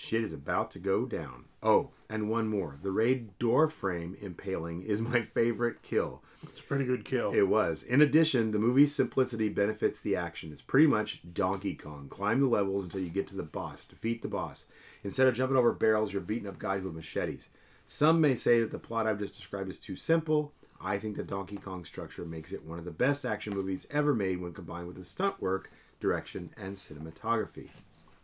Shit 0.00 0.22
is 0.22 0.32
about 0.32 0.70
to 0.70 0.78
go 0.78 1.06
down. 1.06 1.46
Oh, 1.60 1.90
and 2.08 2.30
one 2.30 2.46
more. 2.46 2.78
The 2.80 2.92
raid 2.92 3.36
door 3.40 3.66
frame 3.66 4.16
impaling 4.20 4.82
is 4.82 5.02
my 5.02 5.22
favorite 5.22 5.82
kill. 5.82 6.22
It's 6.44 6.60
a 6.60 6.62
pretty 6.62 6.84
good 6.84 7.04
kill. 7.04 7.32
It 7.32 7.48
was. 7.48 7.82
In 7.82 8.00
addition, 8.00 8.52
the 8.52 8.60
movie's 8.60 8.94
simplicity 8.94 9.48
benefits 9.48 9.98
the 9.98 10.14
action. 10.14 10.52
It's 10.52 10.62
pretty 10.62 10.86
much 10.86 11.20
Donkey 11.34 11.74
Kong. 11.74 12.06
Climb 12.08 12.38
the 12.38 12.46
levels 12.46 12.84
until 12.84 13.00
you 13.00 13.10
get 13.10 13.26
to 13.26 13.36
the 13.36 13.42
boss. 13.42 13.86
Defeat 13.86 14.22
the 14.22 14.28
boss. 14.28 14.66
Instead 15.02 15.26
of 15.26 15.34
jumping 15.34 15.56
over 15.56 15.72
barrels, 15.72 16.12
you're 16.12 16.22
beating 16.22 16.46
up 16.48 16.60
guys 16.60 16.84
with 16.84 16.94
machetes. 16.94 17.48
Some 17.84 18.20
may 18.20 18.36
say 18.36 18.60
that 18.60 18.70
the 18.70 18.78
plot 18.78 19.08
I've 19.08 19.18
just 19.18 19.34
described 19.34 19.68
is 19.68 19.80
too 19.80 19.96
simple. 19.96 20.52
I 20.80 20.98
think 20.98 21.16
the 21.16 21.24
Donkey 21.24 21.56
Kong 21.56 21.84
structure 21.84 22.24
makes 22.24 22.52
it 22.52 22.64
one 22.64 22.78
of 22.78 22.84
the 22.84 22.92
best 22.92 23.24
action 23.24 23.52
movies 23.52 23.88
ever 23.90 24.14
made 24.14 24.40
when 24.40 24.52
combined 24.52 24.86
with 24.86 24.96
the 24.96 25.04
stunt 25.04 25.42
work, 25.42 25.72
direction, 25.98 26.50
and 26.56 26.76
cinematography. 26.76 27.70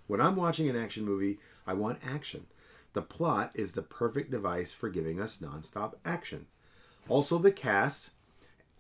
When 0.07 0.21
I'm 0.21 0.37
watching 0.37 0.69
an 0.69 0.77
action 0.77 1.05
movie, 1.05 1.39
I 1.67 1.73
want 1.75 2.01
action. 2.05 2.47
The 2.93 3.03
plot 3.03 3.51
is 3.55 3.73
the 3.73 3.83
perfect 3.83 4.31
device 4.31 4.73
for 4.73 4.89
giving 4.89 5.21
us 5.21 5.39
nonstop 5.39 5.95
action. 6.05 6.47
Also, 7.09 7.39
the 7.39 7.53
cast 7.53 8.11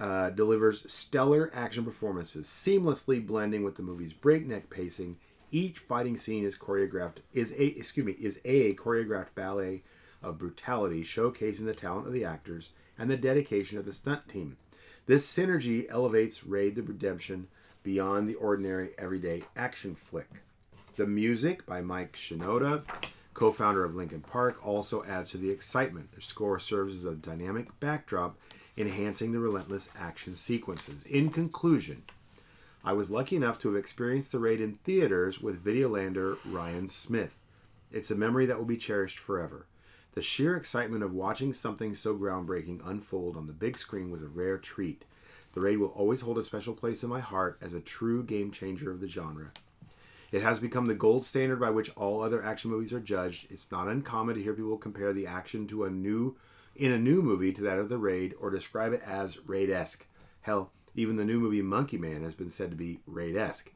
uh, 0.00 0.30
delivers 0.30 0.90
stellar 0.92 1.50
action 1.54 1.84
performances, 1.84 2.46
seamlessly 2.46 3.24
blending 3.24 3.64
with 3.64 3.76
the 3.76 3.82
movie's 3.82 4.12
breakneck 4.12 4.70
pacing. 4.70 5.16
Each 5.50 5.78
fighting 5.78 6.16
scene 6.16 6.44
is 6.44 6.56
choreographed 6.56 7.18
is 7.32 7.52
a 7.52 7.66
excuse 7.78 8.06
me 8.06 8.12
is 8.12 8.40
a 8.44 8.74
choreographed 8.74 9.34
ballet 9.34 9.82
of 10.22 10.38
brutality, 10.38 11.02
showcasing 11.02 11.66
the 11.66 11.74
talent 11.74 12.06
of 12.06 12.12
the 12.12 12.24
actors 12.24 12.72
and 12.98 13.10
the 13.10 13.16
dedication 13.16 13.78
of 13.78 13.84
the 13.84 13.92
stunt 13.92 14.28
team. 14.28 14.56
This 15.06 15.26
synergy 15.26 15.86
elevates 15.88 16.44
Raid 16.44 16.76
the 16.76 16.82
Redemption 16.82 17.48
beyond 17.82 18.28
the 18.28 18.34
ordinary 18.36 18.94
everyday 18.96 19.44
action 19.54 19.94
flick. 19.94 20.42
The 20.96 21.06
music 21.08 21.66
by 21.66 21.80
Mike 21.80 22.12
Shinoda, 22.12 22.84
co 23.32 23.50
founder 23.50 23.84
of 23.84 23.96
Linkin 23.96 24.20
Park, 24.20 24.64
also 24.64 25.02
adds 25.02 25.32
to 25.32 25.38
the 25.38 25.50
excitement. 25.50 26.12
The 26.12 26.20
score 26.20 26.60
serves 26.60 26.98
as 26.98 27.04
a 27.04 27.16
dynamic 27.16 27.80
backdrop, 27.80 28.38
enhancing 28.76 29.32
the 29.32 29.40
relentless 29.40 29.90
action 29.98 30.36
sequences. 30.36 31.04
In 31.06 31.30
conclusion, 31.30 32.04
I 32.84 32.92
was 32.92 33.10
lucky 33.10 33.34
enough 33.34 33.58
to 33.60 33.68
have 33.70 33.76
experienced 33.76 34.30
the 34.30 34.38
raid 34.38 34.60
in 34.60 34.74
theaters 34.84 35.40
with 35.40 35.64
Videolander 35.64 36.38
Ryan 36.44 36.86
Smith. 36.86 37.44
It's 37.90 38.12
a 38.12 38.16
memory 38.16 38.46
that 38.46 38.58
will 38.58 38.64
be 38.64 38.76
cherished 38.76 39.18
forever. 39.18 39.66
The 40.12 40.22
sheer 40.22 40.56
excitement 40.56 41.02
of 41.02 41.12
watching 41.12 41.52
something 41.52 41.92
so 41.94 42.16
groundbreaking 42.16 42.88
unfold 42.88 43.36
on 43.36 43.48
the 43.48 43.52
big 43.52 43.78
screen 43.78 44.12
was 44.12 44.22
a 44.22 44.28
rare 44.28 44.58
treat. 44.58 45.04
The 45.54 45.60
raid 45.60 45.78
will 45.78 45.88
always 45.88 46.20
hold 46.20 46.38
a 46.38 46.44
special 46.44 46.74
place 46.74 47.02
in 47.02 47.08
my 47.10 47.18
heart 47.18 47.58
as 47.60 47.72
a 47.72 47.80
true 47.80 48.22
game 48.22 48.52
changer 48.52 48.92
of 48.92 49.00
the 49.00 49.08
genre. 49.08 49.50
It 50.34 50.42
has 50.42 50.58
become 50.58 50.88
the 50.88 50.96
gold 50.96 51.24
standard 51.24 51.60
by 51.60 51.70
which 51.70 51.92
all 51.94 52.20
other 52.20 52.42
action 52.42 52.68
movies 52.68 52.92
are 52.92 52.98
judged. 52.98 53.46
It's 53.52 53.70
not 53.70 53.86
uncommon 53.86 54.34
to 54.34 54.42
hear 54.42 54.52
people 54.52 54.76
compare 54.76 55.12
the 55.12 55.28
action 55.28 55.68
to 55.68 55.84
a 55.84 55.90
new 55.90 56.34
in 56.74 56.90
a 56.90 56.98
new 56.98 57.22
movie 57.22 57.52
to 57.52 57.62
that 57.62 57.78
of 57.78 57.88
the 57.88 57.98
Raid 57.98 58.34
or 58.40 58.50
describe 58.50 58.92
it 58.92 59.02
as 59.06 59.38
Raid-esque. 59.46 60.04
Hell, 60.40 60.72
even 60.96 61.14
the 61.14 61.24
new 61.24 61.38
movie 61.38 61.62
Monkey 61.62 61.98
Man 61.98 62.24
has 62.24 62.34
been 62.34 62.50
said 62.50 62.70
to 62.70 62.76
be 62.76 62.98
Raid-esque. 63.06 63.70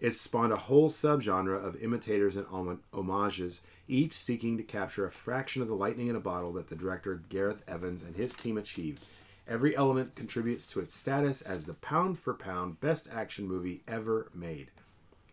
It's 0.00 0.18
spawned 0.18 0.54
a 0.54 0.56
whole 0.56 0.88
subgenre 0.88 1.62
of 1.62 1.76
imitators 1.82 2.36
and 2.36 2.46
homages, 2.94 3.60
each 3.86 4.14
seeking 4.14 4.56
to 4.56 4.62
capture 4.62 5.04
a 5.04 5.12
fraction 5.12 5.60
of 5.60 5.68
the 5.68 5.74
lightning 5.74 6.06
in 6.06 6.16
a 6.16 6.20
bottle 6.20 6.54
that 6.54 6.70
the 6.70 6.74
director 6.74 7.20
Gareth 7.28 7.62
Evans 7.68 8.02
and 8.02 8.16
his 8.16 8.34
team 8.34 8.56
achieved. 8.56 9.04
Every 9.46 9.76
element 9.76 10.14
contributes 10.14 10.66
to 10.68 10.80
its 10.80 10.94
status 10.94 11.42
as 11.42 11.66
the 11.66 11.74
pound 11.74 12.18
for 12.18 12.32
pound 12.32 12.80
best 12.80 13.10
action 13.12 13.46
movie 13.46 13.82
ever 13.86 14.30
made. 14.32 14.70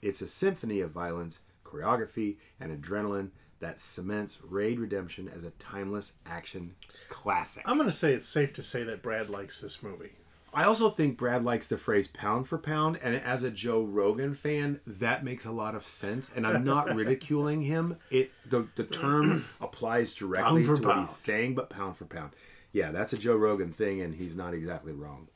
It's 0.04 0.22
a 0.22 0.28
symphony 0.28 0.82
of 0.82 0.92
violence, 0.92 1.40
choreography, 1.66 2.36
and 2.60 2.78
adrenaline 2.78 3.30
that 3.62 3.80
cements 3.80 4.40
Raid 4.44 4.78
Redemption 4.78 5.32
as 5.34 5.46
a 5.46 5.52
timeless 5.52 6.16
action 6.26 6.76
classic. 7.08 7.64
I'm 7.66 7.78
going 7.78 7.90
to 7.90 7.96
say 7.96 8.12
it's 8.12 8.28
safe 8.28 8.52
to 8.54 8.64
say 8.64 8.84
that 8.84 9.02
Brad 9.02 9.30
likes 9.30 9.62
this 9.62 9.82
movie. 9.82 10.12
I 10.54 10.66
also 10.66 10.90
think 10.90 11.18
Brad 11.18 11.44
likes 11.44 11.68
the 11.68 11.78
phrase 11.78 12.08
pound 12.08 12.48
for 12.48 12.58
pound, 12.58 13.00
and 13.02 13.16
as 13.16 13.44
a 13.44 13.50
Joe 13.50 13.82
Rogan 13.82 14.34
fan, 14.34 14.82
that 14.86 15.24
makes 15.24 15.46
a 15.46 15.52
lot 15.52 15.74
of 15.74 15.84
sense. 15.84 16.32
And 16.36 16.46
I'm 16.46 16.64
not 16.64 16.94
ridiculing 16.96 17.62
him. 17.62 17.98
It 18.12 18.32
the, 18.48 18.68
the 18.76 18.84
term 18.84 19.46
applies 19.62 20.14
directly 20.14 20.64
to 20.66 20.76
what 20.76 21.00
he's 21.00 21.10
saying, 21.12 21.56
but 21.56 21.70
pound 21.70 21.96
for 21.96 22.06
pound. 22.06 22.32
Yeah, 22.74 22.92
that's 22.92 23.14
a 23.14 23.18
Joe 23.18 23.36
Rogan 23.36 23.72
thing, 23.72 24.02
and 24.02 24.14
he's 24.14 24.36
not 24.36 24.54
exactly 24.54 24.92
wrong. 24.92 25.28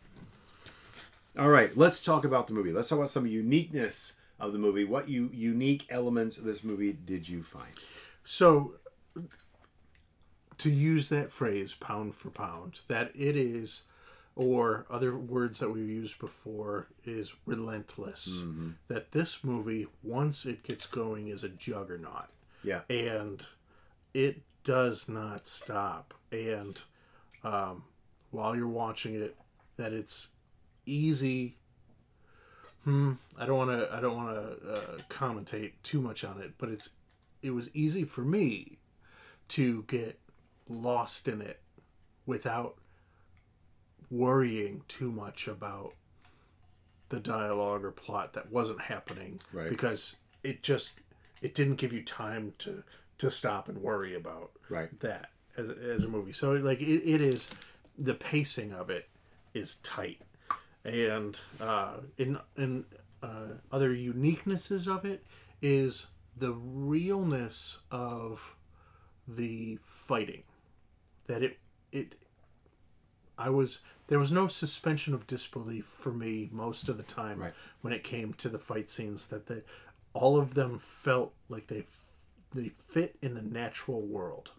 All 1.40 1.50
right, 1.50 1.76
let's 1.76 2.04
talk 2.04 2.26
about 2.26 2.48
the 2.48 2.54
movie. 2.54 2.74
Let's 2.74 2.90
talk 2.90 2.98
about 2.98 3.10
some 3.10 3.26
uniqueness 3.26 4.14
of 4.40 4.54
the 4.54 4.60
movie. 4.60 4.84
What 4.84 5.10
you 5.10 5.30
unique 5.34 5.86
elements 5.90 6.38
of 6.38 6.44
this 6.44 6.64
movie 6.64 6.94
did 6.94 7.28
you 7.28 7.42
find? 7.42 7.74
So, 8.24 8.76
to 10.58 10.70
use 10.70 11.10
that 11.10 11.32
phrase, 11.32 11.76
pound 11.76 12.16
for 12.16 12.30
pound, 12.30 12.80
that 12.88 13.12
it 13.16 13.36
is, 13.36 13.84
or 14.36 14.86
other 14.90 15.16
words 15.16 15.60
that 15.60 15.70
we've 15.70 15.90
used 15.90 16.20
before, 16.20 16.88
is 17.06 17.34
relentless. 17.46 18.40
Mm-hmm. 18.42 18.72
That 18.88 19.12
this 19.12 19.44
movie, 19.44 19.88
once 20.04 20.46
it 20.46 20.64
gets 20.64 20.86
going, 20.86 21.28
is 21.28 21.44
a 21.44 21.50
juggernaut. 21.50 22.30
Yeah. 22.64 22.82
And 22.90 23.46
it 24.14 24.42
does 24.64 25.08
not 25.08 25.48
stop. 25.48 26.14
And 26.32 26.82
um, 27.44 27.84
while 28.32 28.56
you're 28.56 28.68
watching 28.68 29.16
it, 29.16 29.38
that 29.78 29.94
it's 29.94 30.30
easy 30.86 31.57
Hmm. 32.88 33.14
I 33.38 33.46
don't 33.46 33.58
want 33.58 33.72
to. 33.72 33.94
I 33.94 34.00
don't 34.00 34.16
want 34.16 34.34
to 34.34 34.72
uh, 34.72 34.98
commentate 35.10 35.74
too 35.84 36.00
much 36.00 36.24
on 36.24 36.40
it, 36.40 36.54
but 36.58 36.70
it's. 36.70 36.92
It 37.42 37.52
was 37.52 37.70
easy 37.76 38.06
for 38.06 38.22
me 38.22 38.78
to 39.50 39.84
get 39.90 40.18
lost 40.70 41.28
in 41.28 41.42
it 41.42 41.60
without 42.26 42.76
worrying 44.10 44.84
too 44.88 45.12
much 45.12 45.50
about 45.50 45.96
the 47.10 47.20
dialogue 47.20 47.84
or 47.84 47.92
plot 47.92 48.32
that 48.34 48.54
wasn't 48.54 48.80
happening 48.80 49.42
right. 49.52 49.68
because 49.68 50.16
it 50.42 50.64
just 50.64 50.94
it 51.42 51.54
didn't 51.54 51.76
give 51.76 51.92
you 51.92 52.02
time 52.02 52.54
to 52.58 52.84
to 53.18 53.30
stop 53.30 53.68
and 53.68 53.80
worry 53.80 54.16
about 54.16 54.52
right. 54.70 54.98
that 55.02 55.30
as, 55.58 55.70
as 55.70 56.04
a 56.06 56.08
movie 56.08 56.32
so 56.32 56.54
like 56.54 56.82
it, 56.82 57.04
it 57.04 57.22
is 57.22 57.50
the 57.98 58.14
pacing 58.14 58.74
of 58.74 58.90
it 58.90 59.10
is 59.54 59.76
tight 59.76 60.22
and 60.88 61.40
uh, 61.60 61.98
in 62.18 62.40
in 62.56 62.86
uh, 63.22 63.48
other 63.72 63.94
uniquenesses 63.94 64.88
of 64.88 65.06
it 65.06 65.24
is 65.62 66.08
the 66.36 66.54
realness 66.54 67.80
of 67.92 68.56
the 69.28 69.78
fighting 69.82 70.44
that 71.28 71.44
it 71.44 71.58
it 71.92 72.16
I 73.38 73.50
was 73.50 73.80
there 74.08 74.20
was 74.20 74.32
no 74.32 74.48
suspension 74.48 75.14
of 75.14 75.28
disbelief 75.28 75.86
for 75.86 76.14
me 76.14 76.50
most 76.52 76.88
of 76.88 76.98
the 76.98 77.04
time 77.04 77.40
right. 77.40 77.54
when 77.82 77.92
it 77.92 78.04
came 78.04 78.34
to 78.34 78.50
the 78.50 78.60
fight 78.60 78.88
scenes 78.88 79.28
that 79.28 79.48
the 79.48 79.64
all 80.14 80.38
of 80.38 80.54
them 80.54 80.80
felt 80.80 81.34
like 81.50 81.68
they 81.68 81.84
they 82.54 82.72
fit 82.80 83.18
in 83.22 83.34
the 83.34 83.42
natural 83.42 84.02
world. 84.02 84.52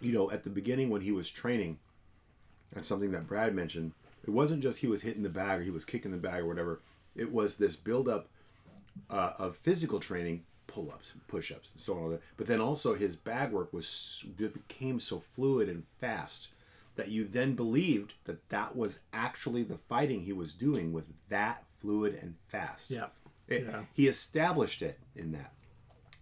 You 0.00 0.12
know, 0.12 0.30
at 0.30 0.44
the 0.44 0.50
beginning 0.50 0.90
when 0.90 1.00
he 1.00 1.12
was 1.12 1.30
training, 1.30 1.78
that's 2.72 2.86
something 2.86 3.12
that 3.12 3.26
Brad 3.26 3.54
mentioned 3.54 3.92
it 4.24 4.30
wasn't 4.30 4.62
just 4.62 4.78
he 4.78 4.86
was 4.86 5.02
hitting 5.02 5.22
the 5.22 5.28
bag 5.28 5.60
or 5.60 5.62
he 5.62 5.70
was 5.70 5.84
kicking 5.84 6.10
the 6.10 6.16
bag 6.16 6.42
or 6.42 6.46
whatever. 6.46 6.80
It 7.14 7.30
was 7.30 7.56
this 7.56 7.76
buildup 7.76 8.28
uh, 9.10 9.32
of 9.38 9.54
physical 9.54 10.00
training, 10.00 10.44
pull 10.66 10.90
ups, 10.90 11.12
push 11.28 11.52
ups, 11.52 11.72
and 11.72 11.80
so 11.80 11.98
on. 11.98 12.18
But 12.38 12.46
then 12.46 12.60
also 12.60 12.94
his 12.94 13.16
bag 13.16 13.52
work 13.52 13.72
was 13.72 14.24
became 14.36 14.98
so 14.98 15.20
fluid 15.20 15.68
and 15.68 15.84
fast 16.00 16.48
that 16.96 17.08
you 17.08 17.24
then 17.24 17.54
believed 17.54 18.14
that 18.24 18.48
that 18.48 18.74
was 18.74 19.00
actually 19.12 19.62
the 19.62 19.76
fighting 19.76 20.20
he 20.20 20.32
was 20.32 20.54
doing 20.54 20.92
with 20.92 21.12
that 21.28 21.64
fluid 21.68 22.18
and 22.22 22.34
fast. 22.48 22.90
Yeah. 22.90 23.06
It, 23.46 23.64
yeah. 23.64 23.82
He 23.92 24.08
established 24.08 24.80
it 24.80 24.98
in 25.14 25.32
that. 25.32 25.52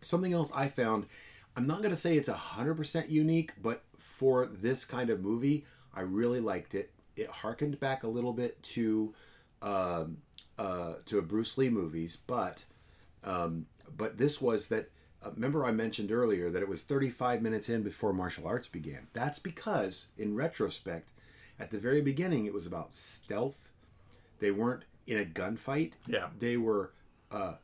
Something 0.01 0.33
else 0.33 0.51
I 0.53 0.67
found, 0.67 1.07
I'm 1.57 1.69
not 1.69 1.79
going 1.79 1.91
to 1.91 1.97
say 1.97 2.17
it's 2.17 2.29
100% 2.29 3.11
unique, 3.11 3.53
but 3.63 3.85
for 3.97 4.47
this 4.47 4.85
kind 4.85 5.11
of 5.11 5.21
movie, 5.21 5.65
I 5.95 6.01
really 6.01 6.41
liked 6.41 6.75
it 6.75 6.91
it 7.17 7.29
harkened 7.29 7.79
back 7.81 8.03
a 8.03 8.09
little 8.09 8.33
bit 8.33 8.63
to 8.63 9.15
um, 9.61 10.19
uh, 10.59 10.95
to 11.07 11.19
a 11.19 11.23
Bruce 11.23 11.57
Lee 11.59 11.71
movies, 11.71 12.19
but 12.27 12.65
um, 13.25 13.67
but 13.97 14.19
this 14.19 14.41
was 14.41 14.69
that. 14.69 14.91
Uh, 15.25 15.31
remember, 15.35 15.65
I 15.65 15.71
mentioned 15.71 16.11
earlier 16.11 16.51
that 16.51 16.63
it 16.63 16.69
was 16.69 16.83
35 16.83 17.43
minutes 17.43 17.69
in 17.69 17.85
before 17.85 18.13
martial 18.13 18.45
arts 18.45 18.67
began. 18.67 19.07
That's 19.13 19.39
because, 19.39 20.09
in 20.19 20.35
retrospect, 20.35 21.13
at 21.61 21.71
the 21.71 21.79
very 21.79 22.01
beginning, 22.01 22.47
it 22.47 22.53
was 22.53 22.67
about 22.67 22.93
stealth. 22.93 23.71
They 24.41 24.51
weren't 24.51 24.85
in 25.07 25.21
a 25.21 25.25
gunfight. 25.25 25.93
Yeah. 26.09 26.31
They 26.41 26.57
were 26.57 26.93
uh, 27.31 27.55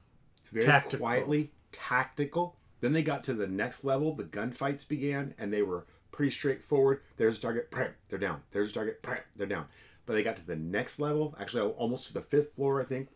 very 0.53 0.67
tactical. 0.67 1.01
quietly 1.01 1.51
tactical. 1.73 2.57
Then 2.81 2.93
they 2.93 3.03
got 3.03 3.25
to 3.25 3.35
the 3.35 3.49
next 3.49 3.85
level. 3.85 4.15
The 4.15 4.25
gunfights 4.25 4.87
began, 4.87 5.35
and 5.37 5.53
they 5.53 5.63
were 5.63 5.87
pretty 6.19 6.33
straightforward. 6.33 7.01
There's 7.17 7.39
a 7.39 7.41
target, 7.41 7.71
bam, 7.71 7.95
they're 8.09 8.19
down. 8.19 8.43
There's 8.51 8.73
a 8.73 8.75
target, 8.75 9.01
bam, 9.03 9.19
they're 9.37 9.47
down. 9.47 9.67
But 10.05 10.15
they 10.15 10.25
got 10.25 10.37
to 10.39 10.45
the 10.45 10.57
next 10.57 10.99
level, 10.99 11.37
actually 11.39 11.63
almost 11.63 12.09
to 12.09 12.15
the 12.15 12.21
fifth 12.21 12.55
floor, 12.55 12.81
I 12.81 12.85
think. 12.85 13.11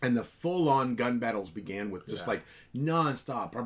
And 0.00 0.16
the 0.16 0.22
full-on 0.22 0.94
gun 0.94 1.18
battles 1.18 1.50
began 1.50 1.90
with 1.90 2.06
just 2.06 2.26
yeah. 2.26 2.34
like 2.34 2.44
non-stop 2.72 3.56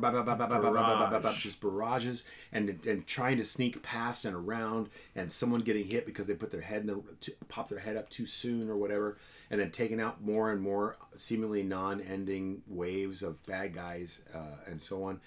just 1.43 1.61
barrages, 1.61 2.23
and 2.51 2.83
and 2.87 3.05
trying 3.05 3.37
to 3.37 3.45
sneak 3.45 3.83
past 3.83 4.25
and 4.25 4.35
around, 4.35 4.89
and 5.15 5.31
someone 5.31 5.61
getting 5.61 5.85
hit 5.85 6.07
because 6.07 6.25
they 6.25 6.33
put 6.33 6.49
their 6.49 6.61
head 6.61 6.81
in 6.81 6.87
the 6.87 7.03
pop 7.49 7.67
their 7.67 7.77
head 7.77 7.97
up 7.97 8.09
too 8.09 8.25
soon 8.25 8.69
or 8.69 8.77
whatever, 8.77 9.17
and 9.51 9.59
then 9.59 9.69
taking 9.69 9.99
out 10.01 10.23
more 10.23 10.51
and 10.51 10.61
more 10.61 10.97
seemingly 11.17 11.61
non-ending 11.61 12.63
waves 12.67 13.21
of 13.21 13.45
bad 13.45 13.75
guys 13.75 14.21
uh, 14.33 14.63
and 14.65 14.81
so 14.81 15.03
on 15.03 15.19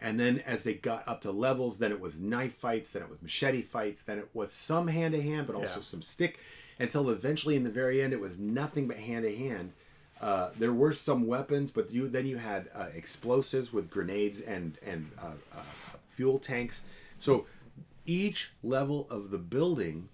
and 0.00 0.18
then 0.18 0.38
as 0.40 0.64
they 0.64 0.74
got 0.74 1.06
up 1.08 1.20
to 1.22 1.30
levels 1.30 1.78
then 1.78 1.92
it 1.92 2.00
was 2.00 2.20
knife 2.20 2.54
fights 2.54 2.92
then 2.92 3.02
it 3.02 3.08
was 3.10 3.22
machete 3.22 3.62
fights 3.62 4.02
then 4.02 4.18
it 4.18 4.28
was 4.34 4.52
some 4.52 4.88
hand 4.88 5.14
to 5.14 5.22
hand 5.22 5.46
but 5.46 5.56
also 5.56 5.76
Yeah. 5.76 5.82
some 5.82 6.02
stick 6.02 6.38
until 6.78 7.10
eventually 7.10 7.56
in 7.56 7.64
the 7.64 7.70
very 7.70 8.02
end 8.02 8.12
it 8.12 8.20
was 8.20 8.38
nothing 8.38 8.88
but 8.88 8.96
hand 8.96 9.24
to 9.24 9.36
hand 9.36 9.72
uh, 10.20 10.50
there 10.58 10.72
were 10.72 10.92
some 10.92 11.26
weapons, 11.26 11.70
but 11.70 11.90
you 11.92 12.08
then 12.08 12.24
you 12.24 12.36
had 12.38 12.70
uh, 12.74 12.86
explosives 12.94 13.72
with 13.72 13.90
grenades 13.90 14.40
and 14.40 14.78
and 14.86 15.10
uh, 15.20 15.32
uh, 15.54 15.62
fuel 16.06 16.38
tanks. 16.38 16.82
So 17.18 17.46
each 18.06 18.52
level 18.62 19.06
of 19.10 19.30
the 19.30 19.38
building 19.38 20.08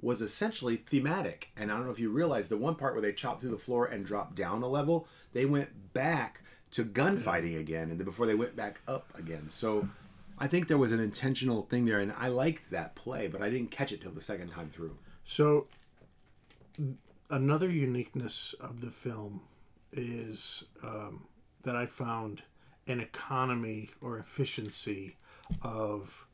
was 0.00 0.22
essentially 0.22 0.76
thematic. 0.76 1.48
And 1.56 1.72
I 1.72 1.76
don't 1.76 1.86
know 1.86 1.90
if 1.90 1.98
you 1.98 2.10
realize 2.10 2.48
the 2.48 2.56
one 2.56 2.74
part 2.74 2.94
where 2.94 3.02
they 3.02 3.12
chopped 3.12 3.40
through 3.40 3.50
the 3.50 3.58
floor 3.58 3.86
and 3.86 4.04
dropped 4.04 4.34
down 4.34 4.62
a 4.62 4.68
level, 4.68 5.08
they 5.32 5.46
went 5.46 5.92
back 5.94 6.42
to 6.72 6.84
gunfighting 6.84 7.56
again, 7.56 7.90
and 7.90 7.98
then 7.98 8.04
before 8.04 8.26
they 8.26 8.34
went 8.34 8.56
back 8.56 8.80
up 8.86 9.12
again. 9.18 9.48
So 9.48 9.88
I 10.38 10.46
think 10.46 10.68
there 10.68 10.78
was 10.78 10.92
an 10.92 11.00
intentional 11.00 11.62
thing 11.62 11.84
there, 11.84 12.00
and 12.00 12.12
I 12.16 12.28
liked 12.28 12.70
that 12.70 12.94
play, 12.94 13.28
but 13.28 13.42
I 13.42 13.50
didn't 13.50 13.70
catch 13.70 13.92
it 13.92 14.00
till 14.00 14.12
the 14.12 14.20
second 14.20 14.48
time 14.48 14.70
through. 14.70 14.96
So, 15.24 15.66
another 17.28 17.70
uniqueness 17.70 18.54
of 18.58 18.80
the 18.80 18.90
film 18.90 19.42
is 19.92 20.64
um, 20.82 21.26
that 21.62 21.76
I 21.76 21.86
found 21.86 22.42
an 22.86 23.00
economy 23.00 23.90
or 24.00 24.18
efficiency 24.18 25.16
of 25.62 26.26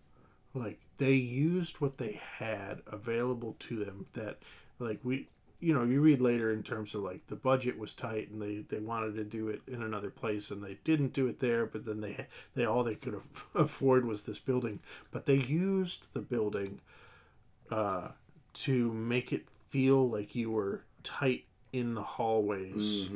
like 0.54 0.78
they 0.98 1.14
used 1.14 1.80
what 1.80 1.98
they 1.98 2.20
had 2.38 2.80
available 2.86 3.56
to 3.58 3.76
them 3.76 4.06
that 4.14 4.38
like 4.78 5.00
we 5.02 5.28
you 5.60 5.72
know 5.74 5.84
you 5.84 6.00
read 6.00 6.20
later 6.20 6.52
in 6.52 6.62
terms 6.62 6.94
of 6.94 7.02
like 7.02 7.26
the 7.28 7.36
budget 7.36 7.78
was 7.78 7.94
tight 7.94 8.30
and 8.30 8.40
they 8.42 8.58
they 8.68 8.78
wanted 8.78 9.14
to 9.14 9.24
do 9.24 9.48
it 9.48 9.62
in 9.66 9.82
another 9.82 10.10
place 10.10 10.50
and 10.50 10.62
they 10.62 10.78
didn't 10.84 11.12
do 11.12 11.26
it 11.26 11.40
there 11.40 11.64
but 11.66 11.84
then 11.84 12.00
they 12.00 12.26
they 12.54 12.64
all 12.64 12.84
they 12.84 12.94
could 12.94 13.18
afford 13.54 14.04
was 14.04 14.24
this 14.24 14.38
building 14.38 14.80
but 15.10 15.26
they 15.26 15.36
used 15.36 16.12
the 16.12 16.20
building 16.20 16.80
uh 17.70 18.08
to 18.52 18.92
make 18.92 19.32
it 19.32 19.46
feel 19.70 20.08
like 20.08 20.34
you 20.34 20.50
were 20.50 20.82
tight 21.02 21.44
in 21.72 21.94
the 21.94 22.02
hallways 22.02 23.10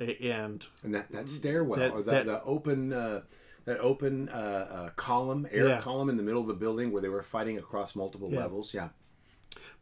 A- 0.00 0.22
and 0.30 0.64
and 0.82 0.94
that, 0.94 1.10
that 1.12 1.28
stairwell 1.28 1.78
That- 1.78 1.92
or 1.92 2.02
that- 2.02 2.26
the 2.26 2.42
open 2.44 2.92
uh, 2.92 3.22
that 3.64 3.80
open 3.80 4.28
uh, 4.28 4.32
uh, 4.70 4.90
column 4.90 5.46
air 5.50 5.66
Yeah. 5.68 5.80
column 5.80 6.08
in 6.08 6.16
the 6.16 6.22
middle 6.22 6.40
of 6.40 6.46
the 6.46 6.54
building 6.54 6.92
where 6.92 7.02
they 7.02 7.08
were 7.08 7.22
fighting 7.22 7.58
across 7.58 7.96
multiple 7.96 8.30
Yeah. 8.30 8.40
levels 8.40 8.72
yeah 8.72 8.90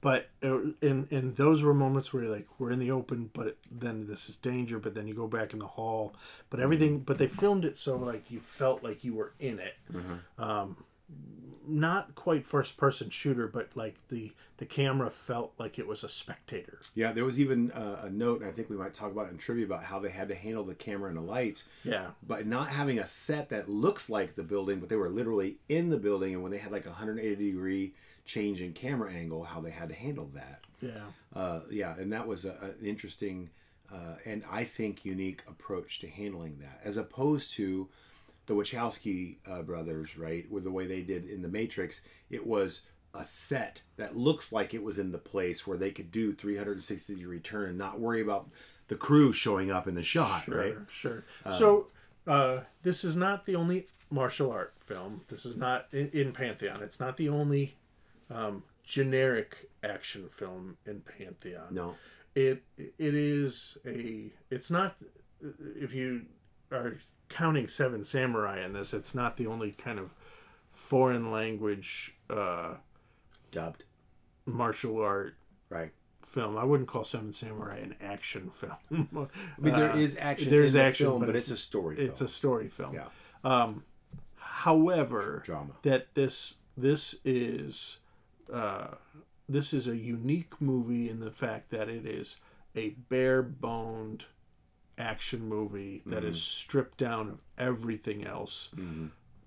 but 0.00 0.28
uh, 0.42 0.58
and 0.82 1.10
and 1.10 1.36
those 1.36 1.62
were 1.62 1.74
moments 1.74 2.12
where 2.12 2.24
you're 2.24 2.32
like 2.32 2.46
we're 2.58 2.70
in 2.70 2.78
the 2.78 2.90
open 2.90 3.30
but 3.32 3.56
then 3.70 4.06
this 4.06 4.28
is 4.28 4.36
danger 4.36 4.78
but 4.78 4.94
then 4.94 5.06
you 5.06 5.14
go 5.14 5.26
back 5.26 5.52
in 5.52 5.58
the 5.58 5.66
hall. 5.66 6.14
But 6.50 6.60
everything 6.60 7.00
but 7.00 7.18
they 7.18 7.28
filmed 7.28 7.64
it 7.64 7.76
so 7.76 7.96
like 7.96 8.30
you 8.30 8.40
felt 8.40 8.82
like 8.82 9.04
you 9.04 9.14
were 9.14 9.32
in 9.38 9.58
it. 9.58 9.74
Um 10.38 10.76
not 11.66 12.14
quite 12.14 12.44
first 12.44 12.76
person 12.76 13.08
shooter 13.08 13.46
but 13.46 13.70
like 13.74 13.96
the 14.08 14.32
the 14.58 14.66
camera 14.66 15.08
felt 15.10 15.52
like 15.58 15.78
it 15.78 15.86
was 15.86 16.04
a 16.04 16.08
spectator. 16.08 16.78
Yeah 16.94 17.12
there 17.12 17.24
was 17.24 17.40
even 17.40 17.70
uh, 17.72 18.02
a 18.04 18.10
note 18.10 18.40
and 18.40 18.50
i 18.50 18.52
think 18.52 18.68
we 18.68 18.76
might 18.76 18.94
talk 18.94 19.10
about 19.10 19.28
it 19.28 19.32
in 19.32 19.38
trivia 19.38 19.64
about 19.64 19.82
how 19.82 19.98
they 19.98 20.10
had 20.10 20.28
to 20.28 20.34
handle 20.34 20.64
the 20.64 20.74
camera 20.74 21.08
and 21.08 21.16
the 21.16 21.22
lights. 21.22 21.64
Yeah. 21.82 22.08
But 22.26 22.46
not 22.46 22.68
having 22.68 22.98
a 22.98 23.06
set 23.06 23.48
that 23.48 23.68
looks 23.68 24.10
like 24.10 24.34
the 24.34 24.42
building 24.42 24.78
but 24.80 24.88
they 24.88 24.96
were 24.96 25.08
literally 25.08 25.56
in 25.68 25.88
the 25.88 25.96
building 25.96 26.34
and 26.34 26.42
when 26.42 26.52
they 26.52 26.58
had 26.58 26.72
like 26.72 26.84
a 26.86 26.90
180 26.90 27.52
degree 27.52 27.94
change 28.24 28.60
in 28.62 28.72
camera 28.72 29.12
angle 29.12 29.44
how 29.44 29.60
they 29.60 29.70
had 29.70 29.88
to 29.88 29.94
handle 29.94 30.30
that 30.34 30.60
yeah 30.80 30.90
uh, 31.34 31.60
yeah, 31.70 31.94
and 31.98 32.12
that 32.12 32.26
was 32.26 32.44
a, 32.44 32.52
an 32.62 32.86
interesting 32.86 33.50
uh, 33.92 34.16
and 34.24 34.42
I 34.50 34.64
think 34.64 35.04
unique 35.04 35.42
approach 35.48 35.98
to 36.00 36.08
handling 36.08 36.58
that, 36.60 36.80
as 36.84 36.96
opposed 36.96 37.52
to 37.54 37.88
the 38.46 38.54
Wachowski 38.54 39.36
uh, 39.48 39.62
brothers, 39.62 40.16
right, 40.18 40.50
with 40.50 40.64
the 40.64 40.70
way 40.70 40.86
they 40.86 41.02
did 41.02 41.26
in 41.26 41.42
the 41.42 41.48
Matrix. 41.48 42.00
It 42.30 42.46
was 42.46 42.82
a 43.14 43.24
set 43.24 43.82
that 43.96 44.16
looks 44.16 44.52
like 44.52 44.74
it 44.74 44.82
was 44.82 44.98
in 44.98 45.12
the 45.12 45.18
place 45.18 45.66
where 45.66 45.76
they 45.78 45.90
could 45.90 46.10
do 46.10 46.32
360 46.34 47.14
degree 47.14 47.40
turn 47.40 47.70
and 47.70 47.78
not 47.78 48.00
worry 48.00 48.20
about 48.20 48.48
the 48.88 48.96
crew 48.96 49.32
showing 49.32 49.70
up 49.70 49.86
in 49.86 49.94
the 49.94 50.02
shot, 50.02 50.44
Sure, 50.44 50.56
right? 50.56 50.74
Sure. 50.88 51.24
so 51.50 51.88
uh, 52.26 52.60
this 52.82 53.04
is 53.04 53.16
not 53.16 53.46
the 53.46 53.54
only 53.56 53.86
martial 54.10 54.50
art 54.50 54.74
film. 54.78 55.22
This 55.28 55.46
is 55.46 55.56
not 55.56 55.86
in, 55.92 56.10
in 56.12 56.32
Pantheon. 56.32 56.82
It's 56.82 57.00
not 57.00 57.16
the 57.16 57.28
only 57.28 57.76
um, 58.30 58.62
generic 58.82 59.68
action 59.82 60.28
film 60.28 60.76
in 60.86 61.00
Pantheon. 61.00 61.68
No, 61.70 61.94
It 62.34 62.62
it 62.76 63.14
is 63.14 63.78
a. 63.86 64.30
It's 64.50 64.70
not. 64.70 64.96
If 65.76 65.94
you 65.94 66.22
are 66.72 66.96
counting 67.28 67.68
Seven 67.68 68.04
Samurai 68.04 68.64
in 68.64 68.72
this, 68.72 68.94
it's 68.94 69.14
not 69.14 69.36
the 69.36 69.46
only 69.46 69.72
kind 69.72 69.98
of 69.98 70.14
foreign 70.72 71.30
language 71.30 72.14
uh, 72.30 72.74
dubbed, 73.52 73.84
martial 74.46 75.00
art 75.00 75.34
right? 75.68 75.92
film. 76.22 76.56
I 76.56 76.64
wouldn't 76.64 76.88
call 76.88 77.04
Seven 77.04 77.32
Samurai 77.32 77.76
an 77.78 77.94
action 78.00 78.48
film. 78.50 78.72
I 79.28 79.60
mean, 79.60 79.74
there 79.74 79.94
is 79.96 80.16
action. 80.18 80.50
there's 80.50 80.72
the 80.72 80.82
action, 80.82 81.06
film, 81.06 81.20
but 81.20 81.26
but, 81.26 81.36
it's- 81.36 81.50
it's, 81.50 81.60
a 81.60 81.62
story. 81.62 81.98
it's 81.98 82.20
a 82.22 82.28
story 82.28 82.68
film. 82.68 82.94
yeah, 82.94 83.72
However, 84.36 85.42
drama. 85.44 85.72
that 85.82 86.14
this 86.14 86.56
this 86.76 87.14
is 87.24 87.98
uh, 88.52 88.88
this 89.48 89.72
is 89.72 89.86
a 89.88 89.96
unique 89.96 90.60
movie 90.60 91.08
in 91.08 91.20
the 91.20 91.30
fact 91.30 91.70
that 91.70 91.88
it 91.88 92.06
is 92.06 92.36
a 92.76 92.90
bare 93.08 93.42
boned 93.42 94.26
action 94.98 95.48
movie 95.48 96.02
that 96.06 96.22
is 96.24 96.40
stripped 96.42 96.98
down 96.98 97.28
of 97.28 97.38
everything 97.58 98.24
else 98.24 98.68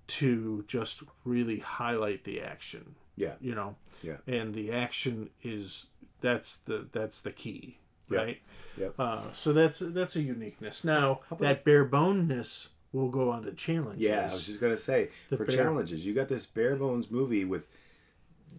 to 0.06 0.64
just 0.66 1.02
really 1.24 1.58
highlight 1.58 2.24
the 2.24 2.40
action. 2.40 2.94
Yeah, 3.16 3.34
You 3.40 3.54
know, 3.54 3.76
yeah, 4.02 4.18
and 4.28 4.54
the 4.54 4.70
action 4.72 5.30
is 5.42 5.88
that's 6.20 6.56
the 6.56 6.86
that's 6.92 7.20
the 7.20 7.32
key, 7.32 7.78
right? 8.08 8.40
Yep. 8.78 8.94
Uh, 8.96 9.32
so 9.32 9.52
that's 9.52 9.80
that's 9.80 10.14
a 10.14 10.22
uniqueness. 10.22 10.84
Now 10.84 11.20
that 11.40 11.64
bare 11.64 11.84
boneness 11.84 12.68
will 12.92 13.08
go 13.10 13.30
on 13.30 13.42
to 13.42 13.52
challenges. 13.52 14.06
Yeah, 14.06 14.20
I 14.20 14.32
was 14.32 14.46
just 14.46 14.60
gonna 14.60 14.76
say 14.76 15.10
The 15.30 15.36
for 15.36 15.44
bare- 15.46 15.56
challenges, 15.56 16.06
you 16.06 16.14
got 16.14 16.28
this 16.28 16.46
bare 16.46 16.76
bones 16.76 17.10
movie 17.10 17.44
with 17.44 17.66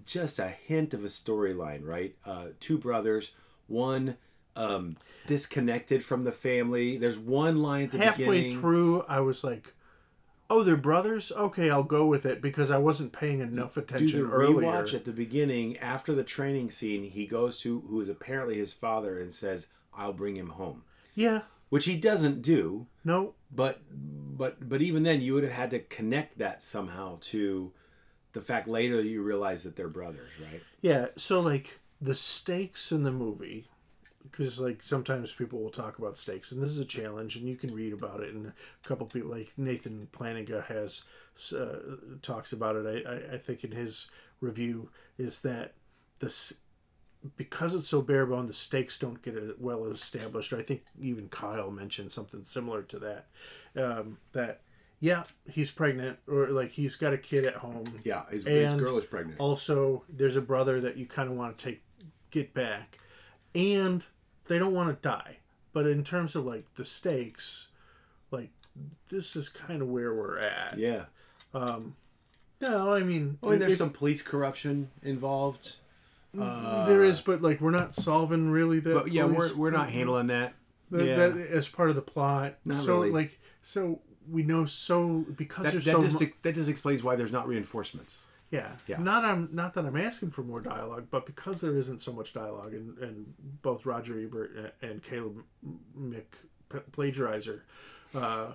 just 0.06 0.39
a 0.39 0.47
hint 0.47 0.93
of 0.93 1.04
a 1.04 1.08
storyline, 1.08 1.84
right? 1.86 2.16
Uh, 2.26 2.47
two 2.60 2.78
brothers, 2.78 3.32
one 3.68 4.18
um, 4.56 4.97
disconnected 5.26 6.04
from 6.04 6.24
the 6.24 6.32
family. 6.32 6.97
There's 6.97 7.18
one 7.18 7.62
line 7.62 7.86
at 7.86 7.91
the 7.91 7.97
halfway 8.00 8.26
beginning. 8.43 8.60
through 8.60 9.04
i 9.08 9.20
was 9.20 9.43
like 9.43 9.74
oh 10.50 10.64
they're 10.64 10.76
brothers 10.76 11.32
okay 11.32 11.70
i'll 11.70 11.84
go 11.84 12.08
with 12.08 12.26
it 12.26 12.41
because 12.41 12.72
i 12.72 12.78
wasn't 12.78 13.14
paying 13.14 13.39
enough 13.39 13.76
Do 13.76 13.82
attention 13.82 14.22
the 14.24 14.32
earlier 14.32 14.68
rewatch 14.68 14.93
at 14.93 15.06
the 15.06 15.12
beginning 15.12 15.78
after 15.78 16.14
the 16.14 16.24
training 16.24 16.72
scene. 16.72 17.04
He 17.04 17.26
goes 17.28 17.60
to 17.62 17.82
who 17.82 18.02
is 18.02 18.10
apparently 18.10 18.58
his 18.58 18.74
father 18.74 19.20
and 19.20 19.34
says, 19.34 19.68
"I'll 19.93 20.14
bring 20.14 20.36
him 20.36 20.50
home," 20.50 20.84
yeah 21.16 21.41
which 21.70 21.86
he 21.86 21.95
doesn't 21.95 22.41
do. 22.41 22.88
no 23.04 23.34
But 23.52 23.80
but 23.91 24.68
but 24.68 24.82
even 24.82 25.04
then, 25.04 25.22
you 25.22 25.34
would 25.36 25.43
have 25.43 25.54
had 25.54 25.72
to 25.72 25.80
connect 25.80 26.39
that 26.39 26.62
somehow 26.62 27.18
to 27.22 27.72
the 28.34 28.42
fact 28.42 28.68
later 28.68 29.02
you 29.02 29.22
realize 29.22 29.64
that 29.64 29.76
they're 29.76 29.88
brothers, 29.90 30.32
right? 30.52 30.62
yeah 30.82 31.08
so 31.16 31.40
like 31.40 31.80
the 32.02 32.16
stakes 32.16 32.92
in 32.92 33.04
the 33.04 33.12
movie 33.12 33.68
because 34.32 34.60
like 34.60 34.82
sometimes 34.84 35.34
people 35.34 35.60
will 35.60 35.70
talk 35.70 35.98
about 35.98 36.18
stakes 36.18 36.52
and 36.52 36.62
this 36.62 36.70
is 36.70 36.80
a 36.80 36.86
challenge 36.86 37.36
and 37.36 37.48
you 37.48 37.56
can 37.56 37.74
read 37.74 37.94
about 37.94 38.22
it 38.22 38.34
and 38.34 38.48
a 38.48 38.88
couple 38.88 39.06
people 39.08 39.32
like 39.32 39.52
nathan 39.58 40.08
planiga 40.12 40.66
has 40.66 41.04
uh, 41.58 41.78
talks 42.22 42.52
about 42.54 42.76
it 42.76 43.06
I, 43.06 43.12
I, 43.12 43.36
I 43.36 43.38
think 43.38 43.64
in 43.64 43.72
his 43.72 44.08
review 44.42 44.90
is 45.18 45.42
that 45.42 45.74
this 46.20 46.54
because 47.36 47.76
it's 47.76 47.88
so 47.88 48.02
bare 48.02 48.26
bone 48.26 48.46
the 48.46 48.54
stakes 48.54 48.98
don't 48.98 49.22
get 49.22 49.60
well 49.60 49.86
established 49.86 50.54
i 50.54 50.62
think 50.62 50.84
even 51.02 51.28
kyle 51.28 51.72
mentioned 51.72 52.12
something 52.12 52.44
similar 52.44 52.82
to 52.84 53.00
that 53.00 53.28
um, 53.76 54.18
that 54.34 54.62
yeah 55.00 55.24
he's 55.50 55.72
pregnant 55.72 56.18
or 56.28 56.47
like 56.47 56.72
he's 56.72 56.95
got 56.95 57.14
a 57.14 57.18
kid 57.18 57.45
at 57.45 57.56
home 57.56 57.86
Yeah, 58.04 58.24
his, 58.30 58.45
his 58.45 58.74
girl 58.74 58.97
is 58.97 59.06
pregnant. 59.06 59.39
also 59.39 60.04
there's 60.10 60.36
a 60.36 60.41
brother 60.41 60.82
that 60.82 60.97
you 60.97 61.06
kind 61.06 61.30
of 61.30 61.36
want 61.38 61.58
to 61.58 61.66
take 61.66 61.82
get 62.32 62.54
back 62.54 62.97
and 63.56 64.06
they 64.47 64.60
don't 64.60 64.74
want 64.74 64.89
to 65.02 65.08
die 65.08 65.38
but 65.74 65.88
in 65.88 66.04
terms 66.04 66.36
of 66.36 66.45
like 66.45 66.66
the 66.76 66.84
stakes 66.86 67.70
like 68.32 68.50
this 69.10 69.36
is 69.36 69.50
kind 69.50 69.82
of 69.82 69.88
where 69.88 70.14
we're 70.14 70.38
at 70.39 70.78
Yeah. 70.78 71.06
Um, 71.54 71.95
no 72.62 72.93
i 72.93 73.00
mean 73.00 73.38
I 73.43 73.52
mean, 73.52 73.60
there's 73.60 73.74
if- 73.74 73.78
some 73.78 73.89
police 73.91 74.22
corruption 74.22 74.91
involved. 75.02 75.78
Uh, 76.39 76.86
there 76.86 77.04
is 77.04 77.22
but 77.22 77.41
like 77.41 77.60
we're 77.60 77.72
not 77.72 77.95
solving 77.95 78.52
really 78.52 78.80
that 78.80 78.93
But 78.93 79.12
yeah, 79.12 79.24
police- 79.24 79.54
we're, 79.54 79.58
we're 79.58 79.72
not 79.72 79.89
handling 79.89 80.28
that. 80.28 80.54
that, 80.91 81.04
Yeah. 81.06 81.16
that 81.30 81.38
as 81.50 81.68
part 81.68 81.89
of 81.89 81.95
the 81.95 82.04
plot. 82.04 82.56
Not 82.64 82.78
so 82.78 82.97
really. 83.00 83.10
like 83.12 83.39
so 83.64 84.00
we 84.32 84.44
know 84.44 84.66
so 84.66 85.26
because 85.36 85.66
That, 85.66 85.72
there's 85.74 85.86
that 85.86 85.92
so 85.92 86.02
just 86.04 86.20
mu- 86.22 86.28
that 86.44 86.56
just 86.56 86.70
explains 86.70 87.04
why 87.04 87.16
there's 87.16 87.32
not 87.32 87.48
reinforcements. 87.48 88.24
yeah. 88.52 88.72
Yeah. 88.88 88.98
Not 89.02 89.26
I'm 89.26 89.50
not 89.52 89.74
that 89.76 89.86
I'm 89.86 89.98
asking 89.98 90.32
for 90.32 90.44
more 90.44 90.62
dialogue, 90.62 91.08
but 91.12 91.26
because 91.26 91.62
there 91.62 91.76
isn't 91.76 92.00
so 92.00 92.12
much 92.12 92.34
dialogue, 92.34 92.74
and, 92.74 92.98
and 92.98 93.34
both 93.62 93.86
Roger 93.86 94.20
Ebert 94.20 94.74
and- 94.82 95.02
Caleb 95.04 95.44
Mick 95.98 96.26
P- 96.70 96.80
Plagiarizer 96.92 97.62
uh, 98.16 98.48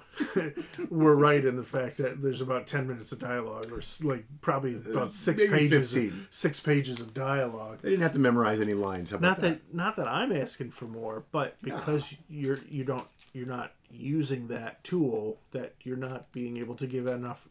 were 0.90 1.14
right 1.14 1.44
in 1.44 1.54
the 1.54 1.62
fact 1.62 1.96
that 1.98 2.20
there's 2.20 2.40
about 2.40 2.66
ten 2.66 2.88
minutes 2.88 3.12
of 3.12 3.20
dialogue, 3.20 3.70
or 3.70 3.80
like 4.02 4.24
probably 4.40 4.74
about 4.76 5.12
six 5.12 5.42
Uh, 5.42 5.46
maybe 5.50 5.68
pages, 5.70 5.92
15. 5.94 6.10
of, 6.10 6.26
six 6.30 6.58
pages 6.60 7.00
of 7.00 7.14
dialogue. 7.14 7.78
They 7.82 7.90
didn't 7.90 8.02
have 8.02 8.12
to 8.14 8.18
memorize 8.18 8.60
any 8.60 8.74
lines. 8.74 9.12
Not 9.12 9.38
that 9.42 9.72
not 9.72 9.94
that 9.96 10.08
I'm 10.08 10.32
asking 10.32 10.70
for 10.72 10.86
more, 10.86 11.24
but 11.30 11.56
because 11.62 12.14
you're 12.28 12.58
you 12.68 12.82
don't 12.84 13.06
you're 13.32 13.46
not 13.46 13.72
using 13.94 14.48
that 14.48 14.82
tool, 14.84 15.38
that 15.52 15.74
you're 15.82 15.96
not 15.96 16.30
being 16.32 16.56
able 16.58 16.74
to 16.76 16.86
give 16.86 17.06
enough, 17.06 17.48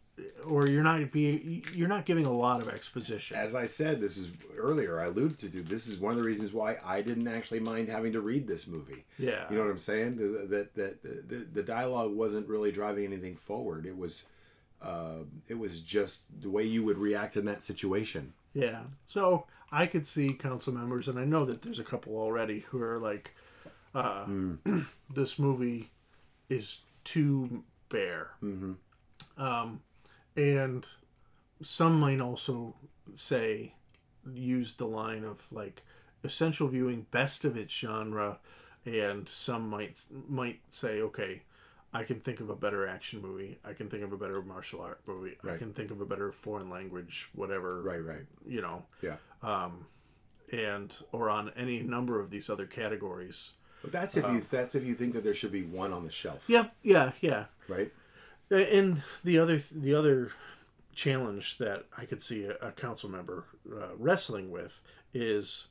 or 0.47 0.65
you're 0.67 0.83
not 0.83 1.11
being 1.11 1.63
you're 1.73 1.87
not 1.87 2.05
giving 2.05 2.25
a 2.25 2.31
lot 2.31 2.61
of 2.61 2.69
exposition. 2.69 3.37
As 3.37 3.55
I 3.55 3.65
said, 3.65 3.99
this 3.99 4.17
is 4.17 4.31
earlier. 4.57 5.01
I 5.01 5.05
alluded 5.05 5.39
to 5.39 5.63
this 5.63 5.87
is 5.87 5.97
one 5.97 6.11
of 6.11 6.17
the 6.17 6.23
reasons 6.23 6.53
why 6.53 6.77
I 6.85 7.01
didn't 7.01 7.27
actually 7.27 7.59
mind 7.61 7.89
having 7.89 8.13
to 8.13 8.21
read 8.21 8.47
this 8.47 8.67
movie. 8.67 9.05
Yeah. 9.17 9.45
you 9.49 9.55
know 9.55 9.63
what 9.63 9.71
I'm 9.71 9.79
saying. 9.79 10.17
That 10.17 10.49
that, 10.75 10.75
that 10.75 11.29
the, 11.29 11.47
the 11.53 11.63
dialogue 11.63 12.13
wasn't 12.13 12.47
really 12.47 12.71
driving 12.71 13.05
anything 13.05 13.35
forward. 13.35 13.85
It 13.85 13.97
was, 13.97 14.25
uh, 14.81 15.23
it 15.47 15.57
was 15.57 15.81
just 15.81 16.41
the 16.41 16.49
way 16.49 16.63
you 16.63 16.83
would 16.83 16.97
react 16.97 17.35
in 17.37 17.45
that 17.45 17.63
situation. 17.63 18.33
Yeah. 18.53 18.83
So 19.07 19.45
I 19.71 19.87
could 19.87 20.05
see 20.05 20.33
council 20.33 20.73
members, 20.73 21.07
and 21.07 21.19
I 21.19 21.25
know 21.25 21.45
that 21.45 21.63
there's 21.63 21.79
a 21.79 21.83
couple 21.83 22.15
already 22.15 22.59
who 22.59 22.81
are 22.83 22.99
like, 22.99 23.35
uh, 23.95 24.25
this 25.13 25.39
movie 25.39 25.89
is 26.49 26.79
too 27.03 27.63
bare. 27.89 28.31
Mm-hmm. 28.43 28.73
Um, 29.41 29.81
and 30.35 30.87
some 31.61 31.99
might 31.99 32.19
also 32.21 32.75
say, 33.15 33.73
use 34.33 34.73
the 34.73 34.85
line 34.87 35.23
of 35.23 35.51
like 35.51 35.83
essential 36.23 36.67
viewing, 36.67 37.05
best 37.11 37.43
of 37.45 37.57
its 37.57 37.73
genre, 37.73 38.39
and 38.85 39.27
some 39.27 39.69
might 39.69 40.03
might 40.27 40.59
say, 40.69 41.01
okay. 41.01 41.41
I 41.95 42.01
can 42.03 42.19
think 42.19 42.39
of 42.39 42.49
a 42.49 42.55
better 42.55 42.87
action 42.87 43.21
movie. 43.21 43.59
I 43.63 43.73
can 43.73 43.87
think 43.87 44.01
of 44.03 44.11
a 44.11 44.17
better 44.17 44.41
martial 44.41 44.81
art 44.81 45.01
movie. 45.05 45.37
I 45.47 45.57
can 45.57 45.73
think 45.73 45.91
of 45.91 46.01
a 46.01 46.05
better 46.07 46.31
foreign 46.31 46.67
language, 46.67 47.29
whatever 47.35 47.83
Right, 47.83 48.03
right. 48.03 48.25
you 48.47 48.61
know, 48.61 48.83
Yeah. 49.03 49.17
and 50.51 50.97
or 51.11 51.29
on 51.29 51.51
any 51.55 51.81
number 51.83 52.19
of 52.19 52.31
these 52.31 52.49
other 52.49 52.65
categories. 52.65 53.53
But 53.83 53.91
that's 53.91 54.17
if 54.17 54.23
you 54.23 54.29
um, 54.29 54.41
that's 54.49 54.73
if 54.75 54.83
you 54.83 54.95
think 54.95 55.13
that 55.13 55.23
there 55.23 55.33
should 55.35 55.51
be 55.51 55.61
one 55.63 55.91
on 55.93 56.03
the 56.05 56.11
shelf, 56.11 56.45
Yeah, 56.47 56.67
yeah, 56.81 57.11
yeah. 57.21 57.45
right? 57.67 57.91
And 58.49 59.03
the 59.23 59.37
other 59.37 59.59
the 59.71 59.93
other 59.93 60.31
challenge 60.95 61.57
that 61.57 61.85
I 61.97 62.05
could 62.05 62.21
see 62.21 62.45
a, 62.45 62.53
a 62.61 62.71
council 62.71 63.09
member 63.09 63.45
uh, 63.71 63.95
wrestling 63.97 64.51
with 64.51 64.81
is 65.13 65.67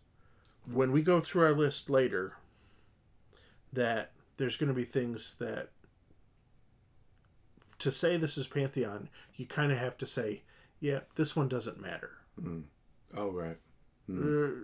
when 0.71 0.93
we 0.93 1.01
go 1.03 1.21
through 1.21 1.43
our 1.45 1.53
list 1.53 1.89
later 1.89 2.35
that 3.73 4.11
there's 4.37 4.57
going 4.57 4.69
to 4.69 4.75
be 4.75 4.85
things 4.85 5.35
that 5.39 5.71
to 7.79 7.91
say 7.91 8.17
this 8.17 8.37
is 8.37 8.47
pantheon 8.47 9.09
you 9.35 9.47
kind 9.47 9.73
of 9.73 9.79
have 9.79 9.97
to 9.99 10.07
say 10.07 10.43
yeah 10.81 11.01
this 11.17 11.35
one 11.37 11.49
doesn't 11.49 11.81
matter 11.81 12.11
mm. 12.41 12.63
Oh, 13.15 13.31
right. 13.31 13.59
Mm. 14.11 14.63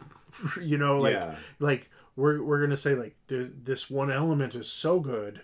Uh, 0.00 0.60
you 0.62 0.78
know 0.78 0.98
like 1.00 1.14
Yeah. 1.14 1.34
like 1.60 1.90
we're, 2.16 2.42
we're 2.42 2.60
gonna 2.60 2.76
say 2.76 2.94
like 2.94 3.16
this 3.28 3.90
one 3.90 4.10
element 4.10 4.54
is 4.54 4.68
so 4.70 5.00
good 5.00 5.40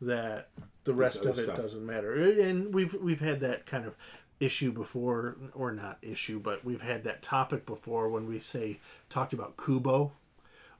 that 0.00 0.48
the 0.84 0.94
rest 0.94 1.24
of 1.26 1.38
it 1.38 1.42
stuff. 1.42 1.56
doesn't 1.56 1.84
matter 1.84 2.14
and 2.40 2.72
we've 2.74 2.94
we've 2.94 3.20
had 3.20 3.40
that 3.40 3.66
kind 3.66 3.84
of 3.86 3.94
issue 4.40 4.72
before 4.72 5.36
or 5.54 5.72
not 5.72 5.98
issue 6.00 6.40
but 6.40 6.64
we've 6.64 6.80
had 6.82 7.04
that 7.04 7.20
topic 7.22 7.66
before 7.66 8.08
when 8.08 8.26
we 8.26 8.38
say 8.38 8.80
talked 9.10 9.32
about 9.34 9.56
kubo 9.58 10.12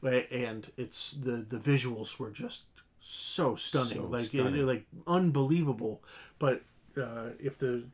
and 0.03 0.73
it's 0.79 1.11
the 1.13 1.33
the 1.47 1.59
visuals 1.59 2.19
were 2.19 2.31
just 2.31 2.63
so 3.01 3.55
stunning 3.55 3.99
So 3.99 4.05
like 4.07 4.27
stunning. 4.27 4.67
like 4.67 4.87
unbelievable 5.07 6.03
but 6.39 6.63
uh 6.97 7.31
if 7.39 7.59
the 7.59 7.85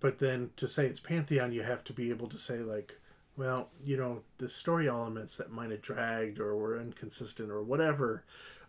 but 0.00 0.18
then 0.18 0.50
to 0.56 0.66
say 0.66 0.86
it's 0.86 1.00
pantheon 1.00 1.52
you 1.52 1.62
have 1.62 1.84
to 1.84 1.92
be 1.92 2.08
able 2.10 2.28
to 2.28 2.38
say 2.38 2.58
like 2.60 2.98
well 3.36 3.70
you 3.84 3.96
know 3.96 4.22
the 4.38 4.48
story 4.48 4.88
elements 4.88 5.36
that 5.36 5.50
might 5.50 5.70
have 5.70 5.82
dragged 5.82 6.38
or 6.38 6.56
were 6.56 6.80
inconsistent 6.80 7.50
or 7.50 7.62
whatever 7.62 8.24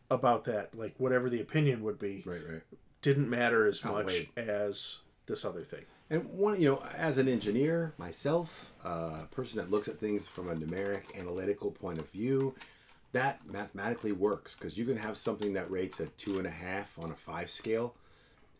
about 0.09 0.43
that 0.45 0.73
like 0.77 0.93
whatever 0.97 1.29
the 1.29 1.41
opinion 1.41 1.83
would 1.83 1.99
be 1.99 2.23
Right, 2.25 2.41
right. 2.49 2.61
didn't 3.01 3.29
matter 3.29 3.65
as 3.65 3.83
much 3.83 4.27
as 4.37 4.99
this 5.25 5.45
other 5.45 5.63
thing 5.63 5.85
And 6.09 6.25
one, 6.37 6.59
you 6.61 6.69
know, 6.69 6.83
as 6.95 7.17
an 7.17 7.27
engineer 7.27 7.93
myself, 7.97 8.71
uh, 8.85 9.21
a 9.23 9.27
person 9.31 9.59
that 9.59 9.71
looks 9.71 9.87
at 9.87 9.97
things 9.99 10.27
from 10.27 10.49
a 10.49 10.55
numeric, 10.55 11.15
analytical 11.17 11.71
point 11.71 11.97
of 11.97 12.09
view, 12.09 12.53
that 13.13 13.39
mathematically 13.47 14.11
works 14.11 14.55
because 14.55 14.77
you 14.77 14.85
can 14.85 14.97
have 14.97 15.17
something 15.17 15.53
that 15.53 15.71
rates 15.71 15.99
a 16.01 16.07
two 16.17 16.37
and 16.39 16.45
a 16.47 16.51
half 16.51 16.99
on 17.01 17.09
a 17.11 17.15
five 17.15 17.49
scale, 17.49 17.95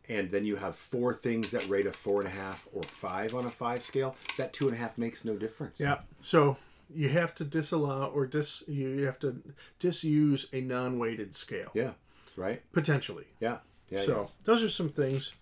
and 0.09 0.31
then 0.31 0.45
you 0.45 0.55
have 0.57 0.75
four 0.75 1.13
things 1.13 1.51
that 1.51 1.67
rate 1.69 1.85
a 1.87 1.91
four 1.93 2.19
and 2.21 2.27
a 2.27 2.33
half 2.33 2.67
or 2.73 2.83
five 2.83 3.33
on 3.33 3.45
a 3.45 3.51
five 3.51 3.83
scale. 3.83 4.15
That 4.37 4.53
two 4.53 4.67
and 4.67 4.75
a 4.75 4.79
half 4.79 4.97
makes 4.97 5.23
no 5.25 5.35
difference. 5.37 5.79
yeah 5.79 5.99
so 6.21 6.57
you 6.93 7.09
have 7.09 7.33
to 7.35 7.43
disallow 7.43 8.11
or 8.13 8.27
dis 8.27 8.63
you 8.67 9.05
have 9.05 9.17
to 9.19 9.41
disuse 9.79 10.47
a 10.53 10.61
non-weighted 10.61 11.33
scale 11.35 11.71
Yeah. 11.73 11.91
Right. 12.35 12.61
potentially 12.71 13.25
Yeah. 13.39 13.57
Yeah. 13.89 13.99
so 14.01 14.29
those 14.43 14.63
are 14.63 14.69
some 14.69 14.89
things 14.89 15.33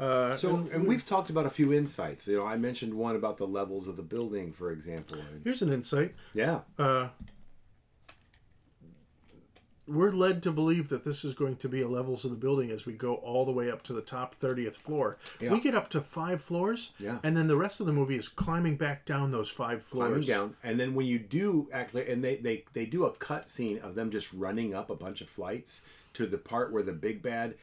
uh 0.00 0.36
So, 0.36 0.68
and 0.72 0.86
we've 0.86 1.06
talked 1.06 1.30
about 1.30 1.46
a 1.46 1.50
few 1.50 1.72
insights. 1.72 2.26
You 2.26 2.38
know, 2.38 2.46
I 2.46 2.56
mentioned 2.56 2.94
one 2.94 3.14
about 3.14 3.36
the 3.36 3.46
levels 3.46 3.88
of 3.88 3.96
the 3.96 4.02
building, 4.02 4.52
for 4.52 4.70
example. 4.72 5.18
Here's 5.44 5.62
an 5.62 5.72
insight 5.72 6.14
yeah. 6.34 6.60
uh, 6.78 7.08
we're 9.86 10.12
led 10.12 10.42
to 10.44 10.52
believe 10.52 10.88
that 10.90 11.02
this 11.04 11.24
is 11.24 11.34
going 11.34 11.56
to 11.56 11.68
be 11.68 11.82
a 11.82 11.88
levels 11.88 12.24
of 12.24 12.30
the 12.30 12.36
building 12.36 12.70
as 12.70 12.86
we 12.86 12.92
go 12.92 13.14
all 13.16 13.44
the 13.44 13.50
way 13.50 13.70
up 13.70 13.82
to 13.82 13.92
the 13.92 14.00
top 14.00 14.38
30th 14.38 14.76
floor. 14.76 15.16
Yeah. 15.40 15.52
We 15.52 15.60
get 15.60 15.74
up 15.74 15.88
to 15.90 16.00
five 16.00 16.40
floors, 16.40 16.92
Yeah. 17.00 17.18
and 17.24 17.36
then 17.36 17.48
the 17.48 17.56
rest 17.56 17.80
of 17.80 17.86
the 17.86 17.92
movie 17.92 18.14
is 18.16 18.28
climbing 18.28 18.76
back 18.76 19.04
down 19.04 19.32
those 19.32 19.50
five 19.50 19.82
floors. 19.82 20.26
climbing 20.26 20.28
down 20.28 20.56
and 20.62 20.78
then 20.78 20.94
when 20.94 21.06
you 21.06 21.18
do 21.18 21.68
actually 21.72 22.08
and 22.08 22.22
they 22.22 22.36
they, 22.36 22.64
they 22.74 22.86
do 22.86 23.04
a 23.06 23.10
cut 23.12 23.48
scene 23.48 23.78
of 23.80 23.94
them 23.94 24.10
just 24.10 24.32
running 24.32 24.72
up 24.74 24.88
a 24.90 24.94
bunch 24.94 25.20
of 25.20 25.28
flights 25.28 25.82
to 26.14 26.26
the 26.26 26.38
part 26.38 26.72
where 26.72 26.82
the 26.82 26.92
big 26.92 27.20
bad 27.22 27.54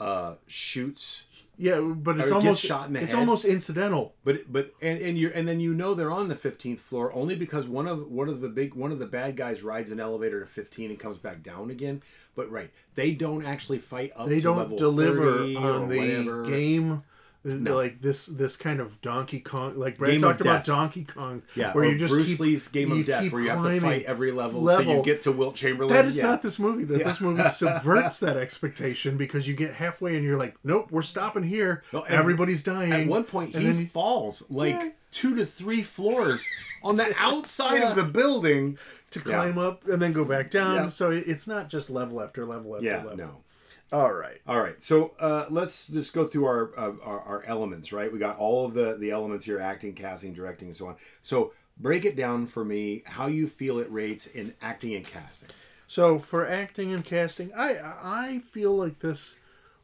uh 0.00 0.34
shoots 0.46 1.26
Yeah, 1.58 1.80
but 1.80 2.18
it's 2.18 2.32
almost 2.32 2.64
shot 2.64 2.86
in 2.88 2.94
the 2.94 3.00
it's 3.02 3.12
head. 3.12 3.18
almost 3.20 3.44
incidental. 3.44 4.14
but 4.24 4.50
but 4.50 4.70
and 4.80 4.98
and 5.00 5.16
you 5.18 5.30
and 5.34 5.46
then 5.46 5.60
you 5.60 5.74
know 5.74 5.94
they're 5.94 6.10
on 6.10 6.28
the 6.28 6.34
15th 6.34 6.80
floor 6.80 7.12
only 7.12 7.36
because 7.36 7.68
one 7.68 7.86
of 7.86 8.10
one 8.10 8.28
of 8.28 8.40
the 8.40 8.48
big 8.48 8.74
one 8.74 8.90
of 8.90 8.98
the 8.98 9.06
bad 9.06 9.36
guys 9.36 9.62
rides 9.62 9.90
an 9.90 10.00
elevator 10.00 10.40
to 10.40 10.46
15 10.46 10.90
and 10.90 10.98
comes 10.98 11.18
back 11.18 11.42
down 11.42 11.70
again 11.70 12.02
but 12.34 12.50
right 12.50 12.70
they 12.94 13.12
don't 13.12 13.44
actually 13.44 13.78
fight 13.78 14.10
up 14.16 14.28
They 14.28 14.40
don't 14.40 14.76
deliver 14.76 15.28
on 15.56 15.88
the 15.88 15.98
whatever. 15.98 16.44
game. 16.44 17.02
Like 17.44 18.00
this, 18.00 18.26
this 18.26 18.56
kind 18.56 18.78
of 18.78 19.00
Donkey 19.00 19.40
Kong, 19.40 19.76
like 19.76 19.98
Brad 19.98 20.12
Game 20.12 20.20
talked 20.20 20.40
about. 20.40 20.64
Donkey 20.64 21.02
Kong, 21.04 21.42
yeah, 21.56 21.72
where 21.72 21.84
you 21.84 21.98
just 21.98 22.12
Bruce 22.12 22.28
keep, 22.28 22.40
Lee's 22.40 22.68
Game 22.68 22.92
of 22.92 23.04
Death, 23.04 23.32
where 23.32 23.42
you 23.42 23.48
have 23.50 23.64
to 23.64 23.80
fight 23.80 24.04
every 24.04 24.30
level, 24.30 24.64
till 24.64 24.82
you 24.82 25.02
get 25.02 25.22
to 25.22 25.32
Wilt 25.32 25.56
Chamberlain. 25.56 25.92
That 25.92 26.04
is 26.04 26.18
yeah. 26.18 26.26
not 26.26 26.42
this 26.42 26.58
movie. 26.60 26.84
That 26.84 27.02
this 27.02 27.20
movie 27.20 27.42
subverts 27.48 28.20
that 28.20 28.36
expectation 28.36 29.16
because 29.16 29.48
you 29.48 29.54
get 29.54 29.74
halfway 29.74 30.14
and 30.14 30.24
you're 30.24 30.36
like, 30.36 30.54
nope, 30.62 30.92
we're 30.92 31.02
stopping 31.02 31.42
here. 31.42 31.82
No, 31.92 32.02
Everybody's 32.02 32.62
dying. 32.62 32.92
At 32.92 33.06
one 33.08 33.24
point, 33.24 33.54
and 33.54 33.62
he 33.64 33.70
then 33.72 33.86
falls 33.86 34.48
like 34.48 34.74
Yeah. 34.74 34.88
two 35.10 35.34
to 35.36 35.44
three 35.44 35.82
floors 35.82 36.46
on 36.84 36.94
the 36.96 37.12
outside 37.18 37.80
Yeah. 37.80 37.90
of 37.90 37.96
the 37.96 38.04
building. 38.04 38.78
to 39.10 39.20
climb 39.20 39.58
up 39.58 39.86
and 39.88 40.00
then 40.00 40.10
go 40.14 40.24
back 40.24 40.48
down. 40.50 40.74
Yeah. 40.74 40.88
So 40.88 41.10
it's 41.10 41.46
not 41.46 41.68
just 41.68 41.90
level 41.90 42.22
after 42.22 42.46
level 42.46 42.76
after 42.76 42.86
Yeah, 42.86 42.96
level. 43.02 43.16
no. 43.18 43.30
All 43.92 44.12
right. 44.12 44.40
All 44.46 44.58
right, 44.58 44.82
so 44.82 45.12
uh, 45.20 45.44
let's 45.50 45.88
just 45.88 46.14
go 46.14 46.26
through 46.26 46.46
our, 46.46 46.72
uh, 46.78 46.94
our 47.02 47.20
our 47.20 47.44
elements. 47.44 47.92
Right, 47.92 48.10
we 48.10 48.18
got 48.18 48.38
all 48.38 48.64
of 48.64 48.72
the 48.72 48.96
the 48.96 49.10
elements 49.10 49.44
here: 49.44 49.60
acting, 49.60 49.92
casting, 49.94 50.32
directing, 50.32 50.68
and 50.68 50.76
so 50.76 50.88
on. 50.88 50.96
So 51.20 51.52
break 51.76 52.04
it 52.04 52.16
down 52.16 52.46
for 52.46 52.64
me. 52.64 53.02
How 53.04 53.26
you 53.26 53.46
feel 53.46 53.78
it 53.78 53.92
rates 53.92 54.26
in 54.26 54.54
acting 54.62 54.94
and 54.94 55.06
casting? 55.06 55.50
So 55.86 56.18
for 56.18 56.48
acting 56.48 56.92
and 56.92 57.04
casting, 57.04 57.52
I 57.54 57.76
I 58.02 58.38
feel 58.38 58.74
like 58.74 59.00
this 59.00 59.36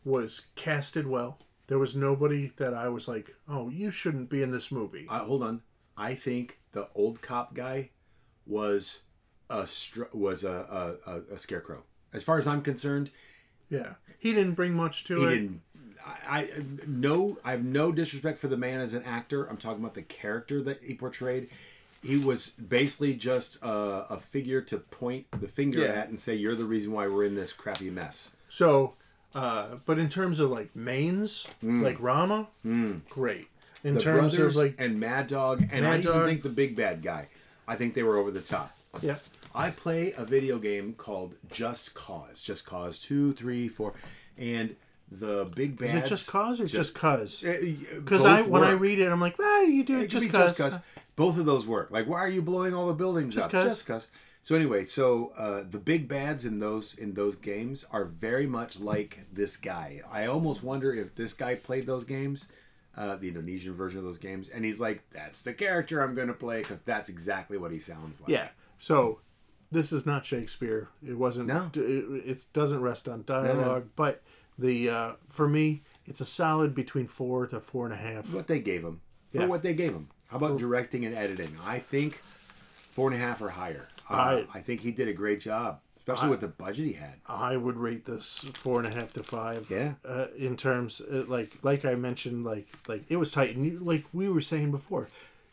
was 0.04 0.46
casted 0.54 1.06
well. 1.06 1.38
There 1.66 1.78
was 1.78 1.94
nobody 1.94 2.50
that 2.56 2.72
I 2.72 2.88
was 2.88 3.08
like, 3.08 3.36
oh, 3.46 3.68
you 3.68 3.90
shouldn't 3.90 4.30
be 4.30 4.42
in 4.42 4.50
this 4.50 4.72
movie. 4.72 5.06
Uh, 5.10 5.18
hold 5.18 5.42
on, 5.42 5.60
I 5.98 6.14
think 6.14 6.60
the 6.72 6.88
old 6.94 7.20
cop 7.20 7.52
guy 7.52 7.90
was 8.46 9.02
a 9.50 9.66
str- 9.66 10.04
was 10.14 10.44
a, 10.44 10.96
a, 11.06 11.10
a, 11.10 11.34
a 11.34 11.38
scarecrow. 11.38 11.82
As 12.14 12.22
far 12.22 12.38
as 12.38 12.46
I'm 12.46 12.62
concerned, 12.62 13.10
Yeah, 13.70 13.94
he 14.18 14.32
didn't 14.32 14.54
bring 14.54 14.72
much 14.74 15.04
to 15.04 15.20
he 15.20 15.26
it. 15.26 15.30
didn't 15.30 15.60
I, 16.06 16.40
I 16.40 16.48
no 16.86 17.38
I 17.44 17.50
have 17.52 17.64
no 17.64 17.92
disrespect 17.92 18.38
for 18.38 18.48
the 18.48 18.56
man 18.56 18.80
as 18.80 18.94
an 18.94 19.02
actor. 19.04 19.44
I'm 19.44 19.56
talking 19.58 19.80
about 19.82 19.94
the 19.94 20.02
character 20.02 20.62
that 20.62 20.82
he 20.82 20.94
portrayed. 20.94 21.48
he 22.02 22.16
was 22.16 22.48
basically 22.50 23.14
just 23.14 23.60
a, 23.62 24.06
a 24.10 24.18
figure 24.18 24.60
to 24.62 24.78
point 24.78 25.26
the 25.40 25.48
finger 25.48 25.80
Yeah. 25.80 25.88
at 26.00 26.08
and 26.08 26.18
say, 26.18 26.34
"You're 26.34 26.54
the 26.54 26.64
reason 26.64 26.92
why 26.92 27.08
we're 27.08 27.24
in 27.24 27.34
this 27.34 27.52
crappy 27.52 27.90
mess." 27.90 28.30
So, 28.48 28.94
uh, 29.34 29.76
but 29.84 29.98
in 29.98 30.08
terms 30.08 30.40
of 30.40 30.50
like 30.50 30.74
mains, 30.74 31.46
Mm. 31.62 31.82
like 31.82 32.00
Rama, 32.00 32.46
great. 33.10 33.48
In 33.84 33.94
The 33.94 34.00
terms 34.00 34.36
of 34.38 34.56
like, 34.56 34.74
and 34.78 34.98
Mad 34.98 35.26
Dog, 35.28 35.60
and 35.70 35.86
I 35.86 35.96
Mad 35.98 36.04
even 36.06 36.24
think 36.26 36.42
the 36.42 36.48
big 36.48 36.74
bad 36.74 37.02
guy. 37.02 37.28
I 37.66 37.76
think 37.76 37.94
they 37.94 38.02
were 38.02 38.16
over 38.16 38.30
the 38.30 38.40
top. 38.40 38.72
yeah, 39.02 39.16
I 39.54 39.70
play 39.70 40.12
a 40.16 40.24
video 40.24 40.58
game 40.58 40.94
called 40.94 41.34
Just 41.50 41.94
Cause. 41.94 42.42
Just 42.42 42.66
Cause 42.66 42.98
two, 42.98 43.32
three, 43.32 43.68
four, 43.68 43.94
and 44.36 44.74
the 45.10 45.50
big 45.54 45.76
bad. 45.78 45.84
is 45.88 45.94
it 45.94 46.04
just 46.06 46.26
cause 46.26 46.60
or 46.60 46.66
just 46.66 46.94
cause? 46.94 47.40
Because 47.42 47.64
Because 47.98 48.24
I 48.24 48.42
when 48.42 48.62
I 48.62 48.72
read 48.72 48.98
it, 48.98 49.08
I'm 49.10 49.20
like, 49.20 49.38
well, 49.38 49.64
you 49.64 49.82
do 49.84 49.98
it 49.98 50.04
It 50.04 50.08
just 50.08 50.26
be 50.26 50.30
cause. 50.30 50.78
Both 51.16 51.38
of 51.38 51.46
those 51.46 51.66
work. 51.66 51.90
Like, 51.90 52.06
why 52.06 52.18
are 52.18 52.28
you 52.28 52.42
blowing 52.42 52.74
all 52.74 52.86
the 52.86 52.92
buildings 52.92 53.34
Just 53.34 53.46
up? 53.46 53.52
'cause. 53.52 53.64
Just 53.64 53.86
cause. 53.86 54.06
So 54.42 54.54
anyway, 54.54 54.84
so 54.84 55.32
uh, 55.36 55.64
the 55.68 55.78
big 55.78 56.08
bads 56.08 56.44
in 56.44 56.58
those 56.60 56.96
in 56.96 57.14
those 57.14 57.36
games 57.36 57.84
are 57.90 58.04
very 58.04 58.46
much 58.46 58.78
like 58.78 59.18
this 59.32 59.56
guy. 59.56 60.00
I 60.10 60.26
almost 60.26 60.62
wonder 60.62 60.94
if 60.94 61.14
this 61.16 61.32
guy 61.32 61.54
played 61.56 61.86
those 61.86 62.04
games, 62.04 62.46
uh, 62.96 63.16
the 63.16 63.28
Indonesian 63.28 63.74
version 63.74 63.98
of 63.98 64.04
those 64.04 64.16
games, 64.18 64.48
and 64.48 64.64
he's 64.64 64.78
like, 64.78 65.02
"That's 65.10 65.42
the 65.42 65.52
character 65.52 66.02
I'm 66.02 66.14
going 66.14 66.28
to 66.28 66.34
play 66.34 66.60
because 66.60 66.82
that's 66.82 67.08
exactly 67.08 67.58
what 67.58 67.72
he 67.72 67.78
sounds 67.78 68.20
like." 68.20 68.30
Yeah. 68.30 68.48
So 68.78 69.18
this 69.70 69.92
is 69.92 70.06
not 70.06 70.24
Shakespeare. 70.26 70.88
It 71.06 71.18
wasn't. 71.18 71.48
No. 71.48 71.70
It, 71.74 71.80
it 72.26 72.46
doesn't 72.52 72.80
rest 72.80 73.08
on 73.08 73.24
dialogue, 73.26 73.88
but 73.96 74.22
the 74.58 74.90
uh, 74.90 75.12
for 75.26 75.48
me, 75.48 75.82
it's 76.06 76.20
a 76.20 76.24
solid 76.26 76.74
between 76.74 77.06
four 77.06 77.46
to 77.48 77.60
four 77.60 77.84
and 77.84 77.94
a 77.94 77.98
half. 77.98 78.32
what 78.34 78.46
they 78.46 78.60
gave 78.60 78.82
him 78.82 79.00
for 79.30 79.40
Yeah. 79.40 79.46
what 79.46 79.62
they 79.62 79.74
gave 79.74 79.92
him. 79.92 80.08
How 80.28 80.36
about 80.38 80.58
directing 80.58 81.04
and 81.04 81.14
editing? 81.14 81.56
I 81.64 81.78
think 81.78 82.22
four 82.90 83.10
and 83.10 83.16
a 83.16 83.24
half 83.24 83.40
or 83.40 83.50
higher. 83.50 83.88
Uh, 84.10 84.14
I- 84.14 84.46
I 84.54 84.60
think 84.60 84.80
he 84.80 84.90
did 84.90 85.06
a 85.08 85.12
great 85.12 85.40
job, 85.40 85.80
especially 85.98 86.30
with 86.30 86.40
the 86.40 86.48
budget 86.48 86.86
he 86.86 86.92
had. 86.94 87.14
I 87.26 87.56
would 87.56 87.76
rate 87.76 88.04
this 88.06 88.38
four 88.54 88.80
and 88.82 88.92
a 88.92 88.94
half 88.98 89.12
to 89.14 89.22
five. 89.22 89.70
Yeah. 89.70 89.94
Uh, 90.04 90.26
in 90.36 90.56
terms, 90.56 91.00
uh, 91.00 91.24
like 91.28 91.58
like 91.62 91.84
I 91.84 91.94
mentioned, 91.94 92.44
like 92.44 92.66
like 92.88 93.04
it 93.08 93.16
was 93.16 93.32
tight, 93.32 93.54
and 93.54 93.64
you, 93.64 93.78
like 93.78 94.04
we 94.12 94.28
were 94.28 94.40
saying 94.40 94.70
before, 94.70 95.08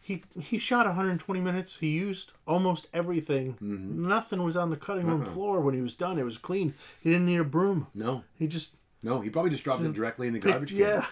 he 0.06 0.24
he 0.40 0.60
shot 0.60 0.86
120 0.86 1.42
minutes. 1.42 1.78
He 1.78 1.88
used 1.88 2.34
almost 2.46 2.88
everything. 2.94 3.54
Mm-hmm. 3.54 4.08
Nothing 4.08 4.44
was 4.44 4.56
on 4.56 4.70
the 4.70 4.76
cutting 4.76 5.08
room 5.08 5.26
floor 5.26 5.62
when 5.62 5.74
he 5.74 5.82
was 5.82 5.96
done. 5.96 6.20
It 6.20 6.24
was 6.24 6.38
clean. 6.38 6.76
He 7.02 7.10
didn't 7.10 7.26
need 7.26 7.40
a 7.40 7.44
broom. 7.44 7.88
No, 7.96 8.24
He 8.38 8.46
just 8.46 8.76
no, 9.02 9.22
he 9.22 9.32
probably 9.32 9.50
just 9.50 9.64
dropped 9.64 9.84
it 9.84 9.94
directly 9.94 10.28
in 10.28 10.34
the 10.34 10.40
garbage 10.40 10.70
can. 10.70 10.80
yeah. 10.80 11.06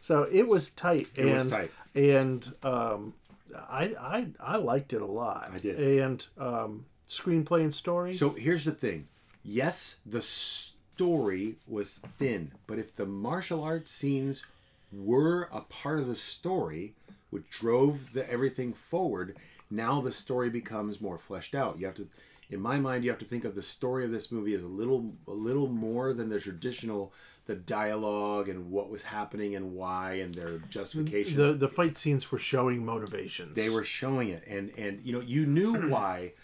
So 0.00 0.22
it 0.32 0.48
was 0.48 0.70
tight. 0.70 1.08
It 1.18 1.26
and, 1.26 1.32
was 1.32 1.50
tight. 1.50 1.70
And 1.94 2.50
um, 2.62 3.12
I 3.54 3.92
I 4.00 4.26
I 4.40 4.56
liked 4.56 4.94
it 4.94 5.02
a 5.02 5.06
lot. 5.06 5.50
I 5.52 5.58
did. 5.58 5.78
And 5.78 6.26
um, 6.38 6.86
screenplay 7.08 7.60
and 7.60 7.74
story. 7.74 8.14
So 8.14 8.30
here's 8.30 8.64
the 8.64 8.72
thing. 8.72 9.08
Yes, 9.44 9.98
the 10.06 10.22
story 10.22 11.56
was 11.66 11.98
thin, 12.16 12.52
but 12.66 12.78
if 12.78 12.96
the 12.96 13.04
martial 13.04 13.62
arts 13.62 13.90
scenes 13.90 14.46
were 14.92 15.50
a 15.52 15.60
part 15.60 15.98
of 15.98 16.06
the 16.06 16.14
story, 16.14 16.94
which 17.30 17.48
drove 17.50 18.12
the 18.12 18.28
everything 18.30 18.72
forward, 18.72 19.36
now 19.70 20.00
the 20.00 20.12
story 20.12 20.50
becomes 20.50 21.00
more 21.00 21.18
fleshed 21.18 21.54
out. 21.54 21.78
You 21.78 21.86
have 21.86 21.94
to 21.96 22.08
in 22.50 22.60
my 22.60 22.78
mind 22.80 23.04
you 23.04 23.10
have 23.10 23.18
to 23.18 23.24
think 23.24 23.44
of 23.44 23.54
the 23.54 23.62
story 23.62 24.04
of 24.04 24.10
this 24.10 24.32
movie 24.32 24.54
as 24.54 24.62
a 24.62 24.68
little 24.68 25.14
a 25.26 25.32
little 25.32 25.68
more 25.68 26.12
than 26.12 26.28
the 26.28 26.40
traditional 26.40 27.12
the 27.46 27.56
dialogue 27.56 28.48
and 28.48 28.70
what 28.70 28.90
was 28.90 29.02
happening 29.02 29.56
and 29.56 29.74
why 29.74 30.12
and 30.14 30.34
their 30.34 30.58
justifications. 30.70 31.36
the 31.36 31.54
the 31.54 31.68
fight 31.68 31.96
scenes 31.96 32.30
were 32.30 32.38
showing 32.38 32.84
motivations. 32.84 33.54
They 33.54 33.70
were 33.70 33.84
showing 33.84 34.28
it, 34.28 34.44
and 34.46 34.70
and 34.78 35.00
you 35.04 35.12
know 35.12 35.20
you 35.20 35.46
knew 35.46 35.74
why, 35.88 36.34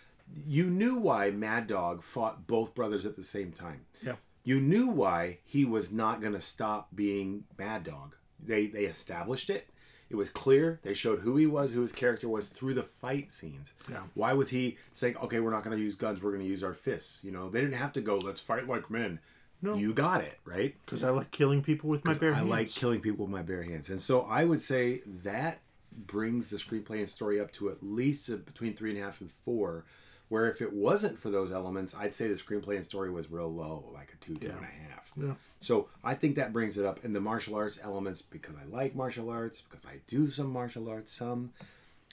you 0.47 0.65
knew 0.65 0.97
why 0.97 1.31
Mad 1.31 1.67
Dog 1.67 2.03
fought 2.03 2.47
both 2.47 2.75
brothers 2.75 3.05
at 3.05 3.17
the 3.17 3.23
same 3.23 3.53
time. 3.53 3.85
Yeah. 4.03 4.17
You 4.45 4.61
knew 4.61 4.89
why 4.89 5.39
he 5.45 5.65
was 5.65 5.93
not 5.93 6.21
going 6.21 6.35
to 6.35 6.41
stop 6.41 6.89
being 6.95 7.45
Mad 7.59 7.85
Dog. 7.85 8.17
They 8.43 8.67
they 8.67 8.85
established 8.85 9.51
it. 9.51 9.69
It 10.15 10.17
was 10.17 10.31
clear. 10.31 10.79
They 10.85 10.95
showed 10.95 11.19
who 11.19 11.35
he 11.35 11.45
was, 11.45 11.73
who 11.73 11.83
his 11.83 11.91
character 11.91 12.29
was 12.29 12.47
through 12.47 12.75
the 12.75 12.85
fight 12.85 13.33
scenes. 13.33 13.75
Yeah. 13.91 14.05
Why 14.15 14.33
was 14.33 14.49
he 14.49 14.79
saying, 14.93 15.17
"Okay, 15.17 15.41
we're 15.41 15.51
not 15.51 15.65
going 15.65 15.77
to 15.77 15.83
use 15.83 15.97
guns. 15.97 16.23
We're 16.23 16.31
going 16.31 16.45
to 16.45 16.49
use 16.49 16.63
our 16.63 16.73
fists"? 16.73 17.25
You 17.25 17.33
know, 17.33 17.51
they 17.51 17.61
didn't 17.61 17.75
have 17.75 17.93
to 17.95 18.01
go. 18.01 18.19
Let's 18.19 18.41
fight 18.41 18.69
like 18.69 18.89
men. 18.93 19.19
No. 19.61 19.75
You 19.75 19.93
got 19.93 20.21
it 20.21 20.39
right. 20.45 20.77
because 20.85 21.03
I 21.03 21.11
like 21.11 21.33
killing 21.33 21.65
people 21.65 21.91
with 21.91 22.05
my 22.05 22.15
bare 22.15 22.33
hands. 22.33 22.37
I 22.37 22.39
hands. 22.39 22.51
like 22.51 22.81
killing 22.81 23.01
people 23.01 23.27
with 23.27 23.33
my 23.33 23.43
bare 23.43 23.65
hands, 23.65 23.91
and 23.91 24.01
so 24.01 24.21
I 24.21 24.45
would 24.45 24.61
say 24.61 25.01
that 25.25 25.63
brings 25.91 26.49
the 26.49 26.59
screenplay 26.59 27.01
and 27.01 27.09
story 27.09 27.41
up 27.41 27.53
to 27.55 27.71
at 27.71 27.83
least 27.83 28.29
a, 28.29 28.37
between 28.37 28.75
three 28.75 28.91
and 28.91 29.01
a 29.01 29.03
half 29.03 29.21
and 29.21 29.33
four. 29.45 29.85
Where 30.29 30.49
if 30.49 30.63
it 30.63 30.73
wasn't 30.73 31.19
for 31.19 31.31
those 31.31 31.51
elements, 31.51 31.95
I'd 31.99 32.15
say 32.15 32.29
the 32.29 32.35
screenplay 32.35 32.77
and 32.77 32.85
story 32.85 33.11
was 33.11 33.31
real 33.31 33.53
low, 33.53 33.91
like 33.93 34.13
a 34.15 34.25
two, 34.25 34.37
two 34.37 34.47
and 34.47 34.61
a 34.61 34.91
half. 34.93 35.11
Yeah. 35.17 35.35
So 35.65 35.89
I 36.05 36.15
think 36.15 36.37
that 36.37 36.53
brings 36.53 36.77
it 36.77 36.85
up, 36.85 37.05
and 37.05 37.17
the 37.17 37.21
martial 37.21 37.55
arts 37.55 37.79
elements 37.83 38.21
because 38.21 38.55
I 38.55 38.65
like 38.67 38.95
martial 38.95 39.31
arts, 39.31 39.63
because 39.63 39.87
I 39.87 40.01
do 40.07 40.29
some 40.29 40.51
martial 40.53 40.91
arts, 40.91 41.11
some. 41.11 41.53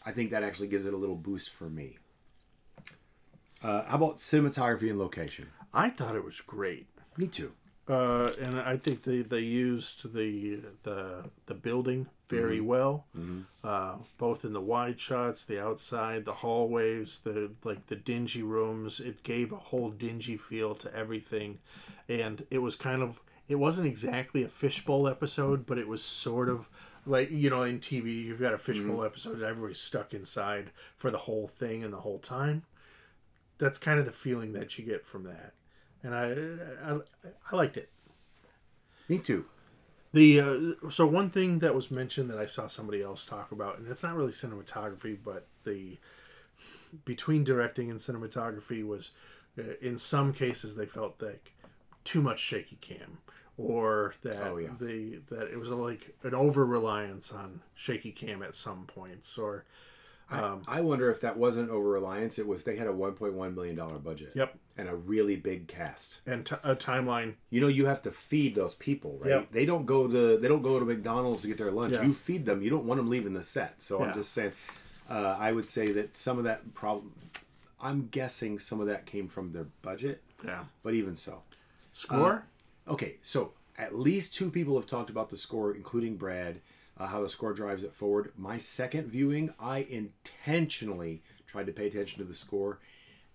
I 0.06 0.12
think 0.14 0.32
that 0.32 0.42
actually 0.42 0.70
gives 0.70 0.86
it 0.86 0.94
a 0.94 0.98
little 0.98 1.18
boost 1.18 1.50
for 1.50 1.70
me. 1.70 1.98
Uh, 3.62 3.84
how 3.84 3.98
about 3.98 4.16
cinematography 4.16 4.90
and 4.90 4.98
location? 4.98 5.48
I 5.74 5.90
thought 5.90 6.16
it 6.16 6.24
was 6.24 6.40
great. 6.40 6.88
Me 7.18 7.28
too. 7.28 7.52
Uh, 7.90 8.30
and 8.42 8.56
I 8.62 8.78
think 8.78 9.04
they, 9.04 9.22
they 9.22 9.40
used 9.42 10.14
the 10.14 10.62
the 10.84 11.26
the 11.48 11.54
building 11.54 12.08
very 12.30 12.60
Mm-hmm. 12.60 12.68
well, 12.68 13.06
uh, 13.66 13.96
both 14.18 14.46
in 14.46 14.54
the 14.54 14.62
wide 14.62 14.98
shots, 14.98 15.44
the 15.44 15.62
outside, 15.62 16.24
the 16.24 16.36
hallways, 16.36 17.20
the 17.26 17.52
like 17.66 17.88
the 17.88 17.98
dingy 17.98 18.44
rooms. 18.44 19.02
It 19.02 19.24
gave 19.24 19.52
a 19.52 19.58
whole 19.58 19.90
dingy 19.90 20.38
feel 20.38 20.74
to 20.76 20.96
everything, 20.96 21.60
and 22.08 22.46
it 22.50 22.60
was 22.60 22.78
kind 22.78 23.02
of 23.02 23.20
it 23.52 23.56
wasn't 23.60 23.88
exactly 23.88 24.44
a 24.44 24.50
fishbowl 24.50 25.08
episode, 25.08 25.66
but 25.66 25.78
it 25.78 25.88
was 25.88 26.04
sort 26.04 26.50
of 26.50 26.70
like 27.06 27.32
you 27.32 27.50
know 27.50 27.64
in 27.64 27.80
TV 27.80 28.24
you've 28.26 28.40
got 28.40 28.54
a 28.54 28.58
fishbowl 28.58 28.98
Mm-hmm. 28.98 29.06
episode 29.06 29.34
and 29.36 29.44
everybody's 29.44 29.80
stuck 29.80 30.14
inside 30.14 30.72
for 30.96 31.12
the 31.12 31.18
whole 31.20 31.48
thing 31.48 31.84
and 31.84 31.94
the 31.94 32.02
whole 32.02 32.20
time. 32.20 32.64
That's 33.58 33.78
kind 33.78 34.00
of 34.00 34.06
the 34.06 34.12
feeling 34.12 34.54
that 34.54 34.78
you 34.78 34.86
get 34.86 35.06
from 35.06 35.24
that, 35.24 35.54
and 36.04 36.16
I 36.16 36.94
I, 36.94 37.00
I 37.52 37.56
liked 37.56 37.78
it. 37.78 37.90
Me 39.10 39.20
too. 39.20 39.46
The 40.14 40.40
uh, 40.42 40.90
so 40.90 41.06
one 41.06 41.30
thing 41.30 41.60
that 41.60 41.74
was 41.76 41.90
mentioned 41.92 42.30
that 42.30 42.38
I 42.40 42.46
saw 42.46 42.68
somebody 42.68 43.02
else 43.02 43.26
talk 43.26 43.52
about, 43.52 43.78
and 43.80 43.88
it's 43.88 44.04
not 44.04 44.16
really 44.16 44.32
cinematography, 44.32 45.18
but 45.24 45.48
the 45.64 45.98
between 47.06 47.44
directing 47.44 47.90
and 47.90 48.00
cinematography 48.00 48.86
was, 48.86 49.12
uh, 49.58 49.74
in 49.82 49.98
some 49.98 50.34
cases 50.34 50.76
they 50.76 50.86
felt 50.86 51.22
like 51.22 51.54
too 52.04 52.22
much 52.22 52.40
shaky 52.40 52.78
cam, 52.82 53.20
or 53.68 54.14
that 54.24 54.44
Oh, 54.48 54.58
yeah. 54.58 54.70
the 54.80 55.20
that 55.30 55.50
it 55.52 55.60
was 55.60 55.70
like 55.70 56.16
an 56.24 56.34
over 56.34 56.66
reliance 56.66 57.32
on 57.32 57.62
shaky 57.76 58.12
cam 58.12 58.42
at 58.44 58.56
some 58.56 58.86
points, 58.86 59.38
or 59.38 59.66
Um, 60.30 60.64
I 60.66 60.80
wonder 60.80 61.12
if 61.12 61.20
that 61.22 61.36
wasn't 61.36 61.70
over 61.70 61.90
reliance. 61.90 62.40
It 62.40 62.48
was 62.48 62.64
they 62.64 62.78
had 62.78 62.88
a 62.88 62.94
1.1 62.94 63.54
million 63.54 63.76
dollar 63.76 64.00
budget. 64.00 64.32
Yep. 64.34 64.58
And 64.78 64.88
a 64.88 64.96
really 64.96 65.36
big 65.36 65.68
cast. 65.68 66.22
and 66.26 66.46
t- 66.46 66.56
a 66.64 66.74
timeline. 66.76 67.36
You 67.50 67.60
know, 67.62 67.68
you 67.68 67.86
have 67.88 68.02
to 68.04 68.12
feed 68.12 68.56
those 68.56 68.74
people, 68.74 69.18
right? 69.20 69.30
Yep. 69.32 69.52
They 69.52 69.66
don't 69.66 69.86
go 69.86 70.08
to 70.08 70.38
they 70.38 70.48
don't 70.48 70.62
go 70.64 70.80
to 70.80 70.86
McDonald's 70.86 71.42
to 71.42 71.50
get 71.50 71.58
their 71.58 71.72
lunch. 71.72 71.96
Yeah. 71.96 72.04
You 72.04 72.14
feed 72.14 72.46
them. 72.46 72.62
You 72.62 72.70
don't 72.70 72.86
want 72.86 72.98
them 73.00 73.10
leaving 73.10 73.34
the 73.34 73.44
set. 73.44 73.82
So 73.82 74.00
Yeah. 74.00 74.06
I'm 74.08 74.14
just 74.14 74.32
saying. 74.32 74.54
Uh, 75.10 75.36
I 75.38 75.52
would 75.52 75.68
say 75.68 75.92
that 75.92 76.16
some 76.16 76.38
of 76.38 76.46
that 76.46 76.74
problem. 76.74 77.12
I'm 77.82 78.08
guessing 78.08 78.58
some 78.60 78.80
of 78.80 78.88
that 78.88 79.06
came 79.06 79.28
from 79.28 79.52
their 79.52 79.66
budget, 79.82 80.22
Yeah. 80.46 80.64
but 80.84 80.94
even 80.94 81.16
so. 81.18 81.42
Score. 81.94 82.46
Okay, 82.88 83.18
so 83.22 83.54
at 83.78 83.96
least 83.96 84.34
two 84.34 84.50
people 84.52 84.76
have 84.76 84.88
talked 84.88 85.10
about 85.10 85.30
the 85.30 85.38
score, 85.38 85.74
including 85.76 86.16
Brad, 86.18 86.62
uh, 86.98 87.08
how 87.08 87.22
the 87.22 87.30
score 87.30 87.54
drives 87.54 87.84
it 87.84 87.94
forward. 87.94 88.32
My 88.38 88.58
second 88.58 89.08
viewing, 89.08 89.54
I 89.60 89.80
intentionally 89.90 91.22
tried 91.48 91.68
to 91.68 91.74
pay 91.74 91.88
attention 91.88 92.20
to 92.20 92.28
the 92.28 92.36
score, 92.36 92.80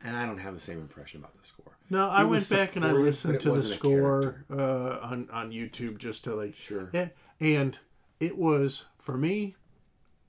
and 0.03 0.17
I 0.17 0.27
don't 0.27 0.39
have 0.39 0.55
the 0.55 0.61
same 0.61 0.79
impression 0.79 1.21
about 1.21 1.37
the 1.37 1.47
score. 1.47 1.77
No, 1.91 2.09
I 2.09 2.23
It 2.23 2.27
went 2.27 2.49
back 2.51 2.77
and 2.77 2.85
I 2.85 2.93
listened 2.93 3.41
to 3.41 3.53
the 3.53 3.63
score 3.63 4.45
uh, 4.51 4.99
on 5.03 5.29
on 5.33 5.53
YouTube 5.53 5.99
just 5.99 6.25
to 6.25 6.35
like 6.35 6.55
Sure. 6.55 6.91
yeah, 6.93 7.09
and 7.41 7.79
it 8.21 8.37
was 8.37 8.87
for 8.99 9.17
me 9.17 9.55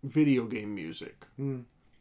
video 0.03 0.45
game 0.45 0.75
music 0.75 1.25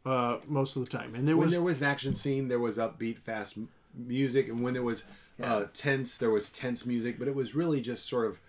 uh, 0.05 0.37
most 0.47 0.75
of 0.75 0.83
the 0.85 0.89
time, 0.89 1.15
and 1.15 1.27
there. 1.27 1.35
When 1.35 1.45
was 1.45 1.51
there 1.51 1.61
was 1.61 1.81
an 1.81 1.87
action 1.87 2.15
scene, 2.15 2.47
there 2.47 2.59
was 2.59 2.77
upbeat, 2.77 3.17
fast 3.17 3.57
music, 3.93 4.47
and 4.47 4.61
when 4.61 4.73
there 4.73 4.83
was 4.83 5.03
uh, 5.41 5.65
tense, 5.73 6.17
there 6.17 6.29
was 6.31 6.49
tense 6.51 6.85
music. 6.85 7.19
But 7.19 7.27
it 7.27 7.35
was 7.35 7.55
really 7.55 7.81
just 7.81 8.07
sort 8.07 8.25
of. 8.27 8.39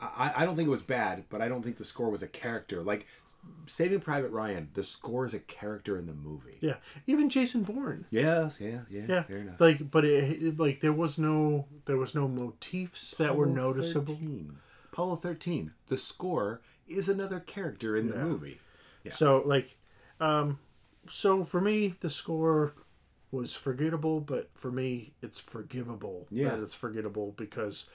I, 0.00 0.32
I 0.38 0.44
don't 0.44 0.56
think 0.56 0.66
it 0.66 0.70
was 0.70 0.82
bad, 0.82 1.24
but 1.30 1.40
I 1.40 1.48
don't 1.48 1.62
think 1.62 1.76
the 1.76 1.84
score 1.84 2.10
was 2.10 2.22
a 2.22 2.26
character. 2.26 2.82
Like 2.82 3.06
Saving 3.66 4.00
Private 4.00 4.30
Ryan, 4.32 4.68
the 4.74 4.84
score 4.84 5.24
is 5.24 5.32
a 5.34 5.38
character 5.38 5.96
in 5.96 6.06
the 6.06 6.12
movie. 6.12 6.58
yeah, 6.60 6.76
even 7.06 7.30
Jason 7.30 7.62
Bourne. 7.62 8.04
Yes, 8.10 8.60
yeah, 8.60 8.80
yeah, 8.90 9.04
Yeah, 9.08 9.22
fair 9.22 9.38
enough. 9.38 9.60
like 9.60 9.90
but 9.90 10.04
it, 10.04 10.58
like 10.58 10.80
there 10.80 10.92
was 10.92 11.16
no 11.18 11.66
there 11.86 11.96
was 11.96 12.14
no 12.14 12.28
motifs 12.28 13.14
that 13.16 13.36
were 13.36 13.46
noticeable. 13.46 14.14
13. 14.14 14.56
Apollo 14.92 15.16
13. 15.16 15.72
The 15.88 15.98
score 15.98 16.60
is 16.86 17.08
another 17.08 17.40
character 17.40 17.96
in 17.96 18.08
the 18.10 18.16
movie. 18.16 18.58
So 19.08 19.42
like, 19.46 19.76
um, 20.20 20.58
So 21.08 21.44
for 21.44 21.60
me, 21.60 21.94
the 22.00 22.10
score 22.10 22.74
was 23.34 23.54
forgettable, 23.54 24.20
but 24.20 24.50
for 24.54 24.70
me, 24.70 25.12
it's 25.22 25.38
forgivable. 25.40 26.26
Yeah. 26.30 26.50
that 26.50 26.60
it's 26.60 26.74
forgettable 26.74 27.34
because 27.36 27.90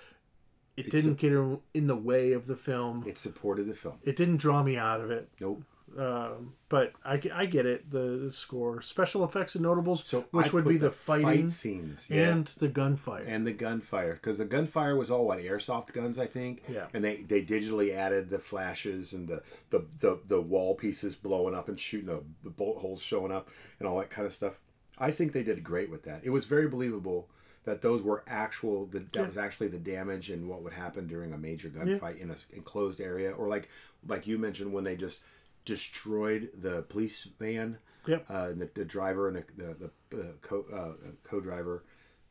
it 0.78 0.86
It's 0.88 0.96
didn't 0.96 1.16
get 1.20 1.32
in- 1.34 1.62
in 1.74 1.88
the 1.88 1.96
way 1.96 2.34
of 2.34 2.46
the 2.48 2.56
film. 2.56 3.04
It 3.08 3.18
supported 3.18 3.68
the 3.68 3.74
film. 3.76 4.00
It 4.04 4.16
didn't 4.16 4.38
draw 4.38 4.62
me 4.64 4.78
out 4.78 5.02
of 5.02 5.12
it. 5.12 5.30
Nope. 5.40 5.64
Um, 5.98 6.54
but 6.70 6.94
I, 7.04 7.20
I 7.34 7.48
get 7.48 7.66
it. 7.66 7.90
The, 7.90 8.00
the 8.26 8.32
score, 8.32 8.80
special 8.80 9.26
effects 9.26 9.56
and 9.56 9.64
notables, 9.64 10.04
So 10.06 10.24
which 10.30 10.50
I 10.50 10.52
would 10.52 10.66
be 10.66 10.78
the, 10.78 10.92
fight 10.92 11.24
fighting 11.24 11.48
scenes, 11.48 12.08
yeah. 12.12 12.30
and 12.30 12.46
the 12.46 12.68
gunfire. 12.68 13.24
and 13.26 13.46
the 13.48 13.54
gunfire 13.54 14.14
because 14.14 14.38
the 14.38 14.46
gunfire 14.46 14.96
was 14.96 15.10
all 15.10 15.26
what 15.26 15.40
airsoft 15.40 15.92
guns 15.94 16.20
I 16.20 16.28
think 16.28 16.62
Yeah. 16.70 16.86
and 16.94 17.04
they 17.04 17.24
they 17.24 17.44
digitally 17.44 17.96
added 17.96 18.30
the 18.30 18.38
flashes 18.38 19.14
and 19.14 19.28
the 19.28 19.42
the 19.72 19.84
the, 20.00 20.20
the 20.28 20.40
wall 20.40 20.76
pieces 20.76 21.16
blowing 21.16 21.56
up 21.56 21.70
and 21.70 21.80
shooting 21.80 22.06
the, 22.06 22.22
the 22.44 22.52
bullet 22.52 22.78
holes 22.82 23.02
showing 23.02 23.32
up 23.32 23.50
and 23.80 23.88
all 23.88 23.98
that 23.98 24.12
kind 24.12 24.28
of 24.28 24.34
stuff 24.34 24.60
I 25.00 25.12
think 25.12 25.34
they 25.34 25.44
did 25.44 25.64
great 25.64 25.90
with 25.90 26.04
that 26.04 26.22
it 26.24 26.30
was 26.30 26.46
very 26.46 26.68
believable 26.68 27.30
that 27.66 27.82
those 27.82 28.02
were 28.02 28.24
actual 28.28 28.86
that, 28.88 29.12
that 29.14 29.20
Yeah. 29.20 29.28
was 29.28 29.38
actually 29.38 29.68
the 29.68 29.78
damage 29.80 30.30
and 30.30 30.48
what 30.50 30.64
would 30.64 30.74
happen 30.74 31.08
during 31.08 31.34
a 31.34 31.38
major 31.38 31.70
gunfight 31.70 32.20
in 32.20 32.32
a 32.32 32.36
enclosed 32.54 33.00
area 33.02 33.32
or 33.32 33.48
like 33.48 33.70
like 34.08 34.26
you 34.28 34.38
mentioned 34.38 34.72
when 34.74 34.84
they 34.84 34.96
just 34.96 35.22
destroyed 35.66 36.50
the 36.62 36.84
police 36.84 37.24
van 37.40 37.78
Yep. 38.08 38.26
uh, 38.30 38.48
and 38.52 38.62
the, 38.62 38.70
the 38.74 38.86
driver 38.86 39.28
and 39.28 39.38
the 39.38 39.44
the, 39.74 39.92
the 40.10 40.34
co 40.42 40.66
uh, 40.74 41.12
co-driver 41.24 41.84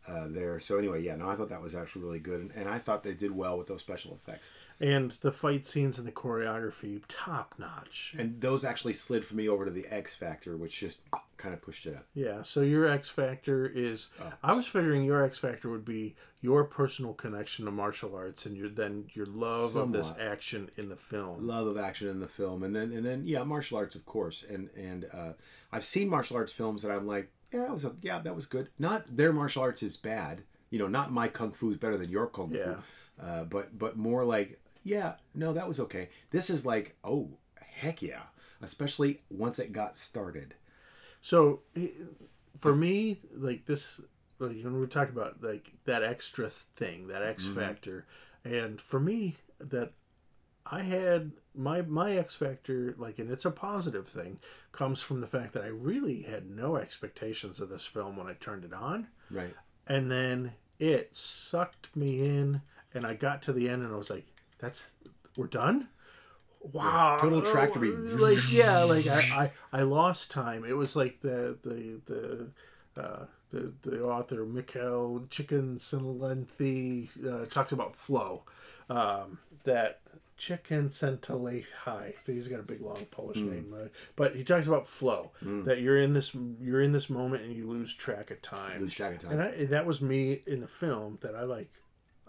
uh, 0.08 0.26
there. 0.28 0.58
So 0.58 0.78
anyway, 0.78 1.02
yeah, 1.02 1.14
no, 1.16 1.28
I 1.28 1.34
thought 1.34 1.50
that 1.50 1.60
was 1.60 1.74
actually 1.74 2.02
really 2.06 2.18
good, 2.18 2.40
and, 2.40 2.50
and 2.52 2.66
I 2.66 2.78
thought 2.78 3.02
they 3.02 3.12
did 3.12 3.30
well 3.30 3.58
with 3.58 3.66
those 3.66 3.82
special 3.82 4.14
effects. 4.14 4.50
and 4.80 5.10
the 5.20 5.30
fight 5.30 5.66
scenes 5.66 5.98
and 5.98 6.08
the 6.08 6.12
choreography, 6.12 7.02
top 7.08 7.54
notch. 7.58 8.14
And 8.18 8.40
those 8.40 8.64
actually 8.64 8.94
slid 8.94 9.22
for 9.26 9.34
me 9.36 9.48
over 9.50 9.66
to 9.66 9.70
the 9.70 9.86
X 9.90 10.14
Factor, 10.14 10.56
which 10.56 10.80
just 10.80 11.00
kind 11.38 11.54
of 11.54 11.62
pushed 11.62 11.86
it 11.86 11.96
up. 11.96 12.04
Yeah, 12.14 12.42
so 12.42 12.60
your 12.60 12.86
X 12.86 13.08
Factor 13.08 13.66
is. 13.66 14.08
I 14.42 14.52
was 14.52 14.66
figuring 14.66 15.04
your 15.04 15.24
X 15.24 15.38
Factor 15.38 15.70
would 15.70 15.84
be 15.84 16.14
your 16.40 16.64
personal 16.64 17.14
connection 17.14 17.64
to 17.64 17.70
martial 17.70 18.14
arts 18.14 18.44
and 18.44 18.56
your 18.56 18.68
then 18.68 19.06
your 19.14 19.26
love 19.26 19.74
of 19.76 19.92
this 19.92 20.14
action 20.20 20.70
in 20.76 20.88
the 20.88 20.96
film. 20.96 21.46
Love 21.46 21.66
of 21.66 21.78
action 21.78 22.08
in 22.08 22.20
the 22.20 22.28
film, 22.28 22.62
and 22.62 22.74
then 22.76 22.92
and 22.92 23.06
then 23.06 23.22
yeah, 23.24 23.42
martial 23.44 23.78
arts, 23.78 23.94
of 23.94 24.04
course, 24.04 24.44
and 24.48 24.68
and 24.76 25.06
uh, 25.14 25.32
I've 25.72 25.84
seen 25.84 26.08
martial 26.08 26.36
arts 26.36 26.52
films 26.52 26.82
that 26.82 26.90
I'm 26.90 27.06
like, 27.06 27.30
yeah, 27.52 27.60
that 27.60 27.72
was 27.72 27.84
a, 27.84 27.94
yeah, 28.02 28.18
that 28.20 28.34
was 28.36 28.46
good. 28.46 28.68
Not 28.78 29.16
their 29.16 29.32
martial 29.32 29.62
arts 29.62 29.82
is 29.82 29.96
bad, 29.96 30.42
you 30.70 30.78
know, 30.78 30.88
not 30.88 31.10
my 31.12 31.28
kung 31.28 31.50
fu 31.52 31.70
is 31.70 31.76
better 31.78 31.96
than 31.96 32.10
your 32.10 32.26
kung 32.26 32.52
Yeah. 32.52 32.74
fu, 33.18 33.22
uh, 33.24 33.44
but 33.44 33.78
but 33.78 33.96
more 33.96 34.24
like, 34.24 34.60
yeah, 34.84 35.14
no, 35.34 35.52
that 35.52 35.68
was 35.68 35.80
okay. 35.80 36.08
This 36.30 36.50
is 36.50 36.66
like, 36.66 36.96
oh 37.04 37.30
heck 37.60 38.02
yeah, 38.02 38.22
especially 38.60 39.20
once 39.30 39.58
it 39.58 39.72
got 39.72 39.96
started. 39.96 40.54
So 41.28 41.60
for 42.56 42.74
me, 42.74 43.18
like 43.34 43.66
this, 43.66 44.00
like 44.38 44.64
when 44.64 44.80
we 44.80 44.86
talk 44.86 45.10
about 45.10 45.42
like 45.42 45.72
that 45.84 46.02
extra 46.02 46.48
thing, 46.48 47.08
that 47.08 47.22
X 47.22 47.44
mm-hmm. 47.44 47.60
factor, 47.60 48.06
and 48.44 48.80
for 48.80 48.98
me, 48.98 49.34
that 49.60 49.92
I 50.64 50.80
had 50.80 51.32
my 51.54 51.82
my 51.82 52.12
X 52.16 52.34
factor, 52.34 52.94
like, 52.96 53.18
and 53.18 53.30
it's 53.30 53.44
a 53.44 53.50
positive 53.50 54.08
thing, 54.08 54.38
comes 54.72 55.02
from 55.02 55.20
the 55.20 55.26
fact 55.26 55.52
that 55.52 55.64
I 55.64 55.68
really 55.68 56.22
had 56.22 56.48
no 56.48 56.76
expectations 56.76 57.60
of 57.60 57.68
this 57.68 57.84
film 57.84 58.16
when 58.16 58.26
I 58.26 58.32
turned 58.32 58.64
it 58.64 58.72
on, 58.72 59.08
Right. 59.30 59.54
and 59.86 60.10
then 60.10 60.52
it 60.78 61.14
sucked 61.14 61.94
me 61.94 62.26
in, 62.26 62.62
and 62.94 63.04
I 63.04 63.12
got 63.12 63.42
to 63.42 63.52
the 63.52 63.68
end, 63.68 63.82
and 63.82 63.92
I 63.92 63.98
was 63.98 64.08
like, 64.08 64.24
"That's 64.60 64.92
we're 65.36 65.46
done." 65.46 65.88
Wow, 66.72 67.18
total 67.20 67.42
tractor 67.42 67.78
beat. 67.80 67.94
Like 67.94 68.52
yeah, 68.52 68.82
like 68.84 69.06
I, 69.06 69.50
I, 69.72 69.80
I 69.80 69.82
lost 69.82 70.30
time. 70.30 70.64
It 70.64 70.76
was 70.76 70.94
like 70.96 71.20
the 71.20 71.56
the 71.62 72.00
the 72.06 73.02
uh, 73.02 73.26
the, 73.50 73.72
the 73.82 74.04
author 74.04 74.44
Mikhail 74.44 75.24
Csikszentmihalyi 75.30 77.08
uh, 77.26 77.46
talks 77.46 77.72
about 77.72 77.94
flow. 77.94 78.42
Um, 78.90 79.38
that 79.64 80.00
Csikszentmihalyi. 80.38 82.14
He's 82.26 82.48
got 82.48 82.60
a 82.60 82.64
big 82.64 82.80
long 82.80 83.06
Polish 83.10 83.38
Hmm. 83.40 83.50
name, 83.50 83.66
right? 83.72 83.90
but 84.16 84.34
he 84.36 84.44
talks 84.44 84.66
about 84.66 84.86
flow. 84.86 85.32
That 85.42 85.80
you're 85.80 85.96
in 85.96 86.12
this 86.12 86.34
you're 86.60 86.80
in 86.82 86.92
this 86.92 87.08
moment 87.10 87.44
and 87.44 87.52
you 87.54 87.66
lose 87.66 87.94
track 87.94 88.30
of 88.30 88.42
time. 88.42 88.80
Lose 88.80 88.94
track 88.94 89.14
of 89.16 89.22
time. 89.22 89.32
And 89.32 89.42
I, 89.42 89.64
that 89.66 89.86
was 89.86 90.00
me 90.00 90.42
in 90.46 90.60
the 90.60 90.68
film. 90.68 91.18
That 91.22 91.34
I 91.34 91.42
like. 91.42 91.70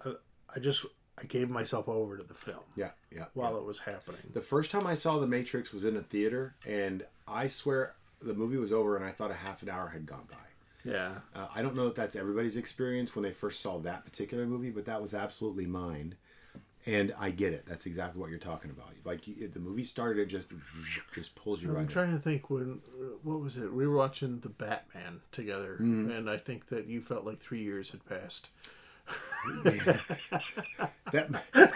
I, 0.05 0.13
I 0.55 0.59
just 0.59 0.85
I 1.19 1.25
gave 1.25 1.49
myself 1.49 1.89
over 1.89 2.17
to 2.17 2.23
the 2.23 2.33
film 2.33 2.63
yeah, 2.75 2.91
yeah. 3.13 3.25
while 3.33 3.57
it 3.57 3.63
was 3.65 3.79
happening. 3.79 4.21
The 4.33 4.41
first 4.41 4.71
time 4.71 4.87
I 4.87 4.95
saw 4.95 5.17
The 5.19 5.27
Matrix 5.27 5.73
was 5.73 5.83
in 5.85 5.97
a 5.97 6.01
theater, 6.01 6.55
and 6.65 7.03
I 7.27 7.47
swear 7.47 7.95
the 8.21 8.33
movie 8.33 8.57
was 8.57 8.71
over, 8.71 8.95
and 8.95 9.05
I 9.05 9.11
thought 9.11 9.31
a 9.31 9.35
half 9.35 9.61
an 9.63 9.69
hour 9.69 9.87
had 9.89 10.05
gone 10.05 10.27
by. 10.31 10.37
Yeah. 10.89 11.15
Uh, 11.35 11.47
I 11.53 11.61
don't 11.61 11.75
know 11.75 11.87
if 11.87 11.95
that's 11.95 12.15
everybody's 12.15 12.55
experience 12.57 13.15
when 13.15 13.23
they 13.23 13.31
first 13.31 13.61
saw 13.61 13.79
that 13.79 14.05
particular 14.05 14.45
movie, 14.45 14.69
but 14.71 14.85
that 14.85 15.01
was 15.01 15.13
absolutely 15.13 15.65
mine. 15.65 16.15
And 16.85 17.13
I 17.19 17.31
get 17.31 17.51
it. 17.51 17.65
That's 17.67 17.85
exactly 17.85 18.21
what 18.21 18.29
you're 18.29 18.39
talking 18.39 18.71
about. 18.71 18.87
Like 19.03 19.25
the 19.25 19.59
movie 19.59 19.83
started, 19.83 20.21
it 20.21 20.27
just 20.27 20.47
just 21.13 21.35
pulls 21.35 21.61
you 21.61 21.69
I'm 21.69 21.75
right. 21.75 21.81
in. 21.81 21.87
trying 21.87 22.11
to 22.13 22.17
think 22.17 22.49
when 22.49 22.79
what 23.23 23.41
was 23.41 23.57
it? 23.57 23.71
We 23.73 23.85
were 23.85 23.95
watching 23.97 24.39
the 24.39 24.49
Batman 24.49 25.19
together, 25.33 25.73
Mm-hmm. 25.81 26.09
and 26.11 26.29
I 26.29 26.37
think 26.37 26.67
that 26.67 26.87
you 26.87 27.01
felt 27.01 27.25
like 27.25 27.39
three 27.39 27.61
years 27.61 27.91
had 27.91 28.05
passed. 28.05 28.49
That, 31.11 31.73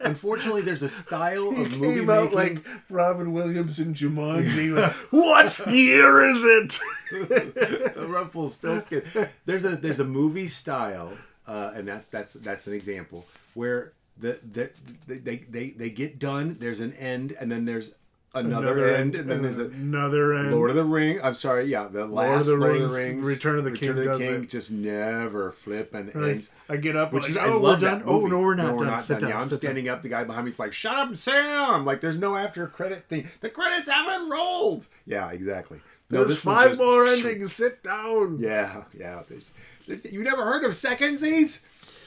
unfortunately, 0.00 0.62
there's 0.62 0.82
a 0.82 0.88
style 0.88 1.48
of 1.48 1.56
movie 1.78 1.96
Came 1.98 2.06
making. 2.06 2.10
out 2.10 2.32
like 2.32 2.64
Robin 2.88 3.32
Williams 3.32 3.80
in 3.80 3.94
Jumanji. 3.94 4.74
like, 4.76 4.92
what 5.10 5.66
year 5.66 6.24
is 6.24 6.44
it? 6.44 7.96
Rumpelstiltskin. 7.96 9.02
There's 9.44 9.64
a 9.64 9.76
there's 9.76 10.00
a 10.00 10.04
movie 10.04 10.46
style, 10.46 11.12
uh, 11.46 11.72
and 11.74 11.88
that's 11.88 12.06
that's 12.06 12.34
that's 12.34 12.66
an 12.66 12.74
example 12.74 13.24
where 13.54 13.92
the, 14.16 14.38
the 14.52 14.70
they, 15.06 15.38
they 15.38 15.70
they 15.70 15.90
get 15.90 16.18
done. 16.18 16.56
There's 16.60 16.80
an 16.80 16.92
end, 16.94 17.34
and 17.40 17.50
then 17.50 17.64
there's 17.64 17.92
another, 18.34 18.94
end, 18.94 19.14
and 19.14 19.30
then 19.30 19.42
there's 19.42 19.58
a 19.58 19.64
another 19.66 20.34
end. 20.34 20.52
Lord 20.52 20.70
of 20.70 20.76
the 20.76 20.84
Ring. 20.84 21.18
I'm 21.22 21.34
sorry, 21.34 21.64
yeah, 21.64 21.88
the 21.88 22.06
last 22.06 22.40
of 22.40 22.46
the 22.46 22.56
Lord 22.56 22.72
Rings, 22.72 22.84
of 22.84 22.90
the 22.92 23.02
Rings, 23.02 23.24
Return 23.26 23.58
of 23.58 23.64
the 23.64 23.72
King 23.72 23.94
does 23.96 24.20
it. 24.22 24.48
just 24.48 24.70
never 24.70 25.50
flip 25.50 25.94
and 25.94 26.14
Like, 26.14 26.24
ends. 26.30 26.50
I 26.68 26.76
get 26.76 26.96
up. 26.96 27.12
Which 27.12 27.22
like, 27.24 27.30
is, 27.32 27.36
oh, 27.36 27.40
I 27.40 27.44
oh, 27.46 27.52
we're 27.52 27.58
love 27.68 27.80
done. 27.80 27.98
that 28.00 28.06
Oh 28.08 28.26
no, 28.26 28.40
we're 28.40 28.54
not 28.54 28.78
done. 28.78 28.98
Sit 28.98 29.20
down. 29.20 29.30
Yeah, 29.30 29.36
I'm 29.36 29.42
sit 29.44 29.50
down. 29.50 29.58
standing 29.58 29.88
up. 29.88 30.02
The 30.02 30.08
guy 30.08 30.24
behind 30.24 30.44
me's 30.44 30.58
like, 30.58 30.72
"Shut 30.72 30.94
up 30.94 31.08
and 31.08 31.18
sit 31.18 31.32
down." 31.32 31.84
like, 31.84 32.00
"There's 32.00 32.18
no 32.18 32.36
after 32.36 32.66
credit 32.66 33.04
thing. 33.08 33.28
The 33.40 33.50
credits 33.50 33.88
haven't 33.88 34.28
rolled." 34.30 34.86
Yeah, 35.06 35.30
exactly. 35.30 35.80
No, 36.10 36.24
There's 36.24 36.40
five 36.40 36.70
just- 36.70 36.78
more 36.80 37.06
endings. 37.06 37.52
Sit 37.52 37.82
down. 37.82 38.38
Yeah, 38.40 38.84
yeah. 38.98 39.22
There's- 39.28 40.04
You 40.12 40.22
never 40.22 40.44
heard 40.44 40.64
of 40.64 40.72
secondsies? 40.72 41.60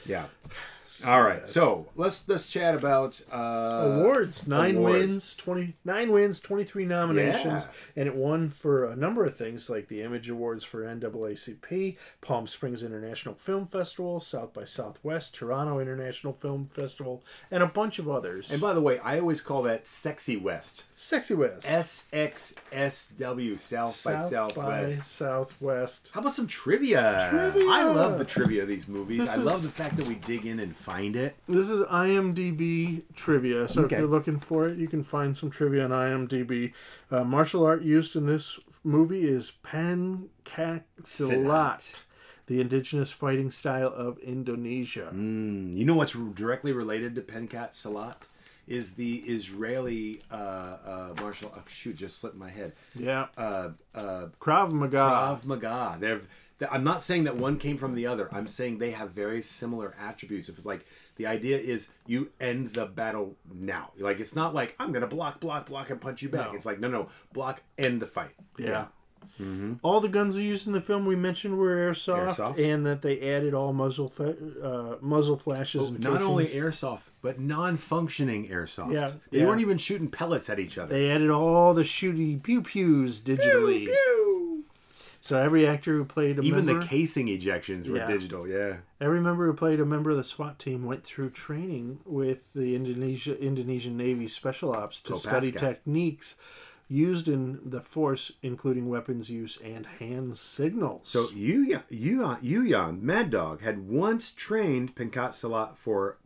Yeah. 0.06 0.24
All 1.06 1.22
right, 1.22 1.46
so 1.48 1.86
let's 1.96 2.28
let's 2.28 2.48
chat 2.50 2.74
about 2.74 3.20
uh, 3.32 3.36
awards 3.36 4.46
nine 4.46 4.76
awards. 4.76 4.98
wins 4.98 5.34
twenty 5.36 5.74
nine 5.84 6.12
wins 6.12 6.38
23 6.40 6.84
nominations 6.84 7.64
Yeah. 7.64 8.02
and 8.02 8.08
it 8.08 8.14
won 8.14 8.50
for 8.50 8.84
a 8.84 8.94
number 8.94 9.24
of 9.24 9.34
things 9.34 9.70
like 9.70 9.88
the 9.88 10.02
image 10.02 10.28
awards 10.28 10.64
for 10.64 10.82
naacp 10.84 11.96
palm 12.20 12.46
springs 12.46 12.82
international 12.82 13.34
film 13.34 13.64
festival 13.64 14.20
south 14.20 14.52
by 14.52 14.64
southwest 14.64 15.34
toronto 15.34 15.78
international 15.78 16.32
film 16.32 16.68
festival 16.70 17.22
and 17.50 17.62
a 17.62 17.66
bunch 17.66 17.98
of 17.98 18.08
others 18.08 18.50
And 18.52 18.60
by 18.60 18.74
the 18.74 18.80
way, 18.82 18.98
I 18.98 19.18
always 19.18 19.40
call 19.40 19.62
that 19.62 19.86
Sexy 19.86 20.36
West. 20.36 20.84
sexy 20.94 21.34
west 21.34 21.68
S 21.70 22.08
X 22.12 22.54
S 22.70 23.12
W 23.18 23.56
South, 23.56 24.04
by 24.04 24.28
south 24.28 24.54
by 24.54 24.90
Southwest. 24.92 25.06
southwest 25.06 26.10
How 26.12 26.20
about 26.20 26.34
some 26.34 26.46
trivia? 26.46 27.28
Trivia! 27.30 27.68
I 27.70 27.84
love 27.84 28.18
the 28.18 28.24
trivia 28.24 28.62
of 28.62 28.68
these 28.68 28.86
movies. 28.88 29.20
This 29.20 29.34
I 29.34 29.36
love 29.36 29.62
the 29.62 29.68
fact 29.70 29.96
that 29.96 30.06
we 30.06 30.14
dig 30.16 30.46
in 30.46 30.60
and 30.60 30.74
find 30.82 31.14
it. 31.16 31.36
This 31.48 31.70
is 31.70 31.80
IMDb 31.82 33.02
trivia. 33.14 33.68
So 33.68 33.82
Okay. 33.84 33.96
if 33.96 34.00
you're 34.00 34.08
looking 34.08 34.38
for 34.38 34.66
it, 34.66 34.78
you 34.78 34.88
can 34.88 35.02
find 35.02 35.36
some 35.36 35.50
trivia 35.50 35.84
on 35.84 35.90
IMDb. 35.90 36.72
Uh, 37.10 37.24
martial 37.24 37.64
art 37.64 37.82
used 37.82 38.16
in 38.16 38.26
this 38.26 38.58
movie 38.84 39.24
is 39.28 39.52
Pencak 39.62 40.82
Silat, 41.02 41.44
Silat. 41.44 42.02
the 42.46 42.60
indigenous 42.60 43.12
fighting 43.12 43.50
style 43.50 43.92
of 43.94 44.18
Indonesia. 44.18 45.10
Mm, 45.14 45.74
you 45.74 45.84
know 45.84 45.94
what's 45.94 46.12
directly 46.12 46.72
related 46.72 47.14
to 47.14 47.22
Pencak 47.22 47.70
Silat? 47.72 48.16
Is 48.68 48.94
the 48.94 49.16
Israeli 49.26 50.22
uh, 50.30 50.34
uh, 50.34 51.14
martial? 51.20 51.52
Oh, 51.54 51.62
shoot, 51.68 51.96
just 51.96 52.18
slipped 52.20 52.36
my 52.36 52.48
head. 52.48 52.72
Yeah. 52.94 53.26
Uh, 53.36 53.70
uh, 53.94 54.26
Krav 54.40 54.72
Maga. 54.72 54.98
Krav 54.98 55.44
Maga. 55.44 55.96
They're, 55.98 56.20
they 56.58 56.66
I'm 56.66 56.84
not 56.84 57.02
saying 57.02 57.24
that 57.24 57.36
one 57.36 57.58
came 57.58 57.76
from 57.76 57.94
the 57.94 58.06
other. 58.06 58.28
I'm 58.32 58.48
saying 58.48 58.78
they 58.78 58.92
have 58.92 59.10
very 59.10 59.42
similar 59.42 59.94
attributes. 60.00 60.48
If 60.48 60.56
it's 60.58 60.66
like 60.66 60.84
the 61.16 61.26
idea 61.26 61.58
is 61.58 61.88
you 62.06 62.30
end 62.40 62.74
the 62.74 62.86
battle 62.86 63.36
now. 63.52 63.90
Like 63.98 64.20
it's 64.20 64.34
not 64.36 64.54
like 64.54 64.74
I'm 64.78 64.92
gonna 64.92 65.06
block, 65.06 65.40
block, 65.40 65.66
block, 65.66 65.90
and 65.90 66.00
punch 66.00 66.22
you 66.22 66.28
back. 66.28 66.50
No. 66.50 66.56
It's 66.56 66.66
like 66.66 66.80
no, 66.80 66.88
no, 66.88 67.08
block, 67.32 67.62
end 67.78 68.00
the 68.00 68.06
fight. 68.06 68.34
yeah. 68.58 68.86
All 69.82 69.98
the 70.00 70.08
guns 70.08 70.38
used 70.38 70.66
in 70.68 70.72
the 70.72 70.80
film 70.80 71.04
we 71.04 71.16
mentioned 71.16 71.58
were 71.58 71.74
airsoft, 71.76 72.36
Airsoft. 72.36 72.58
and 72.58 72.86
that 72.86 73.02
they 73.02 73.20
added 73.34 73.54
all 73.54 73.72
muzzle 73.72 74.08
fa- 74.08 74.36
uh, 74.62 74.96
muzzle 75.00 75.36
flashes 75.36 75.88
and 75.88 76.00
Not 76.00 76.22
only 76.22 76.44
airsoft, 76.46 77.10
but 77.22 77.40
non-functioning 77.40 78.48
airsoft. 78.48 78.92
Yeah, 78.92 79.10
they 79.30 79.38
yeah. 79.40 79.46
weren't 79.46 79.60
even 79.60 79.78
shooting 79.78 80.08
pellets 80.10 80.48
at 80.48 80.60
each 80.60 80.78
other. 80.78 80.92
They 80.94 81.10
added 81.10 81.30
all 81.30 81.74
the 81.74 81.82
shooty 81.82 82.40
pew 82.40 82.62
pews 82.62 83.20
digitally. 83.20 83.88
So 85.22 85.38
every 85.38 85.66
actor 85.68 85.92
who 85.94 86.04
played 86.04 86.40
a 86.40 86.42
Even 86.42 86.66
member, 86.66 86.80
the 86.80 86.86
casing 86.86 87.28
ejections 87.28 87.88
were 87.88 87.96
Yeah. 87.98 88.06
digital. 88.08 88.46
Yeah. 88.48 88.78
every 89.00 89.20
member 89.20 89.46
who 89.46 89.52
played 89.54 89.78
a 89.78 89.84
member 89.86 90.10
of 90.10 90.16
the 90.16 90.24
SWAT 90.24 90.58
team 90.58 90.84
went 90.84 91.04
through 91.04 91.30
training 91.30 92.00
with 92.04 92.52
the 92.54 92.74
Indonesia 92.74 93.38
Indonesian 93.40 93.96
Navy 93.96 94.26
Special 94.26 94.72
Ops 94.72 95.00
to 95.02 95.14
study 95.16 95.52
techniques 95.52 96.36
used 96.88 97.28
in 97.28 97.60
the 97.64 97.80
force, 97.80 98.32
including 98.42 98.88
weapons 98.88 99.30
use 99.30 99.56
and 99.64 99.86
hand 99.86 100.36
signals. 100.36 101.08
So 101.08 101.26
Yayan, 101.28 101.82
Yayan, 101.90 103.00
Mad 103.00 103.30
Dog 103.30 103.62
had 103.62 103.88
once 103.88 104.32
trained 104.32 104.94
Pencak 104.96 105.30
Silat 105.30 105.76
for 105.76 106.18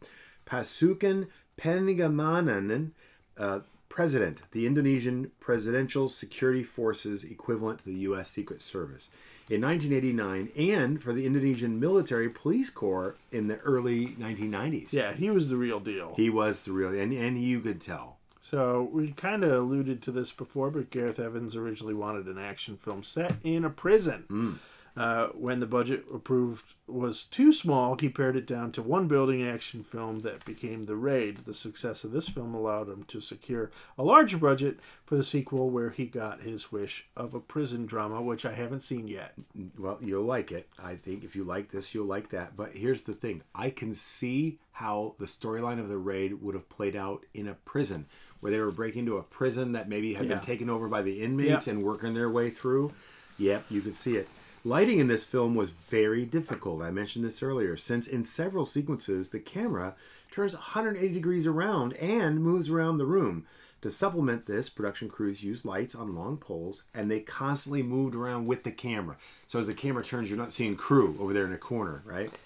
Pasukan 0.47 1.29
Pengamanan 1.59 2.93
uh, 3.37 3.61
President, 3.97 4.43
the 4.51 4.67
Indonesian 4.67 5.31
Presidential 5.41 6.11
Security 6.11 6.63
Forces 6.63 7.25
equivalent 7.25 7.79
to 7.79 7.87
the 7.87 8.01
U.S. 8.01 8.29
Secret 8.29 8.61
Service, 8.61 9.09
in 9.49 9.63
1989, 9.63 10.51
and 10.55 11.03
for 11.03 11.15
the 11.15 11.25
Indonesian 11.25 11.81
Military 11.81 12.29
Police 12.29 12.69
Corps 12.69 13.17
in 13.33 13.49
the 13.49 13.57
early 13.61 14.09
1990s. 14.09 14.93
yeah, 14.93 15.15
he 15.15 15.31
was 15.31 15.49
the 15.49 15.57
real 15.57 15.81
deal. 15.81 16.13
He 16.15 16.29
was 16.29 16.67
the 16.67 16.73
real, 16.73 16.91
and, 16.91 17.11
and 17.11 17.41
you 17.41 17.59
could 17.61 17.81
tell. 17.81 18.19
So 18.39 18.87
we 18.93 19.13
kind 19.13 19.43
of 19.43 19.53
alluded 19.53 20.03
to 20.03 20.11
this 20.11 20.31
before, 20.31 20.71
but 20.71 20.91
Gareth 20.91 21.19
Evans 21.19 21.57
originally 21.57 21.95
wanted 21.95 22.27
an 22.27 22.37
action 22.37 22.77
film 22.77 23.03
set 23.03 23.37
in 23.43 23.65
a 23.65 23.71
prison. 23.71 24.25
Mm. 24.29 24.59
Uh, 24.97 25.27
when 25.35 25.61
the 25.61 25.67
budget 25.67 26.05
approved 26.13 26.75
was 26.87 27.25
too 27.25 27.53
small, 27.53 27.97
he 28.01 28.09
pared 28.09 28.35
it 28.35 28.47
down 28.47 28.73
to 28.73 28.81
one 28.81 29.07
building 29.09 29.47
action 29.47 29.83
film 29.83 30.21
that 30.21 30.43
became 30.47 30.85
The 30.85 30.97
Raid. 30.97 31.45
The 31.45 31.53
success 31.53 32.03
of 32.03 32.13
this 32.13 32.31
film 32.31 32.55
allowed 32.55 32.89
him 32.89 33.05
to 33.09 33.21
secure 33.21 33.71
a 33.99 34.03
larger 34.03 34.39
budget 34.39 34.79
for 35.05 35.17
the 35.17 35.23
sequel, 35.25 35.69
where 35.69 35.91
he 35.91 36.07
got 36.07 36.41
his 36.41 36.73
wish 36.73 37.07
of 37.15 37.35
a 37.35 37.41
prison 37.41 37.85
drama, 37.85 38.23
which 38.23 38.47
I 38.47 38.53
haven't 38.55 38.81
seen 38.81 39.07
yet. 39.07 39.35
Well, 39.79 39.99
you'll 40.01 40.25
like 40.25 40.51
it. 40.51 40.69
I 40.83 40.95
think 40.97 41.25
if 41.25 41.37
you 41.37 41.45
like 41.45 41.71
this, 41.71 41.95
you'll 41.95 42.07
like 42.07 42.31
that. 42.31 42.57
But 42.57 42.73
here's 42.75 43.03
the 43.03 43.15
thing 43.15 43.43
I 43.55 43.69
can 43.69 43.93
see 43.93 44.59
how 44.73 45.15
the 45.19 45.27
storyline 45.27 45.79
of 45.79 45.89
the 45.89 45.99
raid 45.99 46.41
would 46.41 46.55
have 46.55 46.69
played 46.71 46.97
out 46.97 47.25
in 47.35 47.49
a 47.49 47.55
prison, 47.55 48.07
where 48.41 48.51
they 48.51 48.61
were 48.61 48.71
breaking 48.71 49.01
into 49.01 49.19
a 49.19 49.23
prison 49.23 49.73
that 49.73 49.89
maybe 49.91 50.15
had 50.15 50.27
Yeah. 50.27 50.37
been 50.37 50.45
taken 50.45 50.71
over 50.71 50.89
by 50.89 51.03
the 51.03 51.23
inmates 51.23 51.67
Yeah. 51.67 51.75
and 51.75 51.83
working 51.83 52.15
their 52.15 52.31
way 52.31 52.49
through. 52.49 52.93
Yep, 53.39 53.67
you 53.71 53.83
can 53.83 53.93
see 53.93 54.17
it. 54.17 54.29
Lighting 54.67 54.99
in 54.99 55.07
this 55.07 55.23
film 55.23 55.55
was 55.55 55.71
very 55.71 56.25
difficult. 56.25 56.83
I 56.83 56.91
mentioned 56.91 57.25
this 57.25 57.41
earlier, 57.41 57.77
since 57.77 58.09
in 58.09 58.25
several 58.25 58.65
sequences, 58.65 59.29
the 59.29 59.39
camera 59.39 59.95
turns 60.33 60.55
180 60.55 61.15
degrees 61.15 61.47
around 61.47 61.93
and 61.99 62.43
moves 62.43 62.69
around 62.69 62.97
the 62.97 63.07
room. 63.07 63.47
To 63.83 63.93
supplement 63.93 64.47
this, 64.47 64.69
production 64.69 65.09
crews 65.09 65.45
used 65.45 65.65
lights 65.65 65.95
on 65.95 66.17
long 66.17 66.37
poles 66.37 66.83
and 66.93 67.09
they 67.09 67.21
constantly 67.21 67.85
moved 67.85 68.17
around 68.17 68.49
with 68.49 68.65
the 68.65 68.73
camera. 68.73 69.19
So 69.47 69.61
as 69.61 69.69
the 69.69 69.73
camera 69.73 70.03
turns, 70.03 70.29
you're 70.29 70.37
not 70.37 70.51
seeing 70.51 70.75
crew 70.75 71.17
over 71.21 71.33
there 71.33 71.47
in 71.47 71.53
a 71.53 71.59
corner, 71.59 72.03
right? 72.05 72.37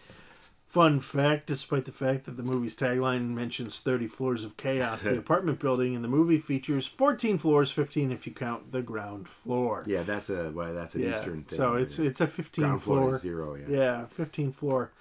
Fun 0.71 1.01
fact 1.01 1.49
despite 1.49 1.85
the 1.85 1.91
fact 1.91 2.27
that 2.27 2.37
the 2.37 2.45
movie's 2.45 2.77
tagline 2.77 3.31
mentions 3.31 3.81
30 3.81 4.07
floors 4.07 4.45
of 4.45 4.57
chaos, 4.57 5.03
the 5.03 5.19
apartment 5.27 5.59
building 5.59 5.95
in 5.95 6.03
the 6.03 6.07
movie 6.07 6.39
features 6.39 6.87
14 6.87 7.39
floors, 7.39 7.73
15 7.73 8.13
if 8.13 8.25
you 8.25 8.33
count 8.33 8.71
the 8.71 8.81
ground 8.81 9.29
floor. 9.29 9.83
Yeah, 9.85 10.05
that's 10.05 10.31
a 10.31 10.53
well, 10.53 10.73
that's 10.73 10.95
an 10.95 11.03
Yeah, 11.03 11.17
Eastern 11.17 11.43
thing. 11.43 11.57
So 11.57 11.75
it's 11.75 11.99
it's 11.99 12.21
a 12.21 12.29
15 12.29 12.65
ground 12.65 12.83
floor 12.83 12.99
floor. 12.99 13.15
is 13.17 13.21
zero. 13.21 13.57
Yeah. 13.57 13.67
Yeah, 13.69 14.05
15 14.07 14.53
floor. 14.53 14.93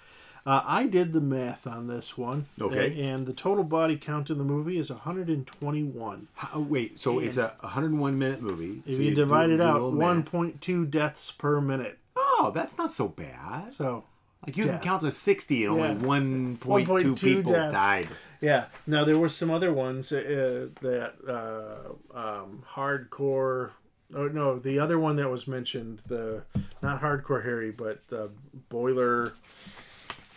Uh, 0.44 0.62
I 0.66 0.86
did 0.86 1.12
the 1.12 1.20
math 1.20 1.68
on 1.68 1.86
this 1.86 2.18
one. 2.18 2.46
Okay. 2.60 3.00
And 3.08 3.24
the 3.24 3.32
total 3.32 3.62
body 3.62 3.96
count 3.96 4.28
in 4.28 4.38
the 4.38 4.44
movie 4.44 4.76
is 4.76 4.90
121. 4.90 6.26
How- 6.34 6.58
wait, 6.58 6.98
so 6.98 7.20
it's 7.20 7.36
a 7.36 7.54
101 7.60 8.18
minute 8.18 8.42
movie. 8.42 8.82
If 8.86 8.96
so 8.96 9.00
you, 9.02 9.10
do- 9.10 9.14
divide 9.14 9.46
do 9.46 9.54
it 9.54 9.60
out, 9.60 9.80
1.2 9.82 10.90
deaths 10.90 11.30
per 11.30 11.60
minute. 11.60 11.98
Oh, 12.16 12.50
that's 12.52 12.76
not 12.76 12.90
so 12.90 13.06
bad. 13.06 13.72
So, 13.72 14.04
Like 14.46 14.56
you 14.56 14.64
Yeah. 14.64 14.72
can 14.76 14.80
count 14.80 15.02
to 15.02 15.10
60 15.10 15.64
and 15.64 15.72
only 15.74 15.88
Yeah. 15.88 15.94
1.2 15.94 16.58
1.2 16.58 17.20
people 17.20 17.52
deaths. 17.52 17.72
died. 17.74 18.08
yeah. 18.40 18.66
Now, 18.86 19.04
there 19.04 19.18
were 19.18 19.28
some 19.28 19.50
other 19.50 19.72
ones 19.72 20.12
uh, 20.12 20.68
that 20.80 21.14
uh, 21.28 22.16
um, 22.18 22.62
hardcore. 22.74 23.70
Oh 24.14 24.26
no, 24.28 24.58
the 24.58 24.78
other 24.80 24.98
one 24.98 25.16
that 25.16 25.28
was 25.30 25.46
mentioned, 25.46 26.00
the 26.08 26.42
not 26.82 27.00
hardcore 27.00 27.44
Harry, 27.44 27.70
but 27.70 28.06
the 28.08 28.30
boiler 28.68 29.34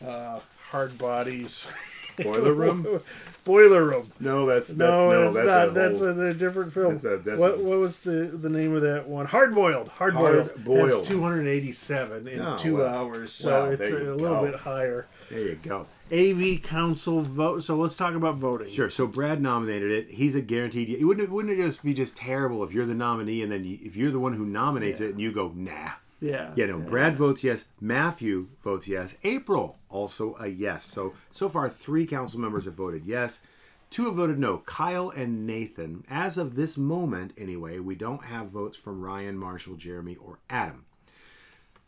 uh, 0.05 0.39
hard 0.69 0.97
bodies. 0.97 1.65
Boiler 2.21 2.53
Room? 2.53 3.01
boiler 3.45 3.83
room. 3.85 4.09
No, 4.21 4.45
that's, 4.45 4.69
that's 4.69 4.77
No, 4.77 5.09
no, 5.09 5.23
it's 5.27 5.35
that's 5.35 5.47
not. 5.47 5.67
a 5.67 5.71
that's 5.71 5.99
whole- 5.99 6.17
a, 6.21 6.29
a 6.29 6.33
different 6.33 6.71
film. 6.71 6.93
that's 6.93 7.03
a- 7.03 7.17
that's 7.17 7.37
what 7.39 7.55
a- 7.55 7.63
what 7.63 7.77
was 7.79 7.99
the 7.99 8.31
the 8.33 8.49
name 8.49 8.73
of 8.75 8.81
that 8.83 9.07
one? 9.07 9.25
Hard 9.25 9.53
boiled. 9.53 9.89
Hard 9.89 10.13
boiled. 10.13 10.47
Hard-boiled. 10.47 10.89
Has 10.89 11.07
287 11.07 12.27
in 12.27 12.39
Oh, 12.41 12.57
two 12.57 12.77
well. 12.77 12.87
hours, 12.95 13.31
so 13.33 13.51
Well, 13.63 13.71
it's 13.71 13.89
there 13.89 14.11
a, 14.11 14.15
little 14.15 14.41
bit 14.43 14.55
higher. 14.55 15.07
there 15.29 15.39
you 15.41 15.55
go. 15.63 15.85
AV 16.11 16.61
Council 16.61 17.21
vote. 17.21 17.63
So 17.63 17.75
let's 17.75 17.97
talk 17.97 18.13
about 18.15 18.35
voting. 18.37 18.69
Sure. 18.69 18.89
So 18.89 19.07
Brad 19.07 19.41
nominated 19.41 19.91
it. 19.91 20.11
He's 20.11 20.35
a 20.35 20.41
guaranteed. 20.41 20.89
It 20.89 21.03
wouldn't. 21.03 21.29
Wouldn't 21.31 21.57
it 21.57 21.61
just 21.61 21.83
be 21.83 21.93
just 21.93 22.15
terrible 22.15 22.63
if 22.63 22.71
you're 22.71 22.85
the 22.85 22.93
nominee 22.95 23.41
and 23.41 23.51
then 23.51 23.63
you, 23.65 23.77
if 23.81 23.95
you're 23.97 24.11
the 24.11 24.19
one 24.19 24.33
who 24.33 24.45
nominates 24.45 25.01
it 25.01 25.11
and 25.11 25.19
you 25.19 25.31
go 25.31 25.51
nah. 25.55 25.91
Yeah. 26.23 26.53
Yeah, 26.55 26.67
no. 26.67 26.79
Brad 26.79 27.15
votes 27.15 27.43
yes. 27.43 27.65
Matthew 27.81 28.47
votes 28.63 28.87
yes. 28.87 29.15
April 29.23 29.77
also 29.89 30.35
a 30.39 30.47
yes. 30.47 30.85
So 30.85 31.13
so 31.31 31.49
far, 31.49 31.69
three 31.69 32.05
council 32.05 32.39
members 32.39 32.65
have 32.65 32.75
voted 32.75 33.05
yes. 33.05 33.41
Two 33.89 34.05
have 34.05 34.15
voted 34.15 34.39
no. 34.39 34.59
Kyle 34.59 35.09
and 35.09 35.45
Nathan. 35.45 36.05
As 36.09 36.37
of 36.37 36.55
this 36.55 36.77
moment, 36.77 37.33
anyway, 37.37 37.79
we 37.79 37.93
don't 37.93 38.25
have 38.25 38.47
votes 38.47 38.77
from 38.77 39.01
Ryan, 39.01 39.37
Marshall, 39.37 39.75
Jeremy, 39.75 40.15
or 40.15 40.39
Adam. 40.49 40.85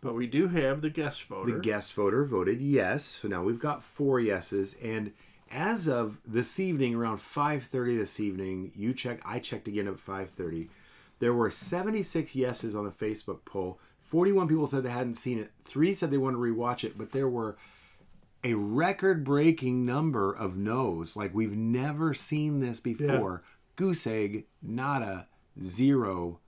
But 0.02 0.14
we 0.14 0.28
do 0.28 0.50
have 0.50 0.82
the 0.82 0.92
guest 0.92 1.24
voter. 1.24 1.54
The 1.54 1.60
guest 1.60 1.94
voter 1.94 2.26
voted 2.26 2.62
yes. 2.62 3.06
So 3.06 3.28
now 3.28 3.42
we've 3.42 3.58
got 3.58 3.82
four 3.82 4.20
yeses. 4.20 4.76
And 4.84 5.14
as 5.50 5.88
of 5.88 6.20
this 6.28 6.60
evening, 6.60 6.94
around 6.94 7.20
5:30 7.20 7.98
this 7.98 8.20
evening, 8.20 8.74
you 8.76 8.94
check. 8.94 9.22
I 9.26 9.40
checked 9.40 9.70
again 9.70 9.88
at 9.88 9.96
5:30. 9.96 10.68
There 11.20 11.34
were 11.34 11.50
76 11.50 12.36
yeses 12.36 12.76
on 12.76 12.84
the 12.84 12.92
Facebook 12.92 13.46
poll. 13.46 13.80
41 14.06 14.48
people 14.48 14.68
said 14.68 14.84
they 14.84 14.90
hadn't 14.90 15.16
seen 15.16 15.40
it. 15.40 15.52
Three 15.64 15.94
said 15.94 16.12
they 16.12 16.18
wanted 16.18 16.38
to 16.38 16.42
rewatch 16.44 16.84
it, 16.84 16.98
but 16.98 17.12
there 17.12 17.28
were 17.28 17.58
a 18.44 18.54
record-breaking 18.54 19.84
number 19.84 20.32
of 20.32 20.56
no's. 20.56 21.16
Like 21.16 21.34
we've 21.34 21.56
never 21.58 22.14
seen 22.14 22.60
this 22.60 22.80
before. 22.80 23.44
Goose 23.76 24.06
egg, 24.08 24.46
nada, 24.62 25.28
zero. 25.60 26.40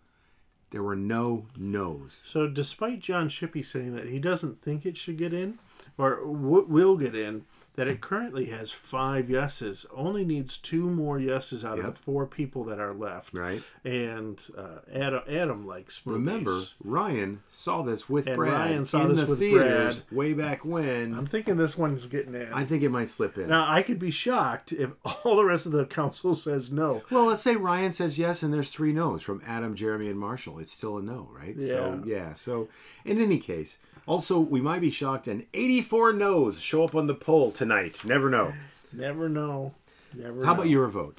There 0.70 0.84
were 0.84 0.96
no 0.96 1.48
no's. 1.58 2.14
So, 2.14 2.48
despite 2.48 3.00
John 3.00 3.28
Shippey 3.30 3.66
saying 3.66 3.96
that 3.96 4.08
he 4.08 4.20
doesn't 4.20 4.62
think 4.62 4.86
it 4.86 4.96
should 4.98 5.18
get 5.18 5.34
in, 5.34 5.60
or 5.98 6.18
w- 6.18 6.66
will 6.68 6.98
get 6.98 7.16
in, 7.16 7.46
that 7.78 7.88
it 7.88 8.02
currently 8.02 8.46
has 8.48 8.72
five 8.72 9.30
yeses, 9.30 9.86
only 9.94 10.26
needs 10.26 10.58
two 10.58 10.90
more 10.90 11.20
yeses 11.20 11.64
out 11.64 11.78
of 11.78 11.86
the 11.86 11.94
four 11.94 12.26
people 12.26 12.64
that 12.64 12.80
are 12.80 12.94
left. 12.94 13.38
Right. 13.38 13.62
And 13.86 14.44
uh, 14.58 14.80
Adam, 14.92 15.22
Adam 15.30 15.68
likes 15.68 16.04
movies. 16.04 16.26
Remember, 16.26 16.60
Ryan 16.84 17.44
saw 17.48 17.84
this 17.84 18.10
with 18.10 18.26
And 18.26 18.36
Brad 18.36 18.54
Ryan 18.54 18.84
saw 18.84 19.04
in 19.04 19.10
this 19.10 19.22
the 19.22 19.28
with 19.28 19.40
theaters 19.40 20.02
way 20.12 20.34
back 20.34 20.66
when. 20.66 21.14
I'm 21.14 21.28
thinking 21.28 21.58
this 21.58 21.78
one's 21.78 22.08
getting 22.08 22.34
in. 22.34 22.52
I 22.52 22.66
think 22.66 22.82
it 22.82 22.90
might 22.90 23.10
slip 23.10 23.38
in. 23.38 23.48
now, 23.48 23.72
I 23.72 23.84
could 23.84 24.00
be 24.00 24.12
shocked 24.12 24.72
if 24.72 24.90
all 25.24 25.36
the 25.36 25.46
rest 25.46 25.68
of 25.68 25.72
the 25.72 25.86
council 25.86 26.34
says 26.34 26.72
no. 26.72 27.04
well, 27.12 27.26
let's 27.26 27.44
say 27.44 27.56
Ryan 27.56 27.92
says 27.92 28.18
yes, 28.18 28.42
and 28.42 28.52
there's 28.52 28.72
three 28.72 28.92
no's 28.92 29.22
from 29.22 29.44
Adam, 29.46 29.76
Jeremy, 29.76 30.10
and 30.10 30.20
Marshall. 30.20 30.58
It's 30.58 30.72
still 30.72 30.98
a 30.98 31.02
no, 31.04 31.30
right? 31.32 31.56
So 31.62 32.02
yeah. 32.08 32.34
So 32.34 32.70
in 33.06 33.22
any 33.22 33.38
case, 33.38 33.78
also 34.08 34.40
we 34.40 34.62
might 34.62 34.82
be 34.82 34.90
shocked, 34.90 35.28
and 35.28 35.46
84 35.54 36.14
no's 36.14 36.60
show 36.60 36.84
up 36.84 36.96
on 36.96 37.06
the 37.08 37.14
poll 37.14 37.52
tonight. 37.52 38.04
Never 38.04 38.30
know. 38.30 38.54
Never 38.92 39.30
know. 39.30 39.74
Never 40.16 40.44
How 40.46 40.54
know. 40.54 40.60
about 40.62 40.70
your 40.70 40.88
vote? 40.88 41.18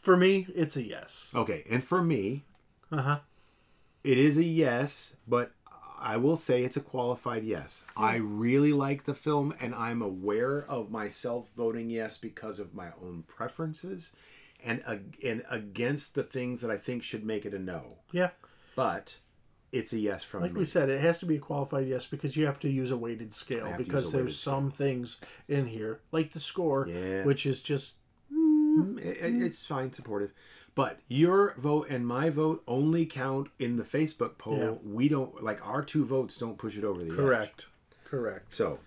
For 0.00 0.16
me, 0.16 0.46
it's 0.54 0.76
a 0.76 0.82
yes. 0.82 1.32
Okay, 1.36 1.64
and 1.68 1.84
for 1.84 2.02
me, 2.02 2.44
Uh 2.90 3.02
huh. 3.02 3.18
it 4.02 4.16
is 4.18 4.38
a 4.38 4.44
yes, 4.44 5.16
but 5.28 5.52
I 6.00 6.16
will 6.16 6.36
say 6.36 6.64
it's 6.64 6.76
a 6.76 6.80
qualified 6.80 7.44
yes. 7.44 7.84
I 7.96 8.16
really 8.16 8.72
like 8.72 9.04
the 9.04 9.14
film, 9.14 9.54
and 9.60 9.74
I'm 9.74 10.00
aware 10.02 10.64
of 10.68 10.90
myself 10.90 11.50
voting 11.56 11.90
yes 11.90 12.18
because 12.18 12.58
of 12.58 12.74
my 12.74 12.88
own 13.02 13.24
preferences, 13.28 14.16
and 14.64 14.82
and 15.22 15.44
against 15.50 16.14
the 16.14 16.22
things 16.24 16.60
that 16.62 16.70
I 16.70 16.76
think 16.78 17.02
should 17.02 17.24
make 17.24 17.44
it 17.44 17.54
a 17.54 17.58
no. 17.58 17.98
Yeah. 18.12 18.30
But 18.74 19.18
it's 19.72 19.92
a 19.92 19.98
yes 19.98 20.22
from 20.22 20.42
Like 20.42 20.52
me. 20.52 20.60
we 20.60 20.64
said, 20.64 20.88
it 20.90 21.00
has 21.00 21.18
to 21.20 21.26
be 21.26 21.36
a 21.36 21.40
qualified 21.40 21.88
yes 21.88 22.06
because 22.06 22.36
you 22.36 22.44
have 22.46 22.60
to 22.60 22.68
use 22.68 22.90
a 22.90 22.96
weighted 22.96 23.32
scale 23.32 23.72
because 23.78 24.12
there's 24.12 24.38
some 24.38 24.70
things 24.70 25.18
in 25.48 25.66
here, 25.66 26.00
like 26.12 26.32
the 26.32 26.40
score, 26.40 26.86
Yeah. 26.88 27.24
which 27.24 27.46
is 27.46 27.60
just 27.62 27.94
mm, 28.32 28.98
It- 28.98 29.18
it- 29.18 29.42
it's 29.42 29.64
fine, 29.66 29.92
supportive. 29.92 30.32
But 30.74 31.00
your 31.08 31.54
vote 31.58 31.88
and 31.90 32.06
my 32.06 32.30
vote 32.30 32.62
only 32.66 33.04
count 33.04 33.48
in 33.58 33.76
the 33.76 33.82
Facebook 33.82 34.38
poll. 34.38 34.58
Yeah. 34.58 34.70
We 34.82 35.08
don't 35.08 35.42
like 35.42 35.66
our 35.66 35.82
two 35.84 36.04
votes 36.06 36.38
don't 36.38 36.56
push 36.58 36.76
it 36.78 36.84
over 36.84 37.00
the 37.04 37.10
edge. 37.10 37.16
Correct. 37.16 37.66
Correct. 38.04 38.54
So, 38.54 38.78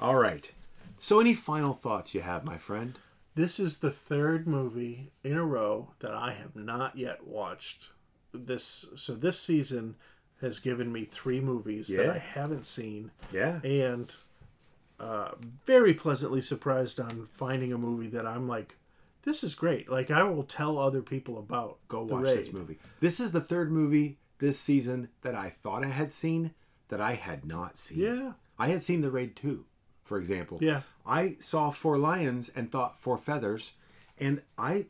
all 0.00 0.16
right. 0.16 0.52
So, 0.98 1.20
any 1.20 1.34
final 1.34 1.72
thoughts 1.72 2.14
you 2.14 2.20
have, 2.22 2.44
my 2.44 2.58
friend? 2.58 2.98
This 3.36 3.60
is 3.60 3.78
the 3.78 3.92
third 3.92 4.46
movie 4.48 5.12
in 5.22 5.36
a 5.36 5.44
row 5.44 5.92
that 6.00 6.12
I 6.12 6.32
have 6.32 6.56
not 6.56 6.96
yet 6.98 7.26
watched. 7.26 7.90
This 8.34 8.86
so 8.96 9.14
this 9.14 9.38
season 9.40 9.94
has 10.40 10.58
given 10.58 10.92
me 10.92 11.04
three 11.04 11.40
movies 11.40 11.88
that 11.88 12.08
I 12.10 12.18
haven't 12.18 12.64
seen, 12.66 13.10
Yeah. 13.32 13.60
and 13.62 14.14
uh, 14.98 15.32
very 15.66 15.94
pleasantly 15.94 16.40
surprised 16.40 16.98
on 17.00 17.26
finding 17.32 17.72
a 17.72 17.78
movie 17.78 18.08
that 18.08 18.26
I'm 18.26 18.46
like, 18.48 18.76
this 19.22 19.42
is 19.44 19.54
great. 19.54 19.90
Like 19.90 20.10
I 20.10 20.22
will 20.22 20.42
tell 20.44 20.78
other 20.78 21.02
people 21.02 21.38
about. 21.38 21.78
Go 21.88 22.06
The 22.06 22.14
watch 22.14 22.24
Raid. 22.24 22.38
this 22.38 22.52
movie. 22.52 22.78
This 23.00 23.20
is 23.20 23.32
the 23.32 23.40
third 23.40 23.70
movie 23.70 24.18
this 24.38 24.58
season 24.58 25.08
that 25.22 25.34
I 25.34 25.50
thought 25.50 25.84
I 25.84 25.88
had 25.88 26.12
seen 26.12 26.52
that 26.88 27.00
I 27.00 27.12
had 27.14 27.46
not 27.46 27.76
seen. 27.76 27.98
Yeah, 28.00 28.32
I 28.58 28.68
had 28.68 28.80
seen 28.82 29.02
The 29.02 29.10
Raid 29.10 29.36
2, 29.36 29.64
for 30.04 30.18
example. 30.18 30.58
Yeah. 30.62 30.80
I 31.06 31.36
saw 31.40 31.70
Four 31.70 31.98
Lions 31.98 32.48
and 32.48 32.70
thought 32.72 32.98
Four 32.98 33.18
Feathers, 33.18 33.72
and 34.18 34.42
I 34.58 34.86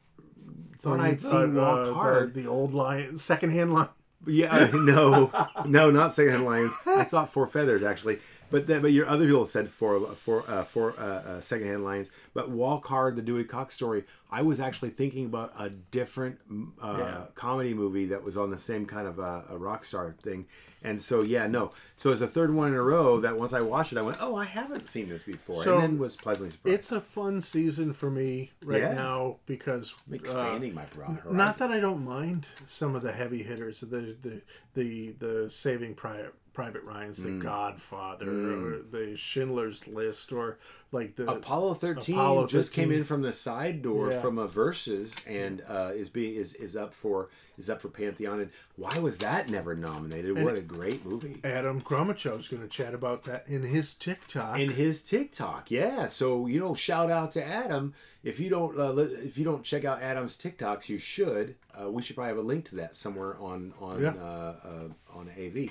thought 0.79 1.01
I'd 1.01 1.17
Uh, 1.17 1.19
seen 1.19 1.55
Walk 1.57 1.79
uh, 1.81 1.85
the- 1.87 1.95
Hard. 1.95 2.35
The, 2.35 2.47
old 2.47 2.73
lion, 2.73 3.19
secondhand 3.19 3.73
line. 3.75 3.89
Yeah, 4.27 4.71
no, 4.75 5.31
no, 5.67 5.91
not 5.91 6.13
Secondhand 6.13 6.45
Lions. 6.45 6.73
I 6.87 7.05
thought 7.05 7.29
Four 7.29 7.47
Feathers 7.47 7.83
actually, 7.83 8.19
but 8.51 8.67
then, 8.67 8.83
but 8.83 8.93
your 8.93 9.07
other 9.09 9.27
people 9.27 9.47
said 9.47 9.69
Four, 9.69 10.01
four, 10.15 10.45
uh, 10.49 10.65
four 10.65 10.95
uh, 10.99 11.03
uh, 11.03 11.41
Secondhand 11.41 11.85
Lions. 11.85 12.11
But 12.35 12.51
Walk 12.51 12.87
Hard, 12.87 13.17
the 13.17 13.23
Dewey 13.23 13.45
Cox 13.45 13.75
story. 13.75 14.05
I 14.33 14.43
was 14.43 14.61
actually 14.61 14.91
thinking 14.91 15.27
about 15.27 15.53
a 15.59 15.71
different 15.71 16.39
uh, 16.83 16.97
Yeah. 16.99 17.25
comedy 17.35 17.75
movie 17.75 18.07
that 18.07 18.23
was 18.23 18.37
on 18.37 18.51
the 18.51 18.59
same 18.59 18.87
kind 18.87 19.09
of 19.09 19.19
uh, 19.19 19.43
a 19.51 19.59
rock 19.59 19.85
star 19.85 20.15
thing. 20.23 20.47
And 20.83 21.01
so 21.01 21.23
yeah, 21.23 21.47
no. 21.47 21.73
So 21.97 22.11
it's 22.11 22.21
the 22.21 22.27
third 22.29 22.55
one 22.55 22.69
in 22.69 22.75
a 22.75 22.83
row 22.83 23.21
that 23.21 23.37
once 23.37 23.53
I 23.53 23.61
watched 23.61 23.93
it, 23.93 23.99
I 23.99 24.03
went, 24.03 24.17
oh, 24.21 24.35
I 24.37 24.45
haven't 24.45 24.89
seen 24.89 25.09
this 25.09 25.25
before, 25.25 25.63
So, 25.63 25.75
and 25.75 25.83
then 25.83 25.99
was 25.99 26.17
pleasantly 26.17 26.53
surprised. 26.53 26.79
It's 26.79 26.93
a 26.93 27.01
fun 27.01 27.41
season 27.41 27.93
for 27.93 28.11
me 28.11 28.53
right 28.65 28.81
Yeah. 28.83 28.95
now 28.95 29.37
because 29.47 29.95
uh, 30.11 30.15
expanding 30.15 30.75
my 30.75 30.85
broad 30.87 31.17
horizon. 31.19 31.37
Not 31.37 31.59
that 31.59 31.71
I 31.71 31.81
don't 31.81 32.05
mind 32.05 32.47
some 32.67 32.95
of 32.95 33.03
the 33.03 33.13
heavy 33.13 33.43
hitters, 33.43 33.81
the 33.81 34.17
the 34.23 34.41
the 34.75 35.13
the 35.19 35.51
Saving 35.51 35.95
Private 35.95 36.35
Private 36.63 36.85
Ryan's, 36.85 37.23
the 37.23 37.31
Mm. 37.31 37.41
Godfather, 37.43 38.29
or 38.31 38.79
the 38.91 39.17
Schindler's 39.17 39.87
List, 39.87 40.33
or 40.33 40.59
like 40.93 41.17
the 41.17 41.31
Apollo 41.31 41.75
13 41.75 42.15
Apollo 42.17 42.47
just 42.49 42.73
came 42.73 42.91
in 42.91 43.05
from 43.05 43.23
the 43.23 43.33
side 43.33 43.81
door 43.83 44.11
Yeah. 44.11 44.21
from 44.21 44.39
a 44.39 44.47
versus 44.49 45.15
and 45.27 45.63
uh, 45.69 45.93
is 45.95 46.09
being 46.09 46.35
is, 46.35 46.55
is 46.55 46.77
up 46.77 46.93
for 46.93 47.29
is 47.57 47.71
up 47.71 47.81
for 47.81 47.89
Pantheon 47.89 48.41
and 48.41 48.51
why 48.77 48.99
was 48.99 49.19
that 49.21 49.49
never 49.49 49.77
nominated? 49.77 50.43
what 50.43 50.57
a 50.57 50.61
great 50.63 51.05
movie. 51.07 51.39
Adam 51.45 51.81
Gromicho's 51.81 52.49
going 52.49 52.63
to 52.63 52.69
chat 52.69 52.93
about 52.95 53.23
that 53.25 53.45
in 53.47 53.63
his 53.63 53.95
TikTok. 53.95 54.59
In 54.59 54.71
his 54.73 55.05
TikTok, 55.05 55.71
yeah. 55.71 56.07
So 56.07 56.47
you 56.47 56.59
know, 56.59 56.75
shout 56.75 57.11
out 57.11 57.31
to 57.33 57.45
Adam. 57.47 57.95
If 58.25 58.41
you 58.41 58.51
don't, 58.51 58.79
uh, 58.79 58.95
if 58.99 59.39
you 59.39 59.45
don't 59.45 59.63
check 59.63 59.85
out 59.85 60.03
Adam's 60.03 60.37
TikToks, 60.37 60.89
you 60.89 60.99
should. 60.99 61.55
Uh, 61.81 61.89
we 61.91 62.03
should 62.03 62.17
probably 62.17 62.31
have 62.31 62.39
a 62.39 62.43
link 62.43 62.69
to 62.71 62.75
that 62.77 62.97
somewhere 62.97 63.37
on 63.41 63.73
on 63.81 64.03
Yeah. 64.03 64.15
uh, 64.21 64.55
uh, 64.65 64.89
on 65.19 65.31
AV. 65.39 65.71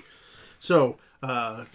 So, 0.60 0.98
uh, 1.24 1.66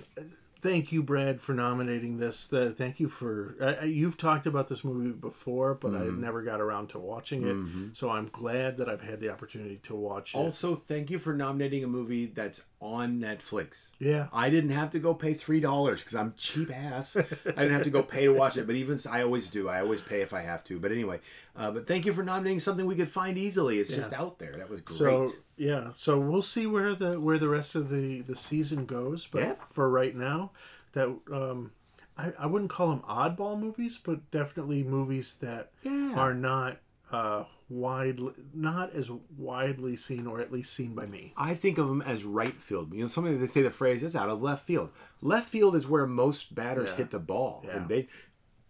thank 0.60 0.92
you, 0.92 1.02
Brad, 1.02 1.40
for 1.40 1.52
nominating 1.54 2.18
this. 2.18 2.46
The, 2.46 2.70
thank 2.70 3.00
you 3.00 3.08
for 3.08 3.54
uh, 3.60 3.84
you've 3.84 4.16
talked 4.16 4.46
about 4.46 4.68
this 4.68 4.84
movie 4.84 5.10
before, 5.12 5.74
but 5.74 5.92
Mm-hmm. 5.92 6.02
I 6.02 6.20
never 6.26 6.42
got 6.42 6.60
around 6.60 6.88
to 6.90 6.98
watching 6.98 7.42
it. 7.46 7.94
So 7.96 8.10
I'm 8.10 8.28
glad 8.32 8.78
that 8.78 8.88
I've 8.88 9.02
had 9.02 9.20
the 9.20 9.30
opportunity 9.30 9.76
to 9.84 9.94
watch 9.94 10.34
it. 10.34 10.38
Also, 10.38 10.74
thank 10.74 11.10
you 11.10 11.18
for 11.18 11.34
nominating 11.34 11.84
a 11.84 11.86
movie 11.86 12.26
that's 12.26 12.62
on 12.84 13.18
Netflix. 13.18 13.90
yeah, 13.98 14.28
I 14.30 14.50
didn't 14.50 14.70
have 14.70 14.90
to 14.90 14.98
go 14.98 15.14
pay 15.14 15.32
three 15.32 15.58
dollars 15.60 16.00
because 16.00 16.14
I'm 16.14 16.34
cheap 16.36 16.70
ass. 16.70 17.16
I 17.16 17.22
didn't 17.22 17.70
have 17.70 17.84
to 17.84 17.90
go 17.90 18.02
pay 18.02 18.26
to 18.26 18.32
watch 18.32 18.58
it, 18.58 18.66
but 18.66 18.76
even 18.76 18.98
I 19.10 19.22
always 19.22 19.48
do. 19.48 19.68
I 19.70 19.80
always 19.80 20.02
pay 20.02 20.20
if 20.20 20.34
I 20.34 20.42
have 20.42 20.62
to. 20.64 20.78
But 20.78 20.92
anyway, 20.92 21.20
uh, 21.56 21.70
but 21.70 21.86
thank 21.86 22.04
you 22.04 22.12
for 22.12 22.22
nominating 22.22 22.60
something 22.60 22.84
we 22.86 22.94
could 22.94 23.08
find 23.08 23.38
easily. 23.38 23.78
It's 23.78 23.94
just 23.94 24.12
out 24.12 24.38
there. 24.38 24.52
That 24.58 24.68
was 24.68 24.82
great. 24.82 24.98
So 24.98 25.28
yeah, 25.56 25.92
so 25.96 26.18
we'll 26.18 26.42
see 26.42 26.66
where 26.66 26.94
the 26.94 27.18
where 27.18 27.38
the 27.38 27.48
rest 27.48 27.74
of 27.74 27.88
the 27.88 28.20
the 28.20 28.36
season 28.36 28.84
goes. 28.84 29.26
But 29.26 29.40
Yeah. 29.40 29.52
for 29.54 29.88
right 29.88 30.14
now, 30.14 30.50
that 30.92 31.08
um, 31.32 31.72
I 32.18 32.32
I 32.38 32.46
wouldn't 32.46 32.70
call 32.70 32.90
them 32.90 33.00
oddball 33.08 33.58
movies, 33.58 33.98
but 33.98 34.30
definitely 34.30 34.82
movies 34.84 35.36
that 35.36 35.70
Yeah. 35.82 36.12
are 36.16 36.34
not 36.34 36.76
uh 37.10 37.44
widely 37.68 38.32
not 38.52 38.92
as 38.92 39.10
widely 39.36 39.96
seen 39.96 40.26
or 40.26 40.40
at 40.40 40.52
least 40.52 40.72
seen 40.74 40.94
by 40.94 41.06
me. 41.06 41.32
I 41.36 41.54
think 41.54 41.78
of 41.78 41.88
them 41.88 42.02
as 42.02 42.24
right 42.24 42.60
field. 42.60 42.92
You 42.94 43.02
know, 43.02 43.06
something 43.08 43.38
they 43.40 43.46
say 43.46 43.62
the 43.62 43.70
phrase 43.70 44.02
is 44.02 44.14
out 44.14 44.28
of 44.28 44.42
left 44.42 44.66
field. 44.66 44.90
Left 45.22 45.48
field 45.48 45.74
is 45.74 45.88
where 45.88 46.06
most 46.06 46.54
batters 46.54 46.90
Yeah. 46.90 46.96
hit 46.96 47.10
the 47.10 47.18
ball, 47.18 47.62
Yeah. 47.66 47.76
and 47.76 47.88
they 47.88 48.08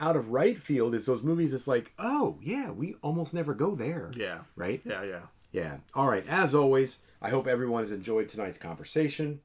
out 0.01 0.17
of 0.17 0.31
right 0.31 0.59
field 0.59 0.95
is 0.95 1.07
those 1.07 1.23
movies. 1.23 1.53
It's 1.53 1.67
like, 1.69 1.93
oh 1.99 2.39
yeah, 2.43 2.71
we 2.71 2.95
almost 3.03 3.35
never 3.35 3.55
go 3.55 3.75
there. 3.75 4.11
Yeah. 4.17 4.41
Right. 4.57 4.81
Yeah, 4.85 5.03
yeah. 5.05 5.21
Yeah. 5.53 5.77
All 5.95 6.09
right. 6.09 6.25
As 6.29 6.55
always, 6.55 6.99
I 7.23 7.31
hope 7.31 7.47
everyone 7.47 7.83
has 7.83 7.91
enjoyed 7.93 8.29
tonight's 8.29 8.59
conversation. 8.59 9.41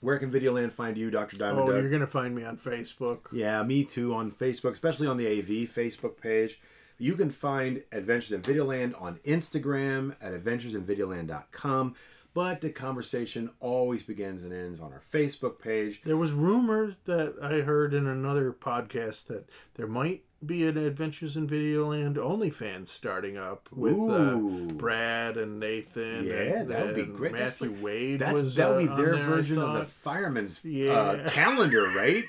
Where 0.00 0.18
can 0.18 0.30
Videoland 0.30 0.72
find 0.72 0.96
you, 0.96 1.10
Dr. 1.10 1.36
Diamond 1.36 1.60
Oh, 1.68 1.72
Doug? 1.72 1.82
you're 1.82 1.90
gonna 1.90 2.06
find 2.06 2.34
me 2.34 2.44
on 2.44 2.56
Facebook. 2.56 3.26
Yeah, 3.32 3.62
me 3.64 3.84
too 3.84 4.14
on 4.14 4.30
Facebook, 4.30 4.70
especially 4.70 5.06
on 5.08 5.16
the 5.16 5.26
AV 5.26 5.66
Facebook 5.66 6.20
page. 6.20 6.60
You 6.98 7.14
can 7.14 7.30
find 7.30 7.82
Adventures 7.92 8.32
in 8.32 8.42
Videoland 8.42 9.00
on 9.00 9.16
Instagram 9.24 10.16
at 10.20 10.32
adventuresinvideoland.com. 10.32 11.94
But 12.34 12.60
the 12.60 12.70
conversation 12.70 13.50
always 13.58 14.02
begins 14.04 14.44
and 14.44 14.52
ends 14.52 14.80
on 14.80 14.92
our 14.92 15.00
Facebook 15.00 15.58
page. 15.58 16.02
There 16.04 16.16
was 16.16 16.32
rumor 16.32 16.94
that 17.06 17.34
I 17.42 17.62
heard 17.62 17.94
in 17.94 18.06
another 18.06 18.52
podcast 18.52 19.26
that 19.28 19.48
there 19.74 19.88
might 19.88 20.22
be 20.44 20.68
an 20.68 20.76
Adventures 20.76 21.36
in 21.36 21.48
Videoland 21.48 22.14
OnlyFans 22.14 22.88
starting 22.88 23.36
up 23.36 23.68
with 23.72 23.94
uh, 23.94 23.96
Ooh. 24.36 24.68
Brad 24.72 25.36
and 25.36 25.58
Nathan. 25.58 26.26
Yeah, 26.26 26.60
and, 26.60 26.70
that 26.70 26.86
would 26.86 26.94
be 26.94 27.00
and 27.02 27.16
great. 27.16 27.32
That's 27.32 27.60
Matthew 27.60 27.74
like- 27.74 27.84
Wade 27.84 28.18
That's 28.20 28.32
was 28.34 28.54
that 28.54 28.68
would 28.70 28.86
be 28.86 28.88
uh, 28.88 28.96
their 28.96 29.16
there, 29.16 29.24
I 29.24 29.26
version 29.26 29.58
of 29.58 29.72
the 29.72 29.78
thought. 29.80 29.88
fireman's 29.88 30.58
uh, 30.64 30.68
Yeah. 30.68 31.28
calendar, 31.32 31.88
right? 31.96 32.24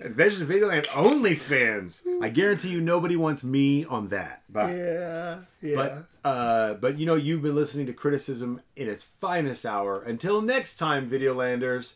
Adventures 0.00 0.40
in 0.40 0.46
Videoland 0.46 0.86
OnlyFans. 0.86 2.00
I 2.22 2.28
guarantee 2.28 2.70
you, 2.70 2.80
nobody 2.80 3.16
wants 3.16 3.42
me 3.42 3.84
on 3.84 4.08
that. 4.08 4.42
But 4.48 4.68
Yeah, 4.68 5.38
yeah. 5.60 5.74
But 5.74 6.28
uh, 6.28 6.74
but 6.74 6.98
you 6.98 7.06
know 7.06 7.14
you've 7.14 7.42
been 7.42 7.54
listening 7.54 7.86
to 7.86 7.92
criticism 7.92 8.60
in 8.76 8.88
its 8.88 9.02
finest 9.02 9.64
hour. 9.66 10.02
Until 10.02 10.42
next 10.42 10.76
time, 10.76 11.08
Videolanders, 11.10 11.94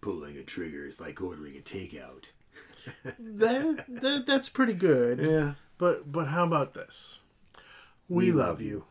pulling 0.00 0.36
a 0.36 0.42
trigger 0.42 0.86
is 0.86 1.00
like 1.00 1.20
ordering 1.20 1.56
a 1.56 1.60
takeout. 1.60 2.26
that, 3.18 3.84
that 3.88 4.24
that's 4.26 4.48
pretty 4.48 4.74
good. 4.74 5.18
Yeah. 5.18 5.54
But 5.78 6.10
but 6.10 6.28
how 6.28 6.44
about 6.44 6.74
this? 6.74 7.18
We, 8.08 8.26
We 8.26 8.32
love 8.32 8.48
love 8.48 8.60
you. 8.62 8.84